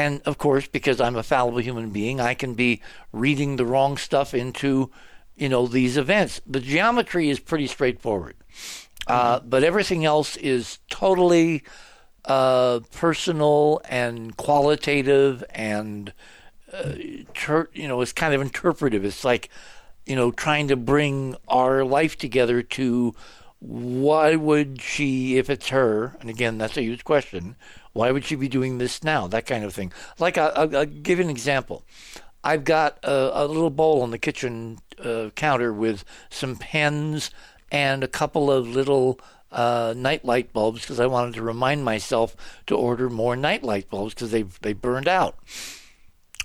and 0.00 0.22
of 0.22 0.38
course 0.38 0.66
because 0.66 1.00
I'm 1.00 1.16
a 1.16 1.22
fallible 1.22 1.60
human 1.60 1.90
being, 1.90 2.20
I 2.20 2.34
can 2.34 2.54
be 2.54 2.82
reading 3.12 3.56
the 3.56 3.66
wrong 3.66 3.96
stuff 3.96 4.34
into 4.34 4.90
you 5.36 5.48
know 5.48 5.66
these 5.66 5.96
events. 5.96 6.40
The 6.46 6.60
geometry 6.60 7.30
is 7.30 7.40
pretty 7.40 7.66
straightforward, 7.66 8.36
uh, 9.06 9.40
but 9.40 9.64
everything 9.64 10.04
else 10.04 10.36
is 10.36 10.78
totally 10.88 11.62
uh, 12.24 12.80
personal 12.92 13.80
and 13.88 14.36
qualitative 14.36 15.42
and 15.50 16.12
ter- 17.34 17.68
you 17.72 17.88
know, 17.88 18.00
it's 18.00 18.12
kind 18.12 18.34
of 18.34 18.40
interpretive. 18.40 19.04
It's 19.04 19.24
like, 19.24 19.48
you 20.06 20.16
know, 20.16 20.30
trying 20.30 20.68
to 20.68 20.76
bring 20.76 21.36
our 21.48 21.84
life 21.84 22.16
together 22.16 22.62
to 22.62 23.14
why 23.60 24.36
would 24.36 24.80
she, 24.80 25.36
if 25.36 25.50
it's 25.50 25.68
her, 25.68 26.16
and 26.20 26.30
again, 26.30 26.58
that's 26.58 26.76
a 26.76 26.82
huge 26.82 27.04
question, 27.04 27.56
why 27.92 28.10
would 28.10 28.24
she 28.24 28.34
be 28.34 28.48
doing 28.48 28.78
this 28.78 29.02
now? 29.02 29.26
That 29.26 29.46
kind 29.46 29.64
of 29.64 29.74
thing. 29.74 29.92
Like, 30.18 30.38
I, 30.38 30.46
I'll, 30.48 30.76
I'll 30.76 30.86
give 30.86 31.18
you 31.18 31.24
an 31.24 31.30
example. 31.30 31.84
I've 32.42 32.64
got 32.64 32.98
a, 33.02 33.44
a 33.44 33.46
little 33.46 33.70
bowl 33.70 34.02
on 34.02 34.10
the 34.10 34.18
kitchen 34.18 34.78
uh, 35.02 35.30
counter 35.34 35.72
with 35.72 36.04
some 36.30 36.56
pens 36.56 37.30
and 37.70 38.02
a 38.02 38.08
couple 38.08 38.50
of 38.50 38.66
little 38.66 39.20
uh, 39.52 39.94
night 39.96 40.24
light 40.24 40.52
bulbs 40.52 40.80
because 40.80 41.00
I 41.00 41.06
wanted 41.06 41.34
to 41.34 41.42
remind 41.42 41.84
myself 41.84 42.36
to 42.66 42.76
order 42.76 43.10
more 43.10 43.36
night 43.36 43.62
light 43.62 43.90
bulbs 43.90 44.14
because 44.14 44.30
they 44.30 44.42
they 44.42 44.72
burned 44.72 45.08
out 45.08 45.36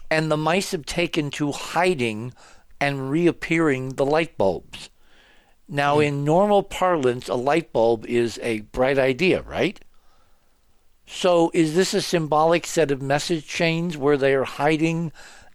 and 0.09 0.31
the 0.31 0.37
mice 0.37 0.71
have 0.71 0.85
taken 0.85 1.29
to 1.31 1.51
hiding 1.51 2.33
and 2.79 3.09
reappearing 3.09 3.89
the 3.89 4.05
light 4.05 4.37
bulbs. 4.37 4.89
Now, 5.67 5.99
in 5.99 6.23
normal 6.23 6.61
parlance, 6.61 7.27
a 7.27 7.35
light 7.35 7.73
bulb 7.73 8.05
is 8.05 8.39
a 8.43 8.61
bright 8.61 8.99
idea, 8.99 9.41
right? 9.41 9.79
So, 11.07 11.51
is 11.53 11.75
this 11.75 11.93
a 11.93 12.01
symbolic 12.01 12.65
set 12.65 12.89
of 12.89 13.01
message 13.01 13.47
chains 13.47 13.95
where 13.95 14.17
they 14.17 14.33
are 14.33 14.43
hiding 14.43 15.11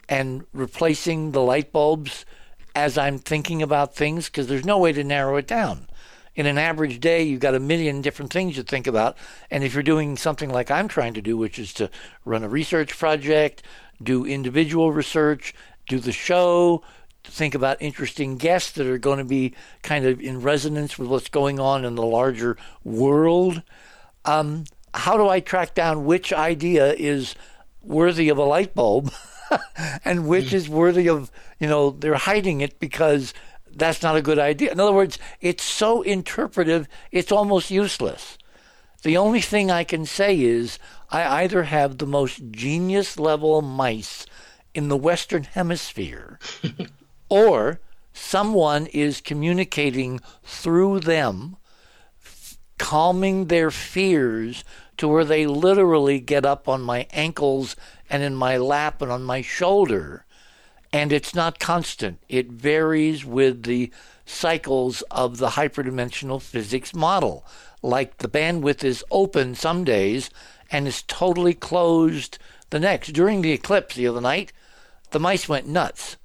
and 0.07 0.45
replacing 0.53 1.31
the 1.31 1.41
light 1.41 1.73
bulbs 1.73 2.25
as 2.73 2.97
I'm 2.97 3.19
thinking 3.19 3.61
about 3.61 3.93
things? 3.93 4.27
Because 4.27 4.47
there's 4.47 4.65
no 4.65 4.77
way 4.77 4.93
to 4.93 5.03
narrow 5.03 5.35
it 5.35 5.47
down. 5.47 5.87
In 6.35 6.45
an 6.45 6.57
average 6.57 7.01
day, 7.01 7.23
you've 7.23 7.41
got 7.41 7.53
a 7.53 7.59
million 7.59 8.01
different 8.01 8.31
things 8.31 8.55
to 8.55 8.63
think 8.63 8.87
about. 8.87 9.17
And 9.49 9.65
if 9.65 9.73
you're 9.73 9.83
doing 9.83 10.15
something 10.15 10.49
like 10.49 10.71
I'm 10.71 10.87
trying 10.87 11.13
to 11.15 11.21
do, 11.21 11.35
which 11.35 11.59
is 11.59 11.73
to 11.73 11.89
run 12.23 12.43
a 12.43 12.49
research 12.49 12.97
project, 12.97 13.61
do 14.01 14.25
individual 14.25 14.93
research, 14.93 15.53
do 15.87 15.99
the 15.99 16.13
show, 16.13 16.81
think 17.25 17.53
about 17.53 17.81
interesting 17.81 18.37
guests 18.37 18.71
that 18.71 18.87
are 18.87 18.97
going 18.97 19.17
to 19.17 19.25
be 19.25 19.53
kind 19.83 20.05
of 20.05 20.21
in 20.21 20.41
resonance 20.41 20.97
with 20.97 21.09
what's 21.09 21.29
going 21.29 21.59
on 21.59 21.83
in 21.83 21.95
the 21.95 22.05
larger 22.05 22.55
world. 22.85 23.61
Um, 24.23 24.63
how 24.93 25.17
do 25.17 25.27
I 25.27 25.39
track 25.39 25.73
down 25.73 26.05
which 26.05 26.33
idea 26.33 26.93
is 26.93 27.35
worthy 27.81 28.29
of 28.29 28.37
a 28.37 28.43
light 28.43 28.73
bulb 28.75 29.11
and 30.05 30.27
which 30.27 30.49
mm. 30.49 30.53
is 30.53 30.69
worthy 30.69 31.07
of, 31.07 31.31
you 31.59 31.67
know, 31.67 31.91
they're 31.91 32.15
hiding 32.15 32.61
it 32.61 32.79
because 32.79 33.33
that's 33.73 34.01
not 34.01 34.15
a 34.15 34.21
good 34.21 34.39
idea. 34.39 34.71
In 34.71 34.79
other 34.79 34.93
words, 34.93 35.17
it's 35.39 35.63
so 35.63 36.01
interpretive, 36.01 36.87
it's 37.11 37.31
almost 37.31 37.71
useless. 37.71 38.37
The 39.03 39.17
only 39.17 39.41
thing 39.41 39.71
I 39.71 39.83
can 39.83 40.05
say 40.05 40.39
is 40.39 40.77
I 41.09 41.43
either 41.43 41.63
have 41.63 41.97
the 41.97 42.05
most 42.05 42.51
genius 42.51 43.17
level 43.17 43.61
mice 43.61 44.25
in 44.73 44.87
the 44.89 44.97
Western 44.97 45.43
Hemisphere, 45.43 46.39
or 47.29 47.79
someone 48.13 48.85
is 48.87 49.21
communicating 49.21 50.19
through 50.43 50.99
them, 51.01 51.57
calming 52.77 53.47
their 53.47 53.71
fears 53.71 54.63
to 55.01 55.07
where 55.07 55.25
they 55.25 55.47
literally 55.47 56.19
get 56.19 56.45
up 56.45 56.69
on 56.69 56.79
my 56.79 57.07
ankles 57.09 57.75
and 58.07 58.21
in 58.21 58.35
my 58.35 58.55
lap 58.55 59.01
and 59.01 59.11
on 59.11 59.23
my 59.23 59.41
shoulder. 59.41 60.23
And 60.93 61.11
it's 61.11 61.33
not 61.33 61.57
constant, 61.57 62.19
it 62.29 62.51
varies 62.51 63.25
with 63.25 63.63
the 63.63 63.91
cycles 64.27 65.01
of 65.09 65.39
the 65.39 65.49
hyperdimensional 65.49 66.39
physics 66.39 66.93
model. 66.93 67.43
Like 67.81 68.19
the 68.19 68.27
bandwidth 68.27 68.83
is 68.83 69.03
open 69.09 69.55
some 69.55 69.83
days 69.83 70.29
and 70.69 70.87
is 70.87 71.01
totally 71.01 71.55
closed 71.55 72.37
the 72.69 72.79
next. 72.79 73.11
During 73.11 73.41
the 73.41 73.53
eclipse 73.53 73.95
the 73.95 74.07
other 74.07 74.21
night, 74.21 74.53
the 75.09 75.19
mice 75.19 75.49
went 75.49 75.65
nuts. 75.65 76.17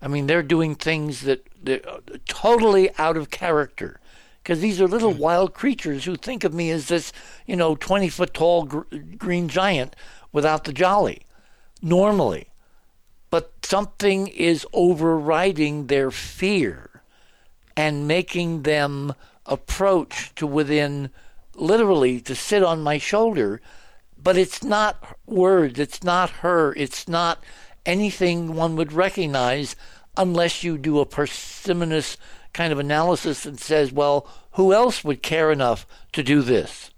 I 0.00 0.08
mean, 0.08 0.26
they're 0.26 0.42
doing 0.42 0.74
things 0.74 1.20
that 1.20 1.46
they're 1.62 1.86
uh, 1.86 2.00
totally 2.26 2.88
out 2.96 3.18
of 3.18 3.28
character. 3.28 4.00
Because 4.46 4.60
these 4.60 4.80
are 4.80 4.86
little 4.86 5.12
wild 5.12 5.54
creatures 5.54 6.04
who 6.04 6.14
think 6.14 6.44
of 6.44 6.54
me 6.54 6.70
as 6.70 6.86
this, 6.86 7.12
you 7.46 7.56
know, 7.56 7.74
20 7.74 8.08
foot 8.08 8.32
tall 8.32 8.62
gr- 8.62 8.82
green 9.18 9.48
giant 9.48 9.96
without 10.30 10.62
the 10.62 10.72
jolly, 10.72 11.22
normally. 11.82 12.46
But 13.28 13.50
something 13.64 14.28
is 14.28 14.64
overriding 14.72 15.88
their 15.88 16.12
fear 16.12 17.02
and 17.76 18.06
making 18.06 18.62
them 18.62 19.14
approach 19.46 20.32
to 20.36 20.46
within 20.46 21.10
literally 21.56 22.20
to 22.20 22.36
sit 22.36 22.62
on 22.62 22.84
my 22.84 22.98
shoulder. 22.98 23.60
But 24.16 24.36
it's 24.36 24.62
not 24.62 25.18
words, 25.26 25.80
it's 25.80 26.04
not 26.04 26.30
her, 26.30 26.72
it's 26.74 27.08
not 27.08 27.42
anything 27.84 28.54
one 28.54 28.76
would 28.76 28.92
recognize 28.92 29.74
unless 30.16 30.62
you 30.62 30.78
do 30.78 31.00
a 31.00 31.04
parsimonious 31.04 32.16
kind 32.56 32.72
of 32.72 32.78
analysis 32.78 33.44
and 33.44 33.60
says, 33.60 33.92
well, 33.92 34.26
who 34.52 34.72
else 34.72 35.04
would 35.04 35.22
care 35.22 35.52
enough 35.52 35.86
to 36.12 36.22
do 36.22 36.40
this? 36.40 36.90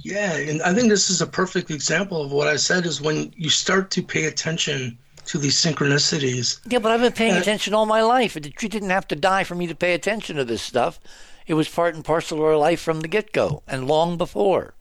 Yeah, 0.00 0.36
and 0.36 0.62
I 0.62 0.72
think 0.72 0.88
this 0.90 1.10
is 1.10 1.20
a 1.20 1.26
perfect 1.26 1.72
example 1.72 2.22
of 2.22 2.30
what 2.30 2.46
I 2.46 2.54
said 2.54 2.86
is 2.86 3.00
when 3.00 3.32
you 3.36 3.50
start 3.50 3.90
to 3.90 4.02
pay 4.02 4.26
attention 4.26 4.96
to 5.26 5.38
these 5.38 5.56
synchronicities. 5.56 6.60
Yeah, 6.70 6.78
but 6.78 6.92
I've 6.92 7.00
been 7.00 7.12
paying 7.12 7.34
Uh, 7.34 7.40
attention 7.40 7.74
all 7.74 7.84
my 7.84 8.00
life. 8.00 8.36
It- 8.36 8.62
You 8.62 8.68
didn't 8.68 8.90
have 8.90 9.08
to 9.08 9.16
die 9.16 9.42
for 9.42 9.56
me 9.56 9.66
to 9.66 9.74
pay 9.74 9.92
attention 9.92 10.36
to 10.36 10.44
this 10.44 10.62
stuff. 10.62 11.00
It 11.48 11.54
was 11.54 11.68
part 11.68 11.96
and 11.96 12.04
parcel 12.04 12.38
of 12.38 12.44
our 12.44 12.56
life 12.56 12.80
from 12.80 13.00
the 13.00 13.08
get 13.08 13.32
go 13.32 13.64
and 13.66 13.88
long 13.88 14.16
before. 14.16 14.74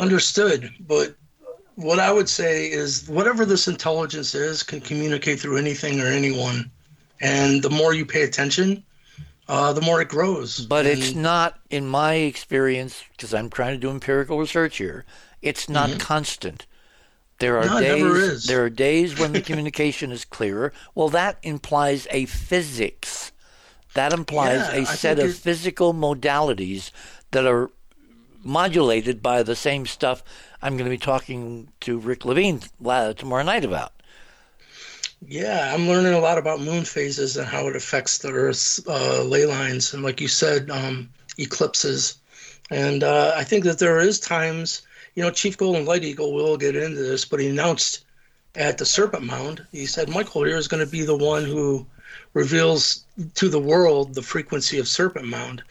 Understood, 0.00 0.72
but 0.80 1.14
what 1.76 2.00
I 2.00 2.10
would 2.10 2.28
say 2.28 2.66
is 2.66 3.08
whatever 3.08 3.46
this 3.46 3.68
intelligence 3.68 4.34
is 4.34 4.64
can 4.64 4.80
communicate 4.80 5.38
through 5.38 5.58
anything 5.58 6.00
or 6.00 6.06
anyone. 6.08 6.72
And 7.20 7.62
the 7.62 7.70
more 7.70 7.94
you 7.94 8.06
pay 8.06 8.22
attention, 8.22 8.84
uh, 9.48 9.72
the 9.72 9.80
more 9.80 10.00
it 10.00 10.08
grows. 10.08 10.66
But 10.66 10.86
and, 10.86 10.98
it's 10.98 11.14
not, 11.14 11.58
in 11.70 11.86
my 11.86 12.14
experience, 12.14 13.02
because 13.12 13.32
I'm 13.32 13.50
trying 13.50 13.74
to 13.74 13.80
do 13.80 13.90
empirical 13.90 14.38
research 14.38 14.76
here. 14.76 15.04
It's 15.42 15.68
not 15.68 15.90
mm-hmm. 15.90 15.98
constant. 15.98 16.66
There 17.38 17.58
are 17.58 17.66
no, 17.66 17.80
days. 17.80 18.46
There 18.46 18.64
are 18.64 18.70
days 18.70 19.18
when 19.18 19.32
the 19.32 19.40
communication 19.48 20.10
is 20.10 20.24
clearer. 20.24 20.72
Well, 20.94 21.08
that 21.10 21.38
implies 21.42 22.06
a 22.10 22.26
physics. 22.26 23.32
That 23.94 24.12
implies 24.12 24.68
yeah, 24.72 24.82
a 24.82 24.86
set 24.86 25.18
of 25.18 25.34
physical 25.34 25.94
modalities 25.94 26.90
that 27.30 27.46
are 27.46 27.70
modulated 28.44 29.22
by 29.22 29.42
the 29.42 29.56
same 29.56 29.86
stuff 29.86 30.22
I'm 30.62 30.76
going 30.76 30.84
to 30.84 30.90
be 30.90 30.98
talking 30.98 31.68
to 31.80 31.98
Rick 31.98 32.24
Levine 32.24 32.60
tomorrow 32.80 33.42
night 33.42 33.64
about. 33.64 33.92
Yeah, 35.26 35.74
I'm 35.74 35.88
learning 35.88 36.14
a 36.14 36.20
lot 36.20 36.38
about 36.38 36.60
moon 36.60 36.84
phases 36.84 37.36
and 37.36 37.46
how 37.46 37.66
it 37.68 37.76
affects 37.76 38.18
the 38.18 38.30
Earth's 38.30 38.86
uh, 38.86 39.22
ley 39.24 39.46
lines, 39.46 39.92
and 39.92 40.02
like 40.02 40.20
you 40.20 40.28
said, 40.28 40.70
um, 40.70 41.10
eclipses. 41.38 42.18
And 42.70 43.02
uh, 43.02 43.32
I 43.34 43.44
think 43.44 43.64
that 43.64 43.78
there 43.78 43.98
is 43.98 44.20
times, 44.20 44.82
you 45.14 45.22
know, 45.22 45.30
Chief 45.30 45.56
Golden 45.56 45.84
Light 45.84 46.04
Eagle 46.04 46.32
will 46.32 46.56
get 46.56 46.76
into 46.76 47.02
this, 47.02 47.24
but 47.24 47.40
he 47.40 47.48
announced 47.48 48.04
at 48.54 48.78
the 48.78 48.86
Serpent 48.86 49.24
Mound, 49.24 49.64
he 49.72 49.86
said 49.86 50.08
Michael 50.08 50.44
here 50.44 50.56
is 50.56 50.68
going 50.68 50.84
to 50.84 50.90
be 50.90 51.02
the 51.02 51.16
one 51.16 51.44
who 51.44 51.86
reveals 52.34 53.04
to 53.34 53.48
the 53.48 53.60
world 53.60 54.14
the 54.14 54.22
frequency 54.22 54.78
of 54.78 54.88
Serpent 54.88 55.26
Mound 55.26 55.62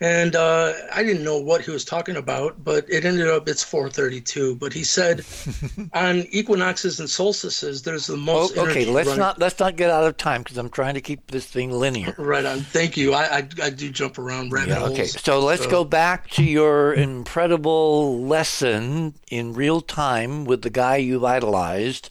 and 0.00 0.34
uh, 0.34 0.72
I 0.94 1.02
didn't 1.02 1.24
know 1.24 1.36
what 1.36 1.62
he 1.62 1.70
was 1.70 1.84
talking 1.84 2.16
about, 2.16 2.64
but 2.64 2.88
it 2.88 3.04
ended 3.04 3.28
up 3.28 3.46
it's 3.48 3.62
4:32. 3.62 4.58
But 4.58 4.72
he 4.72 4.82
said 4.82 5.26
on 5.92 6.26
equinoxes 6.30 7.00
and 7.00 7.08
solstices, 7.08 7.82
there's 7.82 8.06
the 8.06 8.16
most. 8.16 8.56
Oh, 8.56 8.66
okay, 8.66 8.86
let's 8.86 9.08
running. 9.08 9.20
not 9.20 9.38
let's 9.38 9.60
not 9.60 9.76
get 9.76 9.90
out 9.90 10.04
of 10.04 10.16
time 10.16 10.42
because 10.42 10.56
I'm 10.56 10.70
trying 10.70 10.94
to 10.94 11.02
keep 11.02 11.30
this 11.30 11.46
thing 11.46 11.70
linear. 11.70 12.14
Right 12.30 12.44
on. 12.44 12.60
Thank 12.60 12.96
you. 12.96 13.12
I 13.12 13.38
I, 13.38 13.48
I 13.62 13.70
do 13.70 13.90
jump 13.90 14.18
around 14.18 14.52
rabbit 14.52 14.70
yeah, 14.70 14.84
Okay, 14.84 15.06
so 15.06 15.40
let's 15.40 15.64
so. 15.64 15.70
go 15.70 15.84
back 15.84 16.30
to 16.30 16.44
your 16.44 16.92
incredible 16.92 18.24
lesson 18.24 19.14
in 19.30 19.52
real 19.52 19.80
time 19.80 20.44
with 20.44 20.62
the 20.62 20.70
guy 20.70 20.96
you've 20.96 21.24
idolized. 21.24 22.10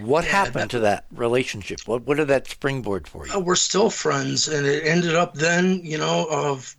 What 0.00 0.24
yeah, 0.24 0.30
happened 0.32 0.54
that, 0.54 0.70
to 0.70 0.80
that 0.80 1.04
relationship? 1.12 1.80
What 1.86 2.02
what 2.02 2.16
did 2.16 2.28
that 2.28 2.48
springboard 2.48 3.06
for 3.06 3.26
you? 3.26 3.34
Uh, 3.34 3.38
we're 3.40 3.54
still 3.54 3.88
friends, 3.88 4.48
and 4.48 4.66
it 4.66 4.84
ended 4.84 5.14
up 5.14 5.34
then, 5.34 5.80
you 5.84 5.96
know, 5.96 6.26
of 6.28 6.76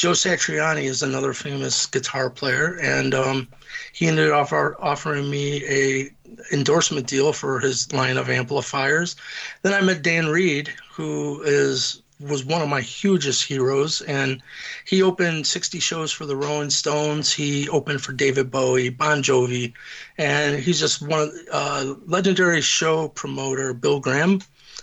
Joe 0.00 0.12
Satriani 0.12 0.84
is 0.84 1.02
another 1.02 1.34
famous 1.34 1.84
guitar 1.84 2.30
player, 2.30 2.78
and 2.80 3.12
um, 3.14 3.46
he 3.92 4.06
ended 4.06 4.30
up 4.30 4.50
offering 4.50 5.28
me 5.28 5.62
a 5.66 6.10
endorsement 6.54 7.06
deal 7.06 7.34
for 7.34 7.60
his 7.60 7.92
line 7.92 8.16
of 8.16 8.30
amplifiers. 8.30 9.14
Then 9.60 9.74
I 9.74 9.82
met 9.82 10.00
Dan 10.00 10.28
Reed, 10.28 10.72
who 10.90 11.42
is 11.42 12.00
was 12.18 12.46
one 12.46 12.62
of 12.62 12.70
my 12.70 12.80
hugest 12.80 13.44
heroes, 13.44 14.00
and 14.00 14.40
he 14.86 15.02
opened 15.02 15.46
60 15.46 15.78
shows 15.80 16.10
for 16.10 16.24
the 16.24 16.34
Rolling 16.34 16.70
Stones. 16.70 17.30
He 17.30 17.68
opened 17.68 18.00
for 18.00 18.14
David 18.14 18.50
Bowie, 18.50 18.88
Bon 18.88 19.22
Jovi, 19.22 19.74
and 20.16 20.58
he's 20.58 20.80
just 20.80 21.02
one 21.02 21.20
of 21.20 21.30
uh, 21.52 21.94
legendary 22.06 22.62
show 22.62 23.08
promoter. 23.08 23.74
Bill 23.74 24.00
Graham 24.00 24.40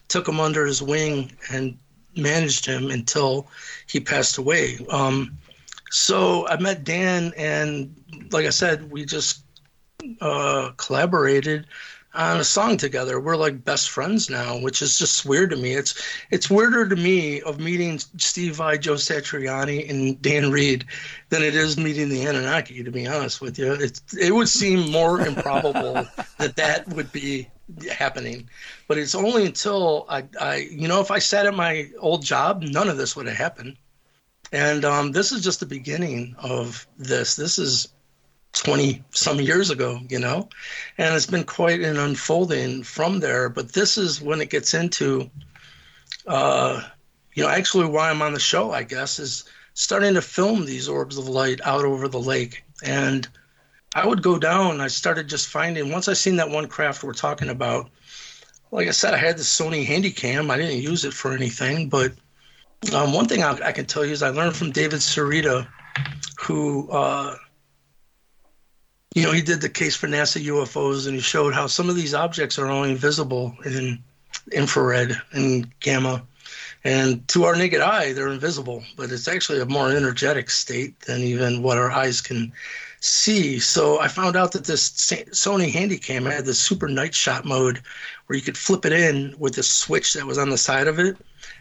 took 0.10 0.28
him 0.28 0.40
under 0.40 0.68
his 0.68 0.84
wing 0.84 1.32
and 1.52 1.76
managed 2.18 2.66
him 2.66 2.92
until 2.92 3.48
he 3.88 4.00
passed 4.00 4.38
away. 4.38 4.80
Um, 4.90 5.38
so 5.90 6.48
I 6.48 6.58
met 6.60 6.84
Dan, 6.84 7.34
and 7.38 7.96
like 8.32 8.46
I 8.46 8.52
said, 8.52 8.92
we 8.92 9.06
just 9.06 9.44
uh, 10.22 10.72
collaborated 10.78 11.68
on 12.14 12.40
a 12.40 12.44
song 12.44 12.78
together. 12.78 13.20
We're 13.20 13.36
like 13.36 13.64
best 13.64 13.90
friends 13.90 14.30
now, 14.30 14.60
which 14.60 14.82
is 14.82 14.98
just 14.98 15.26
weird 15.26 15.52
to 15.52 15.56
me. 15.56 15.74
It's 15.74 16.02
it's 16.32 16.50
weirder 16.50 16.90
to 16.90 16.96
me 16.96 17.42
of 17.42 17.60
meeting 17.60 18.00
Steve 18.18 18.56
Vai, 18.56 18.78
Joe 18.78 18.96
Satriani, 18.96 19.90
and 19.90 20.22
Dan 20.22 20.52
Reed 20.52 20.86
than 21.30 21.44
it 21.44 21.56
is 21.56 21.78
meeting 21.78 22.10
the 22.10 22.26
Anunnaki. 22.26 22.84
To 22.84 22.92
be 22.92 23.08
honest 23.08 23.40
with 23.40 23.60
you, 23.60 23.74
it's 23.74 24.02
it 24.14 24.34
would 24.34 24.50
seem 24.50 24.92
more 24.92 25.22
improbable 25.22 25.94
that 26.38 26.56
that 26.56 26.88
would 26.90 27.12
be 27.12 27.48
happening. 27.90 28.50
But 28.88 28.98
it's 28.98 29.16
only 29.16 29.46
until 29.46 30.06
I, 30.10 30.24
I, 30.40 30.56
you 30.72 30.88
know, 30.88 31.02
if 31.02 31.12
I 31.12 31.20
sat 31.20 31.46
at 31.46 31.54
my 31.54 31.90
old 32.00 32.24
job, 32.24 32.62
none 32.62 32.90
of 32.90 32.98
this 32.98 33.16
would 33.16 33.28
have 33.28 33.38
happened. 33.38 33.78
And 34.52 34.86
um, 34.86 35.12
this 35.12 35.32
is 35.32 35.44
just 35.44 35.60
the 35.60 35.66
beginning 35.66 36.36
of 36.40 36.88
this. 36.98 37.36
This 37.36 37.60
is 37.60 37.90
20 38.54 39.04
some 39.12 39.40
years 39.42 39.70
ago, 39.70 40.00
you 40.10 40.20
know, 40.20 40.50
and 40.98 41.14
it's 41.16 41.26
been 41.26 41.44
quite 41.44 41.82
an 41.82 41.98
unfolding 41.98 42.84
from 42.84 43.20
there. 43.20 43.50
But 43.50 43.74
this 43.74 43.98
is 43.98 44.22
when 44.22 44.42
it 44.42 44.50
gets 44.50 44.74
into, 44.74 45.30
uh, 46.26 46.82
you 47.34 47.44
know, 47.44 47.50
actually 47.50 47.88
why 47.88 48.10
I'm 48.10 48.22
on 48.22 48.34
the 48.34 48.40
show, 48.40 48.72
I 48.72 48.84
guess, 48.84 49.20
is 49.20 49.44
starting 49.74 50.16
to 50.16 50.22
film 50.22 50.66
these 50.66 50.88
orbs 50.88 51.18
of 51.18 51.28
light 51.28 51.60
out 51.64 51.86
over 51.86 52.08
the 52.08 52.20
lake. 52.20 52.64
And 52.84 53.28
I 53.96 54.06
would 54.06 54.22
go 54.22 54.38
down. 54.38 54.82
I 54.82 54.88
started 54.88 55.28
just 55.28 55.48
finding 55.48 55.92
once 55.92 56.08
I 56.08 56.14
seen 56.14 56.36
that 56.38 56.50
one 56.50 56.68
craft 56.68 57.04
we're 57.04 57.14
talking 57.14 57.50
about. 57.50 57.90
Like 58.72 58.88
I 58.88 58.92
said, 58.92 59.14
I 59.14 59.18
had 59.18 59.38
the 59.38 59.44
Sony 59.44 59.86
Handycam. 59.86 60.52
I 60.52 60.58
didn't 60.58 60.82
use 60.82 61.06
it 61.06 61.14
for 61.14 61.32
anything, 61.32 61.88
but 61.88 62.14
um, 62.94 63.14
one 63.14 63.28
thing 63.28 63.44
I, 63.44 63.58
I, 63.64 63.72
can 63.72 63.86
tell 63.86 64.06
you 64.06 64.12
is 64.12 64.22
I 64.22 64.30
learned 64.30 64.56
from 64.56 64.72
David 64.72 65.00
Sereda, 65.00 65.68
who, 66.40 66.90
uh, 66.92 67.36
you 69.16 69.24
know, 69.24 69.32
he 69.32 69.42
did 69.42 69.62
the 69.62 69.70
case 69.70 69.96
for 69.96 70.08
NASA 70.08 70.44
UFOs, 70.46 71.08
and 71.08 71.16
he 71.16 71.22
showed 71.22 71.54
how 71.54 71.68
some 71.68 71.90
of 71.90 71.96
these 71.96 72.14
objects 72.14 72.60
are 72.60 72.68
only 72.68 72.94
visible 72.94 73.56
in 73.66 74.04
infrared 74.52 75.20
and 75.32 75.80
gamma. 75.80 76.24
And 76.84 77.28
to 77.30 77.46
our 77.46 77.56
naked 77.56 77.82
eye, 77.82 78.14
they're 78.14 78.28
invisible, 78.30 78.84
but 78.96 79.12
it's 79.12 79.28
actually 79.28 79.60
a 79.60 79.66
more 79.66 79.92
energetic 79.92 80.50
state 80.50 81.00
than 81.02 81.22
even 81.22 81.64
what 81.64 81.78
our 81.78 81.92
eyes 81.92 82.22
can 82.22 82.54
see. 83.00 83.60
So 83.60 84.00
I 84.00 84.08
found 84.08 84.36
out 84.36 84.52
that 84.54 84.66
this 84.66 84.90
Sony 84.90 85.72
Handycam 85.72 86.32
had 86.32 86.46
this 86.46 86.60
super 86.60 86.88
night 86.88 87.14
shot 87.14 87.46
mode 87.46 87.82
where 88.26 88.38
you 88.38 88.44
could 88.44 88.58
flip 88.58 88.86
it 88.86 88.94
in 88.94 89.36
with 89.38 89.56
the 89.56 89.64
switch 89.64 90.14
that 90.14 90.26
was 90.26 90.38
on 90.38 90.50
the 90.50 90.58
side 90.58 90.88
of 90.88 91.00
it. 91.00 91.18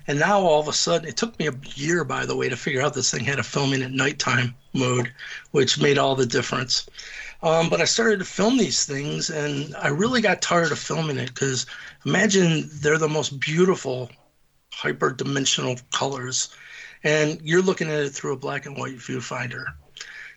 And 0.09 0.19
now 0.19 0.41
all 0.41 0.61
of 0.61 0.69
a 0.69 0.73
sudden, 0.73 1.09
it 1.09 1.17
took 1.17 1.39
me 1.39 1.49
a 1.49 1.55
year, 1.75 2.05
by 2.05 2.27
the 2.27 2.37
way, 2.37 2.49
to 2.49 2.57
figure 2.57 2.83
out 2.83 2.95
this 2.95 3.11
thing 3.11 3.25
had 3.25 3.39
a 3.39 3.43
filming 3.43 3.83
at 3.83 3.93
nighttime 3.93 4.55
mode, 4.73 5.13
which 5.51 5.81
made 5.81 5.99
all 5.99 6.15
the 6.15 6.27
difference. 6.27 6.89
Um, 7.43 7.69
but 7.69 7.81
I 7.81 7.85
started 7.85 8.19
to 8.21 8.25
film 8.25 8.57
these 8.57 8.85
things, 8.85 9.31
and 9.31 9.75
I 9.77 9.89
really 9.89 10.21
got 10.21 10.43
tired 10.43 10.73
of 10.73 10.79
filming 10.79 11.19
it 11.19 11.35
because 11.35 11.67
imagine 12.05 12.69
they're 12.73 12.99
the 12.99 13.09
most 13.09 13.39
beautiful 13.39 14.11
hyperdimensional 14.73 15.81
colors, 15.91 16.49
and 17.05 17.41
you're 17.43 17.63
looking 17.63 17.91
at 17.91 18.01
it 18.01 18.11
through 18.11 18.33
a 18.33 18.39
black 18.39 18.67
and 18.67 18.77
white 18.77 18.97
viewfinder. 18.97 19.67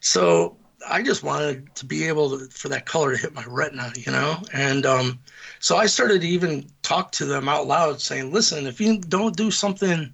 So 0.02 0.58
I 0.88 1.04
just 1.04 1.24
wanted 1.24 1.74
to 1.76 1.86
be 1.86 2.06
able 2.06 2.38
to, 2.38 2.46
for 2.48 2.70
that 2.70 2.86
color 2.86 3.12
to 3.12 3.18
hit 3.18 3.34
my 3.34 3.44
retina, 3.48 3.92
you 3.96 4.12
know? 4.12 4.38
And 4.54 4.86
um, 4.86 5.20
so 5.60 5.78
I 5.78 5.86
started 5.86 6.22
to 6.22 6.28
even 6.28 6.70
talk 6.82 7.12
to 7.14 7.26
them 7.26 7.50
out 7.50 7.68
loud 7.68 8.02
saying, 8.02 8.32
listen, 8.32 8.68
if 8.68 8.80
you 8.80 9.00
don't 9.00 9.36
do 9.36 9.52
something, 9.52 10.14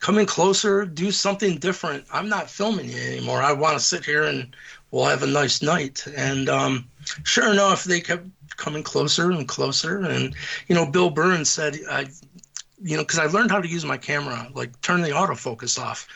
come 0.00 0.18
in 0.18 0.26
closer, 0.26 0.84
do 0.84 1.10
something 1.10 1.58
different. 1.58 2.04
I'm 2.12 2.28
not 2.28 2.50
filming 2.50 2.88
you 2.88 3.00
anymore. 3.00 3.42
I 3.42 3.52
want 3.52 3.78
to 3.78 3.84
sit 3.84 4.04
here 4.04 4.24
and 4.24 4.54
we'll 4.90 5.04
have 5.04 5.22
a 5.22 5.26
nice 5.26 5.62
night. 5.62 6.06
And 6.16 6.48
um, 6.48 6.88
sure 7.22 7.52
enough, 7.52 7.84
they 7.84 8.00
kept 8.00 8.26
coming 8.56 8.82
closer 8.82 9.30
and 9.30 9.46
closer. 9.46 10.00
And, 10.00 10.34
you 10.68 10.74
know, 10.74 10.86
Bill 10.86 11.10
Burns 11.10 11.48
said, 11.48 11.78
I, 11.88 12.06
you 12.82 12.96
know, 12.96 13.02
because 13.02 13.18
I 13.18 13.26
learned 13.26 13.50
how 13.50 13.60
to 13.60 13.68
use 13.68 13.84
my 13.84 13.96
camera, 13.96 14.48
like 14.54 14.80
turn 14.80 15.02
the 15.02 15.10
autofocus 15.10 15.78
off. 15.78 16.08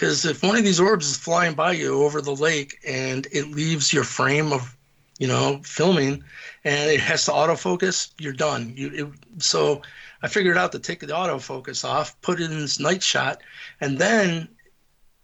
Because 0.00 0.24
if 0.24 0.42
one 0.42 0.56
of 0.56 0.64
these 0.64 0.80
orbs 0.80 1.10
is 1.10 1.18
flying 1.18 1.52
by 1.52 1.72
you 1.72 2.02
over 2.04 2.22
the 2.22 2.34
lake 2.34 2.78
and 2.88 3.26
it 3.32 3.50
leaves 3.50 3.92
your 3.92 4.02
frame 4.02 4.50
of, 4.50 4.74
you 5.18 5.28
know, 5.28 5.60
filming, 5.62 6.24
and 6.64 6.90
it 6.90 7.00
has 7.00 7.26
to 7.26 7.32
autofocus, 7.32 8.10
you're 8.18 8.32
done. 8.32 8.72
You 8.74 8.90
it, 8.94 9.42
so 9.42 9.82
I 10.22 10.28
figured 10.28 10.56
out 10.56 10.72
to 10.72 10.78
take 10.78 11.00
the 11.00 11.08
autofocus 11.08 11.84
off, 11.84 12.18
put 12.22 12.40
it 12.40 12.50
in 12.50 12.60
this 12.60 12.80
night 12.80 13.02
shot, 13.02 13.42
and 13.82 13.98
then 13.98 14.48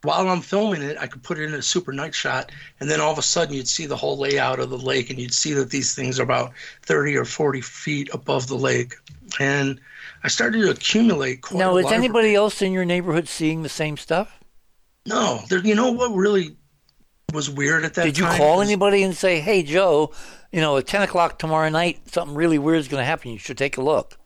while 0.02 0.28
I'm 0.28 0.42
filming 0.42 0.82
it, 0.82 0.98
I 1.00 1.06
could 1.06 1.22
put 1.22 1.38
it 1.38 1.44
in 1.44 1.54
a 1.54 1.62
super 1.62 1.94
night 1.94 2.14
shot, 2.14 2.52
and 2.78 2.90
then 2.90 3.00
all 3.00 3.12
of 3.12 3.18
a 3.18 3.22
sudden 3.22 3.54
you'd 3.54 3.68
see 3.68 3.86
the 3.86 3.96
whole 3.96 4.18
layout 4.18 4.60
of 4.60 4.68
the 4.68 4.76
lake, 4.76 5.08
and 5.08 5.18
you'd 5.18 5.32
see 5.32 5.54
that 5.54 5.70
these 5.70 5.94
things 5.94 6.20
are 6.20 6.24
about 6.24 6.52
30 6.82 7.16
or 7.16 7.24
40 7.24 7.62
feet 7.62 8.10
above 8.12 8.46
the 8.46 8.56
lake. 8.56 8.94
And 9.40 9.80
I 10.22 10.28
started 10.28 10.60
to 10.60 10.70
accumulate 10.70 11.40
quite 11.40 11.60
now, 11.60 11.78
is 11.78 11.90
anybody 11.90 12.34
else 12.34 12.60
in 12.60 12.72
your 12.72 12.84
neighborhood 12.84 13.26
seeing 13.26 13.62
the 13.62 13.70
same 13.70 13.96
stuff? 13.96 14.38
No, 15.06 15.42
there, 15.48 15.58
you 15.60 15.74
know 15.74 15.92
what 15.92 16.12
really 16.12 16.56
was 17.32 17.48
weird 17.48 17.84
at 17.84 17.94
that 17.94 18.02
time. 18.02 18.12
Did 18.12 18.18
you 18.18 18.26
call 18.26 18.60
anybody 18.60 19.02
and 19.02 19.14
say, 19.14 19.40
hey, 19.40 19.62
Joe, 19.62 20.12
you 20.52 20.60
know, 20.60 20.76
at 20.76 20.86
10 20.86 21.02
o'clock 21.02 21.38
tomorrow 21.38 21.68
night, 21.68 22.08
something 22.10 22.36
really 22.36 22.58
weird 22.58 22.80
is 22.80 22.88
going 22.88 23.00
to 23.00 23.04
happen. 23.04 23.30
You 23.30 23.38
should 23.38 23.58
take 23.58 23.76
a 23.76 23.82
look. 23.82 24.18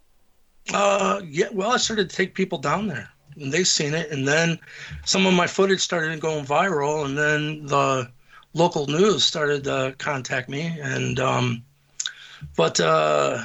Uh, 0.73 1.21
yeah, 1.27 1.49
well, 1.53 1.73
I 1.73 1.77
started 1.77 2.11
to 2.11 2.17
take 2.17 2.35
people 2.35 2.59
down 2.59 2.87
there 2.87 3.09
and 3.37 3.53
they've 3.53 3.67
seen 3.67 3.95
it. 3.95 4.11
And 4.11 4.27
then 4.27 4.59
some 5.05 5.27
of 5.27 5.35
my 5.35 5.47
footage 5.47 5.81
started 5.81 6.21
going 6.21 6.45
viral. 6.45 7.05
And 7.05 7.17
then 7.17 7.67
the 7.67 8.11
local 8.55 8.87
news 8.87 9.25
started 9.25 9.65
to 9.65 9.95
contact 9.99 10.49
me. 10.49 10.79
And, 10.81 11.19
um, 11.21 11.65
but, 12.57 12.81
uh, 12.81 13.43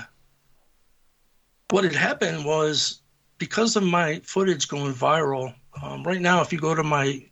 what 1.72 1.84
had 1.84 1.96
happened 1.96 2.46
was 2.46 3.02
because 3.38 3.76
of 3.76 3.84
my 3.84 4.20
footage 4.24 4.68
going 4.68 4.94
viral, 4.94 5.54
um, 5.82 6.04
right 6.04 6.22
now, 6.22 6.42
if 6.42 6.52
you 6.52 6.60
go 6.60 6.76
to 6.76 6.84
my 6.84 7.24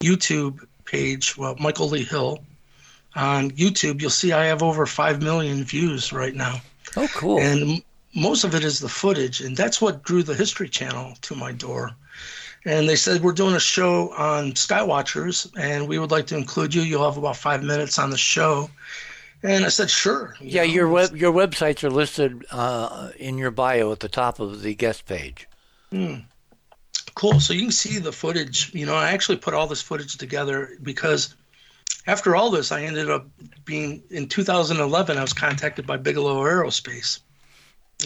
YouTube 0.00 0.66
page, 0.84 1.36
well, 1.36 1.56
Michael 1.58 1.88
Lee 1.88 2.04
Hill 2.04 2.42
on 3.14 3.50
YouTube, 3.52 4.00
you'll 4.00 4.10
see 4.10 4.32
I 4.32 4.44
have 4.46 4.62
over 4.62 4.86
5 4.86 5.22
million 5.22 5.64
views 5.64 6.12
right 6.12 6.34
now. 6.34 6.60
Oh, 6.96 7.08
cool. 7.14 7.38
And 7.38 7.82
most 8.14 8.44
of 8.44 8.54
it 8.54 8.64
is 8.64 8.80
the 8.80 8.88
footage. 8.88 9.40
And 9.40 9.56
that's 9.56 9.80
what 9.80 10.02
drew 10.02 10.22
the 10.22 10.34
History 10.34 10.68
Channel 10.68 11.14
to 11.22 11.34
my 11.34 11.52
door. 11.52 11.92
And 12.64 12.88
they 12.88 12.96
said, 12.96 13.22
We're 13.22 13.32
doing 13.32 13.54
a 13.54 13.60
show 13.60 14.12
on 14.12 14.52
Skywatchers, 14.52 15.50
and 15.58 15.88
we 15.88 15.98
would 15.98 16.12
like 16.12 16.26
to 16.28 16.36
include 16.36 16.74
you. 16.74 16.82
You'll 16.82 17.04
have 17.04 17.16
about 17.16 17.36
five 17.36 17.62
minutes 17.62 17.98
on 17.98 18.10
the 18.10 18.16
show. 18.16 18.70
And 19.42 19.64
I 19.64 19.68
said, 19.68 19.90
Sure. 19.90 20.36
You 20.40 20.48
yeah, 20.48 20.60
know, 20.62 20.72
your, 20.72 20.88
web, 20.88 21.16
your 21.16 21.32
websites 21.32 21.82
are 21.82 21.90
listed 21.90 22.46
uh, 22.52 23.10
in 23.18 23.36
your 23.36 23.50
bio 23.50 23.90
at 23.90 24.00
the 24.00 24.08
top 24.08 24.38
of 24.38 24.62
the 24.62 24.74
guest 24.74 25.06
page. 25.06 25.48
Mm. 25.92 26.24
Cool. 27.22 27.38
So 27.38 27.52
you 27.52 27.60
can 27.60 27.70
see 27.70 28.00
the 28.00 28.10
footage. 28.10 28.74
You 28.74 28.84
know, 28.84 28.96
I 28.96 29.12
actually 29.12 29.36
put 29.36 29.54
all 29.54 29.68
this 29.68 29.80
footage 29.80 30.16
together 30.16 30.70
because 30.82 31.36
after 32.08 32.34
all 32.34 32.50
this, 32.50 32.72
I 32.72 32.82
ended 32.82 33.08
up 33.08 33.28
being 33.64 34.02
in 34.10 34.26
2011. 34.26 35.16
I 35.16 35.22
was 35.22 35.32
contacted 35.32 35.86
by 35.86 35.98
Bigelow 35.98 36.42
Aerospace. 36.42 37.20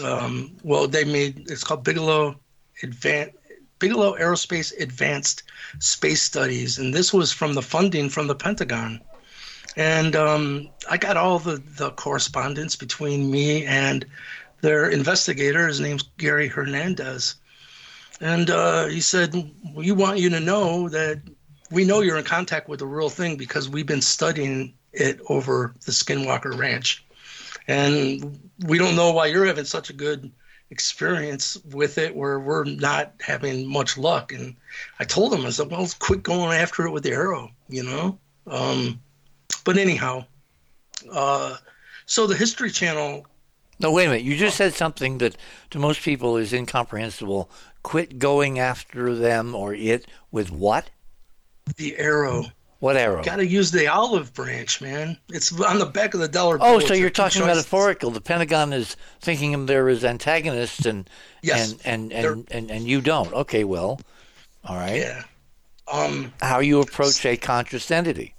Um, 0.03 0.55
well, 0.63 0.87
they 0.87 1.03
made 1.03 1.49
it's 1.49 1.63
called 1.63 1.83
Bigelow 1.83 2.39
Advanced 2.83 3.31
Bigelow 3.79 4.15
Aerospace 4.19 4.79
Advanced 4.79 5.41
Space 5.79 6.21
Studies, 6.21 6.77
and 6.77 6.93
this 6.93 7.11
was 7.11 7.31
from 7.31 7.55
the 7.55 7.63
funding 7.63 8.09
from 8.09 8.27
the 8.27 8.35
Pentagon. 8.35 9.01
And 9.75 10.15
um, 10.15 10.69
I 10.87 10.97
got 10.97 11.17
all 11.17 11.39
the, 11.39 11.55
the 11.75 11.89
correspondence 11.89 12.75
between 12.75 13.31
me 13.31 13.65
and 13.65 14.05
their 14.61 14.91
investigator. 14.91 15.67
His 15.67 15.79
name's 15.79 16.03
Gary 16.19 16.49
Hernandez. 16.49 17.33
And 18.19 18.49
uh, 18.49 18.87
he 18.87 19.01
said, 19.01 19.35
We 19.73 19.91
want 19.91 20.19
you 20.19 20.29
to 20.31 20.39
know 20.39 20.89
that 20.89 21.21
we 21.71 21.85
know 21.85 22.01
you're 22.01 22.17
in 22.17 22.23
contact 22.23 22.69
with 22.69 22.79
the 22.79 22.87
real 22.87 23.09
thing 23.09 23.37
because 23.37 23.69
we've 23.69 23.85
been 23.85 24.01
studying 24.01 24.73
it 24.93 25.19
over 25.29 25.75
the 25.85 25.91
Skinwalker 25.91 26.57
Ranch. 26.57 27.05
And 27.67 28.39
we 28.65 28.77
don't 28.77 28.95
know 28.95 29.11
why 29.11 29.27
you're 29.27 29.45
having 29.45 29.65
such 29.65 29.89
a 29.89 29.93
good 29.93 30.31
experience 30.69 31.57
with 31.71 31.97
it 31.97 32.15
where 32.15 32.39
we're 32.39 32.63
not 32.63 33.13
having 33.19 33.67
much 33.67 33.97
luck. 33.97 34.33
And 34.33 34.55
I 34.99 35.03
told 35.03 35.33
him, 35.33 35.45
I 35.45 35.49
said, 35.49 35.69
well, 35.69 35.87
quit 35.99 36.23
going 36.23 36.57
after 36.57 36.85
it 36.87 36.91
with 36.91 37.03
the 37.03 37.11
arrow, 37.11 37.51
you 37.69 37.83
know? 37.83 38.17
Um, 38.47 39.01
but 39.63 39.77
anyhow, 39.77 40.25
uh, 41.11 41.57
so 42.05 42.27
the 42.27 42.35
History 42.35 42.71
Channel. 42.71 43.25
No, 43.79 43.91
wait 43.91 44.05
a 44.05 44.09
minute. 44.09 44.23
You 44.23 44.35
just 44.35 44.57
said 44.57 44.73
something 44.73 45.19
that 45.19 45.35
to 45.71 45.79
most 45.79 46.01
people 46.01 46.37
is 46.37 46.53
incomprehensible. 46.53 47.49
Quit 47.87 48.19
going 48.19 48.59
after 48.59 49.15
them 49.15 49.55
or 49.55 49.73
it 49.73 50.07
with 50.29 50.51
what? 50.51 50.89
The 51.77 51.97
arrow. 51.97 52.43
What 52.79 52.97
arrow? 52.97 53.23
Got 53.23 53.37
to 53.37 53.47
use 53.47 53.71
the 53.71 53.87
olive 53.87 54.33
branch, 54.33 54.81
man. 54.81 55.17
It's 55.29 55.57
on 55.57 55.79
the 55.79 55.85
back 55.85 56.13
of 56.13 56.19
the 56.19 56.27
dollar. 56.27 56.57
Oh, 56.59 56.79
so 56.79 56.93
you're 56.93 57.09
talking 57.09 57.45
metaphorical. 57.45 58.11
The 58.11 58.19
Pentagon 58.19 58.73
is 58.73 58.97
thinking 59.21 59.53
of 59.53 59.67
there 59.67 59.87
as 59.87 60.03
antagonists, 60.03 60.85
and 60.85 61.09
yes, 61.41 61.77
and 61.85 62.11
and 62.11 62.25
and, 62.25 62.47
and, 62.51 62.71
and 62.71 62.87
you 62.89 62.99
don't. 62.99 63.31
Okay, 63.31 63.63
well, 63.63 64.01
all 64.65 64.75
right. 64.75 64.97
Yeah. 64.97 65.23
Um, 65.89 66.33
How 66.41 66.59
you 66.59 66.81
approach 66.81 67.25
a 67.25 67.37
conscious 67.37 67.89
entity? 67.89 68.35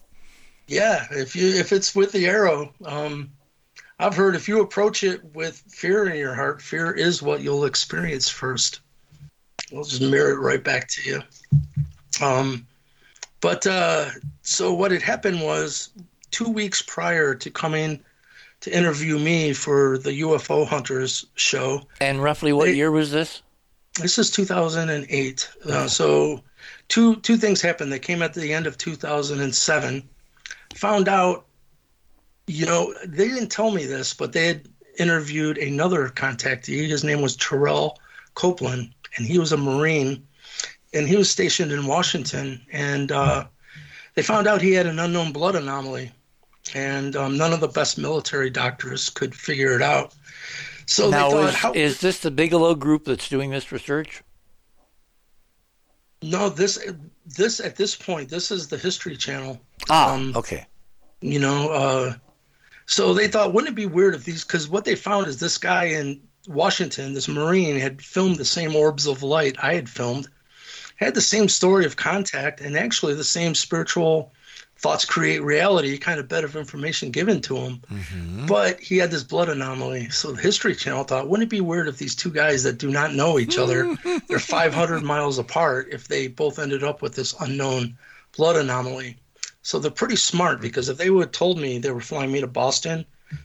Yeah, 0.67 1.07
if 1.11 1.35
you 1.35 1.49
if 1.49 1.73
it's 1.73 1.95
with 1.95 2.13
the 2.13 2.27
arrow, 2.27 2.75
um, 2.85 3.31
I've 3.99 4.15
heard 4.15 4.37
if 4.37 4.47
you 4.47 4.61
approach 4.61 5.03
it 5.05 5.25
with 5.35 5.57
fear 5.71 6.07
in 6.07 6.19
your 6.19 6.35
heart, 6.35 6.61
fear 6.61 6.93
is 6.93 7.23
what 7.23 7.41
you'll 7.41 7.65
experience 7.65 8.29
first. 8.29 8.81
We'll 9.73 9.85
just 9.85 10.03
mirror 10.03 10.33
it 10.33 10.41
right 10.41 10.63
back 10.63 10.89
to 10.89 11.03
you. 11.03 11.23
Um, 12.23 12.67
but 13.41 13.67
uh, 13.67 14.11
so 14.43 14.73
what 14.73 14.91
had 14.91 15.03
happened 15.03 15.41
was 15.43 15.91
two 16.31 16.49
weeks 16.49 16.83
prior 16.83 17.35
to 17.35 17.51
coming 17.51 18.01
to 18.61 18.77
interview 18.77 19.19
me 19.19 19.53
for 19.53 19.99
the 19.99 20.21
UFO 20.23 20.67
Hunters 20.67 21.27
show. 21.35 21.83
And 22.01 22.23
roughly 22.23 22.53
what 22.53 22.67
they, 22.67 22.75
year 22.75 22.91
was 22.91 23.13
this? 23.13 23.43
This 24.01 24.19
is 24.19 24.31
2008. 24.31 25.51
Uh, 25.65 25.87
so 25.87 26.43
two 26.89 27.17
two 27.17 27.37
things 27.37 27.61
happened. 27.61 27.93
They 27.93 27.99
came 27.99 28.23
at 28.23 28.35
the 28.35 28.53
end 28.53 28.67
of 28.67 28.79
2007. 28.79 30.09
Found 30.75 31.09
out, 31.09 31.47
you 32.47 32.67
know, 32.67 32.95
they 33.05 33.29
didn't 33.29 33.51
tell 33.51 33.71
me 33.71 33.87
this, 33.87 34.15
but 34.15 34.33
they 34.33 34.47
had 34.47 34.69
interviewed 34.99 35.59
another 35.59 36.09
contactee. 36.09 36.89
His 36.89 37.05
name 37.05 37.23
was 37.23 37.37
Terrell 37.37 37.99
Copeland, 38.35 38.93
and 39.19 39.27
he 39.27 39.39
was 39.39 39.53
a 39.53 39.57
Marine 39.57 40.27
and 40.95 41.07
he 41.07 41.17
was 41.17 41.31
stationed 41.31 41.73
in 41.73 41.87
Washington, 41.87 42.65
and 42.73 43.13
uh, 43.13 43.47
they 44.15 44.23
found 44.23 44.47
out 44.47 44.63
he 44.63 44.73
had 44.73 44.87
an 44.87 44.99
unknown 44.99 45.33
blood 45.33 45.55
anomaly, 45.55 46.11
and 46.75 47.15
um, 47.17 47.37
none 47.37 47.53
of 47.53 47.61
the 47.61 47.69
best 47.69 47.99
military 47.99 48.51
doctors 48.51 49.11
could 49.11 49.35
figure 49.35 49.75
it 49.75 49.83
out. 49.83 50.15
So 50.87 51.11
now, 51.11 51.31
thought, 51.31 51.49
is, 51.51 51.55
how, 51.55 51.73
is 51.73 52.01
this 52.01 52.21
the 52.21 52.31
Bigelow 52.31 52.75
group 52.75 53.05
that's 53.05 53.29
doing 53.29 53.51
this 53.51 53.71
research? 53.71 54.23
No, 56.23 56.49
this 56.49 56.79
this 57.27 57.61
at 57.61 57.77
this 57.77 57.95
point, 57.95 58.31
this 58.31 58.51
is 58.51 58.69
the 58.69 58.79
History 58.79 59.17
Channel. 59.17 59.61
Ah, 59.91 60.15
um, 60.15 60.33
okay. 60.35 60.67
You 61.21 61.39
know, 61.39 61.71
uh, 61.71 62.15
so 62.87 63.13
they 63.13 63.29
thought, 63.29 63.53
wouldn't 63.53 63.73
it 63.73 63.77
be 63.77 63.87
weird 63.87 64.15
if 64.15 64.25
these? 64.25 64.45
Because 64.45 64.69
what 64.69 64.85
they 64.85 64.95
found 64.95 65.27
is 65.27 65.39
this 65.39 65.59
guy 65.59 65.85
in 65.85 66.21
Washington, 66.49 67.13
this 67.13 67.29
Marine, 67.29 67.79
had 67.79 68.03
filmed 68.03 68.37
the 68.37 68.45
same 68.45 68.75
orbs 68.75 69.07
of 69.07 69.23
light 69.23 69.57
I 69.63 69.75
had 69.75 69.89
filmed, 69.89 70.29
had 70.97 71.15
the 71.15 71.21
same 71.21 71.49
story 71.49 71.85
of 71.85 71.97
contact 71.97 72.61
and 72.61 72.77
actually 72.77 73.15
the 73.15 73.25
same 73.25 73.55
spiritual 73.55 74.33
thoughts 74.79 75.05
create 75.05 75.43
reality 75.43 75.99
kind 75.99 76.21
of 76.21 76.29
bit 76.29 76.45
of 76.45 76.57
information 76.57 77.11
given 77.11 77.41
to 77.43 77.57
him. 77.57 77.83
Mm-hmm. 77.91 78.47
But 78.47 78.81
he 78.81 78.97
had 78.97 79.11
this 79.11 79.25
blood 79.25 79.49
anomaly. 79.49 80.09
So 80.11 80.33
the 80.33 80.41
History 80.41 80.75
Channel 80.75 81.05
thought, 81.05 81.29
wouldn't 81.29 81.49
it 81.49 81.51
be 81.51 81.61
weird 81.61 81.89
if 81.89 81.99
these 81.99 82.15
two 82.15 82.31
guys 82.31 82.63
that 82.63 82.79
do 82.79 82.91
not 82.91 83.15
know 83.15 83.39
each 83.39 83.59
other, 83.59 83.97
they're 84.29 84.39
500 84.39 85.03
miles 85.03 85.39
apart, 85.39 85.89
if 85.93 86.09
they 86.09 86.29
both 86.29 86.59
ended 86.59 86.85
up 86.85 87.03
with 87.03 87.15
this 87.15 87.35
unknown 87.41 87.99
blood 88.37 88.57
anomaly? 88.57 89.17
So 89.63 89.79
they're 89.79 89.91
pretty 89.91 90.17
smart 90.17 90.61
because 90.61 90.89
if 90.89 90.97
they 90.97 91.11
would 91.11 91.25
have 91.25 91.33
told 91.33 91.59
me 91.59 91.79
they 91.79 91.91
were 91.91 92.01
flying 92.01 92.33
me 92.33 92.41
to 92.41 92.47
Boston 92.47 93.05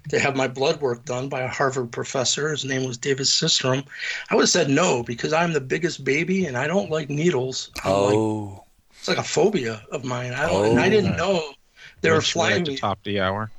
to 0.09 0.19
have 0.19 0.35
my 0.35 0.47
blood 0.47 0.81
work 0.81 1.05
done 1.05 1.29
by 1.29 1.41
a 1.41 1.47
Harvard 1.47 1.91
professor. 1.91 2.49
His 2.49 2.65
name 2.65 2.85
was 2.85 2.97
David 2.97 3.25
Systrom. 3.25 3.85
I 4.29 4.35
would 4.35 4.43
have 4.43 4.49
said 4.49 4.69
no 4.69 5.03
because 5.03 5.33
I'm 5.33 5.53
the 5.53 5.61
biggest 5.61 6.03
baby 6.03 6.45
and 6.45 6.57
I 6.57 6.67
don't 6.67 6.89
like 6.89 7.09
needles. 7.09 7.71
I'm 7.83 7.91
oh. 7.91 8.45
Like, 8.45 8.59
it's 8.97 9.07
like 9.07 9.17
a 9.17 9.23
phobia 9.23 9.81
of 9.91 10.05
mine. 10.05 10.33
I 10.33 10.47
don't, 10.47 10.65
oh. 10.65 10.69
and 10.69 10.79
I 10.79 10.89
didn't 10.89 11.13
oh. 11.13 11.17
know 11.17 11.53
they 12.01 12.11
were 12.11 12.21
flying 12.21 12.63
me. 12.63 12.77
top 12.77 13.03
the 13.03 13.19
hour. 13.19 13.51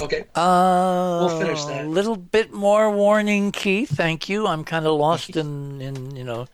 Okay. 0.00 0.24
Uh, 0.34 1.26
we'll 1.26 1.40
finish 1.40 1.64
that. 1.64 1.84
A 1.84 1.88
little 1.88 2.16
bit 2.16 2.52
more 2.52 2.90
warning, 2.90 3.52
Keith. 3.52 3.90
Thank 3.90 4.28
you. 4.28 4.46
I'm 4.46 4.64
kind 4.64 4.86
of 4.86 4.98
lost 4.98 5.36
in, 5.36 5.80
in 5.80 6.16
you 6.16 6.24
know, 6.24 6.46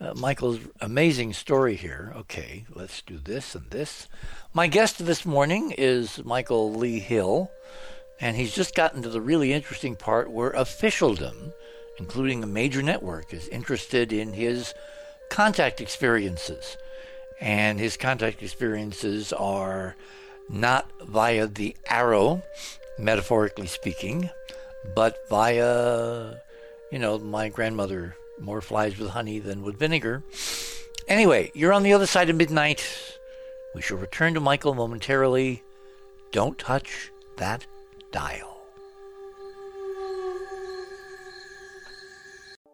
uh, 0.00 0.14
Michael's 0.14 0.60
amazing 0.80 1.32
story 1.32 1.74
here. 1.76 2.12
Okay, 2.16 2.64
let's 2.74 3.02
do 3.02 3.18
this 3.18 3.54
and 3.54 3.70
this. 3.70 4.08
My 4.52 4.66
guest 4.66 5.04
this 5.04 5.24
morning 5.24 5.74
is 5.76 6.22
Michael 6.24 6.72
Lee 6.74 7.00
Hill. 7.00 7.50
And 8.20 8.36
he's 8.36 8.54
just 8.54 8.74
gotten 8.74 9.02
to 9.02 9.08
the 9.08 9.20
really 9.20 9.52
interesting 9.52 9.94
part 9.96 10.30
where 10.30 10.50
officialdom, 10.50 11.52
including 11.98 12.42
a 12.42 12.46
major 12.46 12.82
network, 12.82 13.32
is 13.32 13.48
interested 13.48 14.12
in 14.12 14.32
his 14.32 14.72
contact 15.28 15.80
experiences. 15.80 16.76
And 17.40 17.78
his 17.78 17.96
contact 17.96 18.42
experiences 18.42 19.32
are 19.32 19.96
not 20.48 20.90
via 21.02 21.46
the 21.46 21.76
arrow, 21.86 22.42
metaphorically 22.98 23.66
speaking, 23.66 24.30
but 24.94 25.18
via, 25.28 26.36
you 26.90 26.98
know, 26.98 27.18
my 27.18 27.48
grandmother 27.48 28.16
more 28.38 28.60
flies 28.60 28.98
with 28.98 29.10
honey 29.10 29.38
than 29.38 29.62
with 29.62 29.78
vinegar. 29.78 30.22
Anyway, 31.08 31.50
you're 31.54 31.72
on 31.72 31.82
the 31.82 31.92
other 31.92 32.06
side 32.06 32.30
of 32.30 32.36
midnight. 32.36 33.18
We 33.74 33.82
shall 33.82 33.98
return 33.98 34.34
to 34.34 34.40
Michael 34.40 34.74
momentarily. 34.74 35.62
Don't 36.32 36.58
touch 36.58 37.10
that 37.36 37.66
dial. 38.12 38.56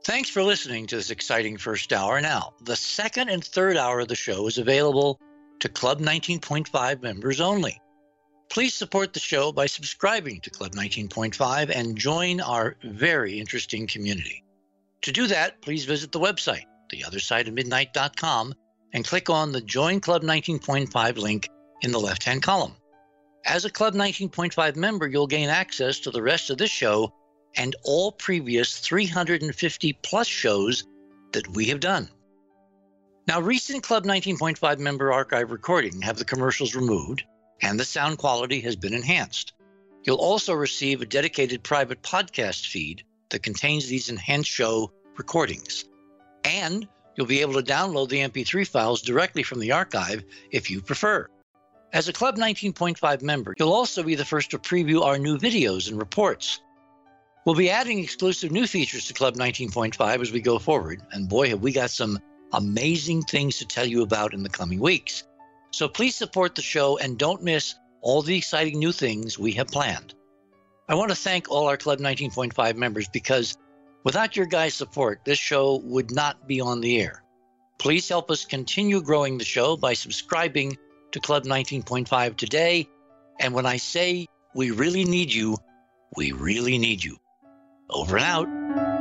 Thanks 0.05 0.29
for 0.29 0.43
listening 0.43 0.89
to 0.89 0.97
this 0.97 1.11
exciting 1.11 1.57
first 1.57 1.93
hour. 1.93 2.21
Now, 2.21 2.55
the 2.61 2.75
second 2.75 3.29
and 3.29 3.45
third 3.45 3.77
hour 3.77 4.01
of 4.01 4.09
the 4.09 4.17
show 4.17 4.49
is 4.49 4.59
available 4.59 5.21
to 5.61 5.69
Club 5.69 6.01
19.5 6.01 7.03
members 7.03 7.41
only. 7.41 7.81
Please 8.51 8.75
support 8.75 9.13
the 9.13 9.21
show 9.21 9.53
by 9.53 9.67
subscribing 9.67 10.41
to 10.41 10.51
Club 10.51 10.73
19.5 10.73 11.71
and 11.71 11.97
join 11.97 12.41
our 12.41 12.77
very 12.83 13.39
interesting 13.39 13.87
community. 13.87 14.43
To 15.03 15.13
do 15.13 15.29
that, 15.29 15.63
please 15.63 15.85
visit 15.85 16.11
the 16.11 16.21
website, 16.21 16.65
theothersideofmidnight.com, 16.93 18.55
and 18.93 19.07
click 19.07 19.31
on 19.31 19.53
the 19.53 19.61
Join 19.61 20.01
Club 20.01 20.23
19.5 20.23 21.17
link 21.17 21.49
in 21.83 21.93
the 21.93 22.01
left 22.01 22.25
hand 22.25 22.43
column. 22.43 22.75
As 23.45 23.65
a 23.65 23.71
Club 23.71 23.95
19.5 23.95 24.77
member, 24.77 25.07
you'll 25.07 25.27
gain 25.27 25.49
access 25.49 25.99
to 26.01 26.11
the 26.11 26.23
rest 26.23 26.51
of 26.51 26.59
this 26.59 26.71
show 26.71 27.13
and 27.57 27.75
all 27.83 28.13
previous 28.13 28.79
350 28.79 29.93
plus 29.95 30.29
shows 30.29 30.85
that 31.33 31.49
we 31.49 31.67
have 31.67 31.81
done. 31.81 32.09
Now, 33.27 33.41
recent 33.41 33.83
Club 33.83 34.05
19.5 34.05 34.79
member 34.79 35.13
archive 35.13 35.51
recording 35.51 36.03
have 36.03 36.19
the 36.19 36.25
commercials 36.25 36.75
removed 36.75 37.25
and 37.61 37.79
the 37.79 37.85
sound 37.85 38.19
quality 38.19 38.61
has 38.61 38.77
been 38.77 38.95
enhanced. 38.95 39.53
You'll 40.05 40.17
also 40.17 40.55
receive 40.55 41.01
a 41.01 41.07
dedicated 41.07 41.63
private 41.63 42.03
podcast 42.03 42.69
feed 42.69 43.05
that 43.31 43.43
contains 43.43 43.87
these 43.87 44.09
enhanced 44.09 44.51
show 44.51 44.93
recordings. 45.17 45.85
And 46.45 46.87
you'll 47.17 47.27
be 47.27 47.41
able 47.41 47.55
to 47.55 47.63
download 47.63 48.09
the 48.09 48.21
MP3 48.21 48.67
files 48.67 49.03
directly 49.03 49.43
from 49.43 49.61
the 49.61 49.73
archive 49.73 50.25
if 50.51 50.71
you 50.71 50.81
prefer. 50.81 51.29
As 51.93 52.09
a 52.09 52.13
Club 52.13 52.39
19.5 52.39 53.21
member, 53.21 53.55
you'll 53.59 53.73
also 53.73 54.03
be 54.03 54.15
the 54.15 54.25
first 54.25 54.51
to 54.53 54.59
preview 54.59 55.03
our 55.03 55.19
new 55.19 55.37
videos 55.37 55.91
and 55.91 55.99
reports. 55.99 56.61
We'll 57.45 57.55
be 57.55 57.69
adding 57.69 57.99
exclusive 57.99 58.51
new 58.51 58.67
features 58.67 59.07
to 59.09 59.15
Club 59.15 59.37
19.5 59.37 60.23
as 60.23 60.33
we 60.33 60.41
go 60.41 60.59
forward, 60.59 61.03
and 61.13 61.29
boy, 61.29 61.51
have 61.51 61.61
we 61.61 61.71
got 61.71 61.91
some 61.91 62.19
amazing 62.55 63.23
things 63.23 63.59
to 63.59 63.67
tell 63.67 63.85
you 63.85 64.03
about 64.03 64.33
in 64.33 64.43
the 64.43 64.49
coming 64.49 64.81
weeks. 64.81 65.25
So 65.71 65.87
please 65.87 66.15
support 66.15 66.55
the 66.55 66.63
show 66.63 66.97
and 66.97 67.19
don't 67.19 67.43
miss 67.43 67.75
all 68.01 68.23
the 68.23 68.39
exciting 68.39 68.79
new 68.79 68.93
things 68.93 69.39
we 69.39 69.53
have 69.53 69.67
planned. 69.67 70.15
I 70.89 70.95
want 70.95 71.11
to 71.11 71.17
thank 71.17 71.51
all 71.51 71.67
our 71.67 71.77
Club 71.77 71.99
19.5 71.99 72.77
members 72.77 73.07
because 73.09 73.59
without 74.03 74.35
your 74.35 74.47
guys' 74.47 74.73
support, 74.73 75.21
this 75.27 75.39
show 75.39 75.83
would 75.85 76.11
not 76.11 76.49
be 76.49 76.59
on 76.59 76.81
the 76.81 77.03
air. 77.03 77.23
Please 77.79 78.09
help 78.09 78.31
us 78.31 78.47
continue 78.47 79.03
growing 79.03 79.37
the 79.37 79.45
show 79.45 79.77
by 79.77 79.93
subscribing 79.93 80.79
to 81.13 81.21
Club 81.21 81.45
19.5 81.45 82.37
today. 82.37 82.89
And 83.41 83.55
when 83.55 83.67
I 83.67 83.77
say 83.77 84.27
we 84.55 84.71
really 84.71 85.05
need 85.05 85.33
you, 85.33 85.57
we 86.17 86.33
really 86.33 86.79
need 86.79 87.03
you. 87.03 87.17
Over 87.91 88.17
and 88.17 88.25
out. 88.25 88.92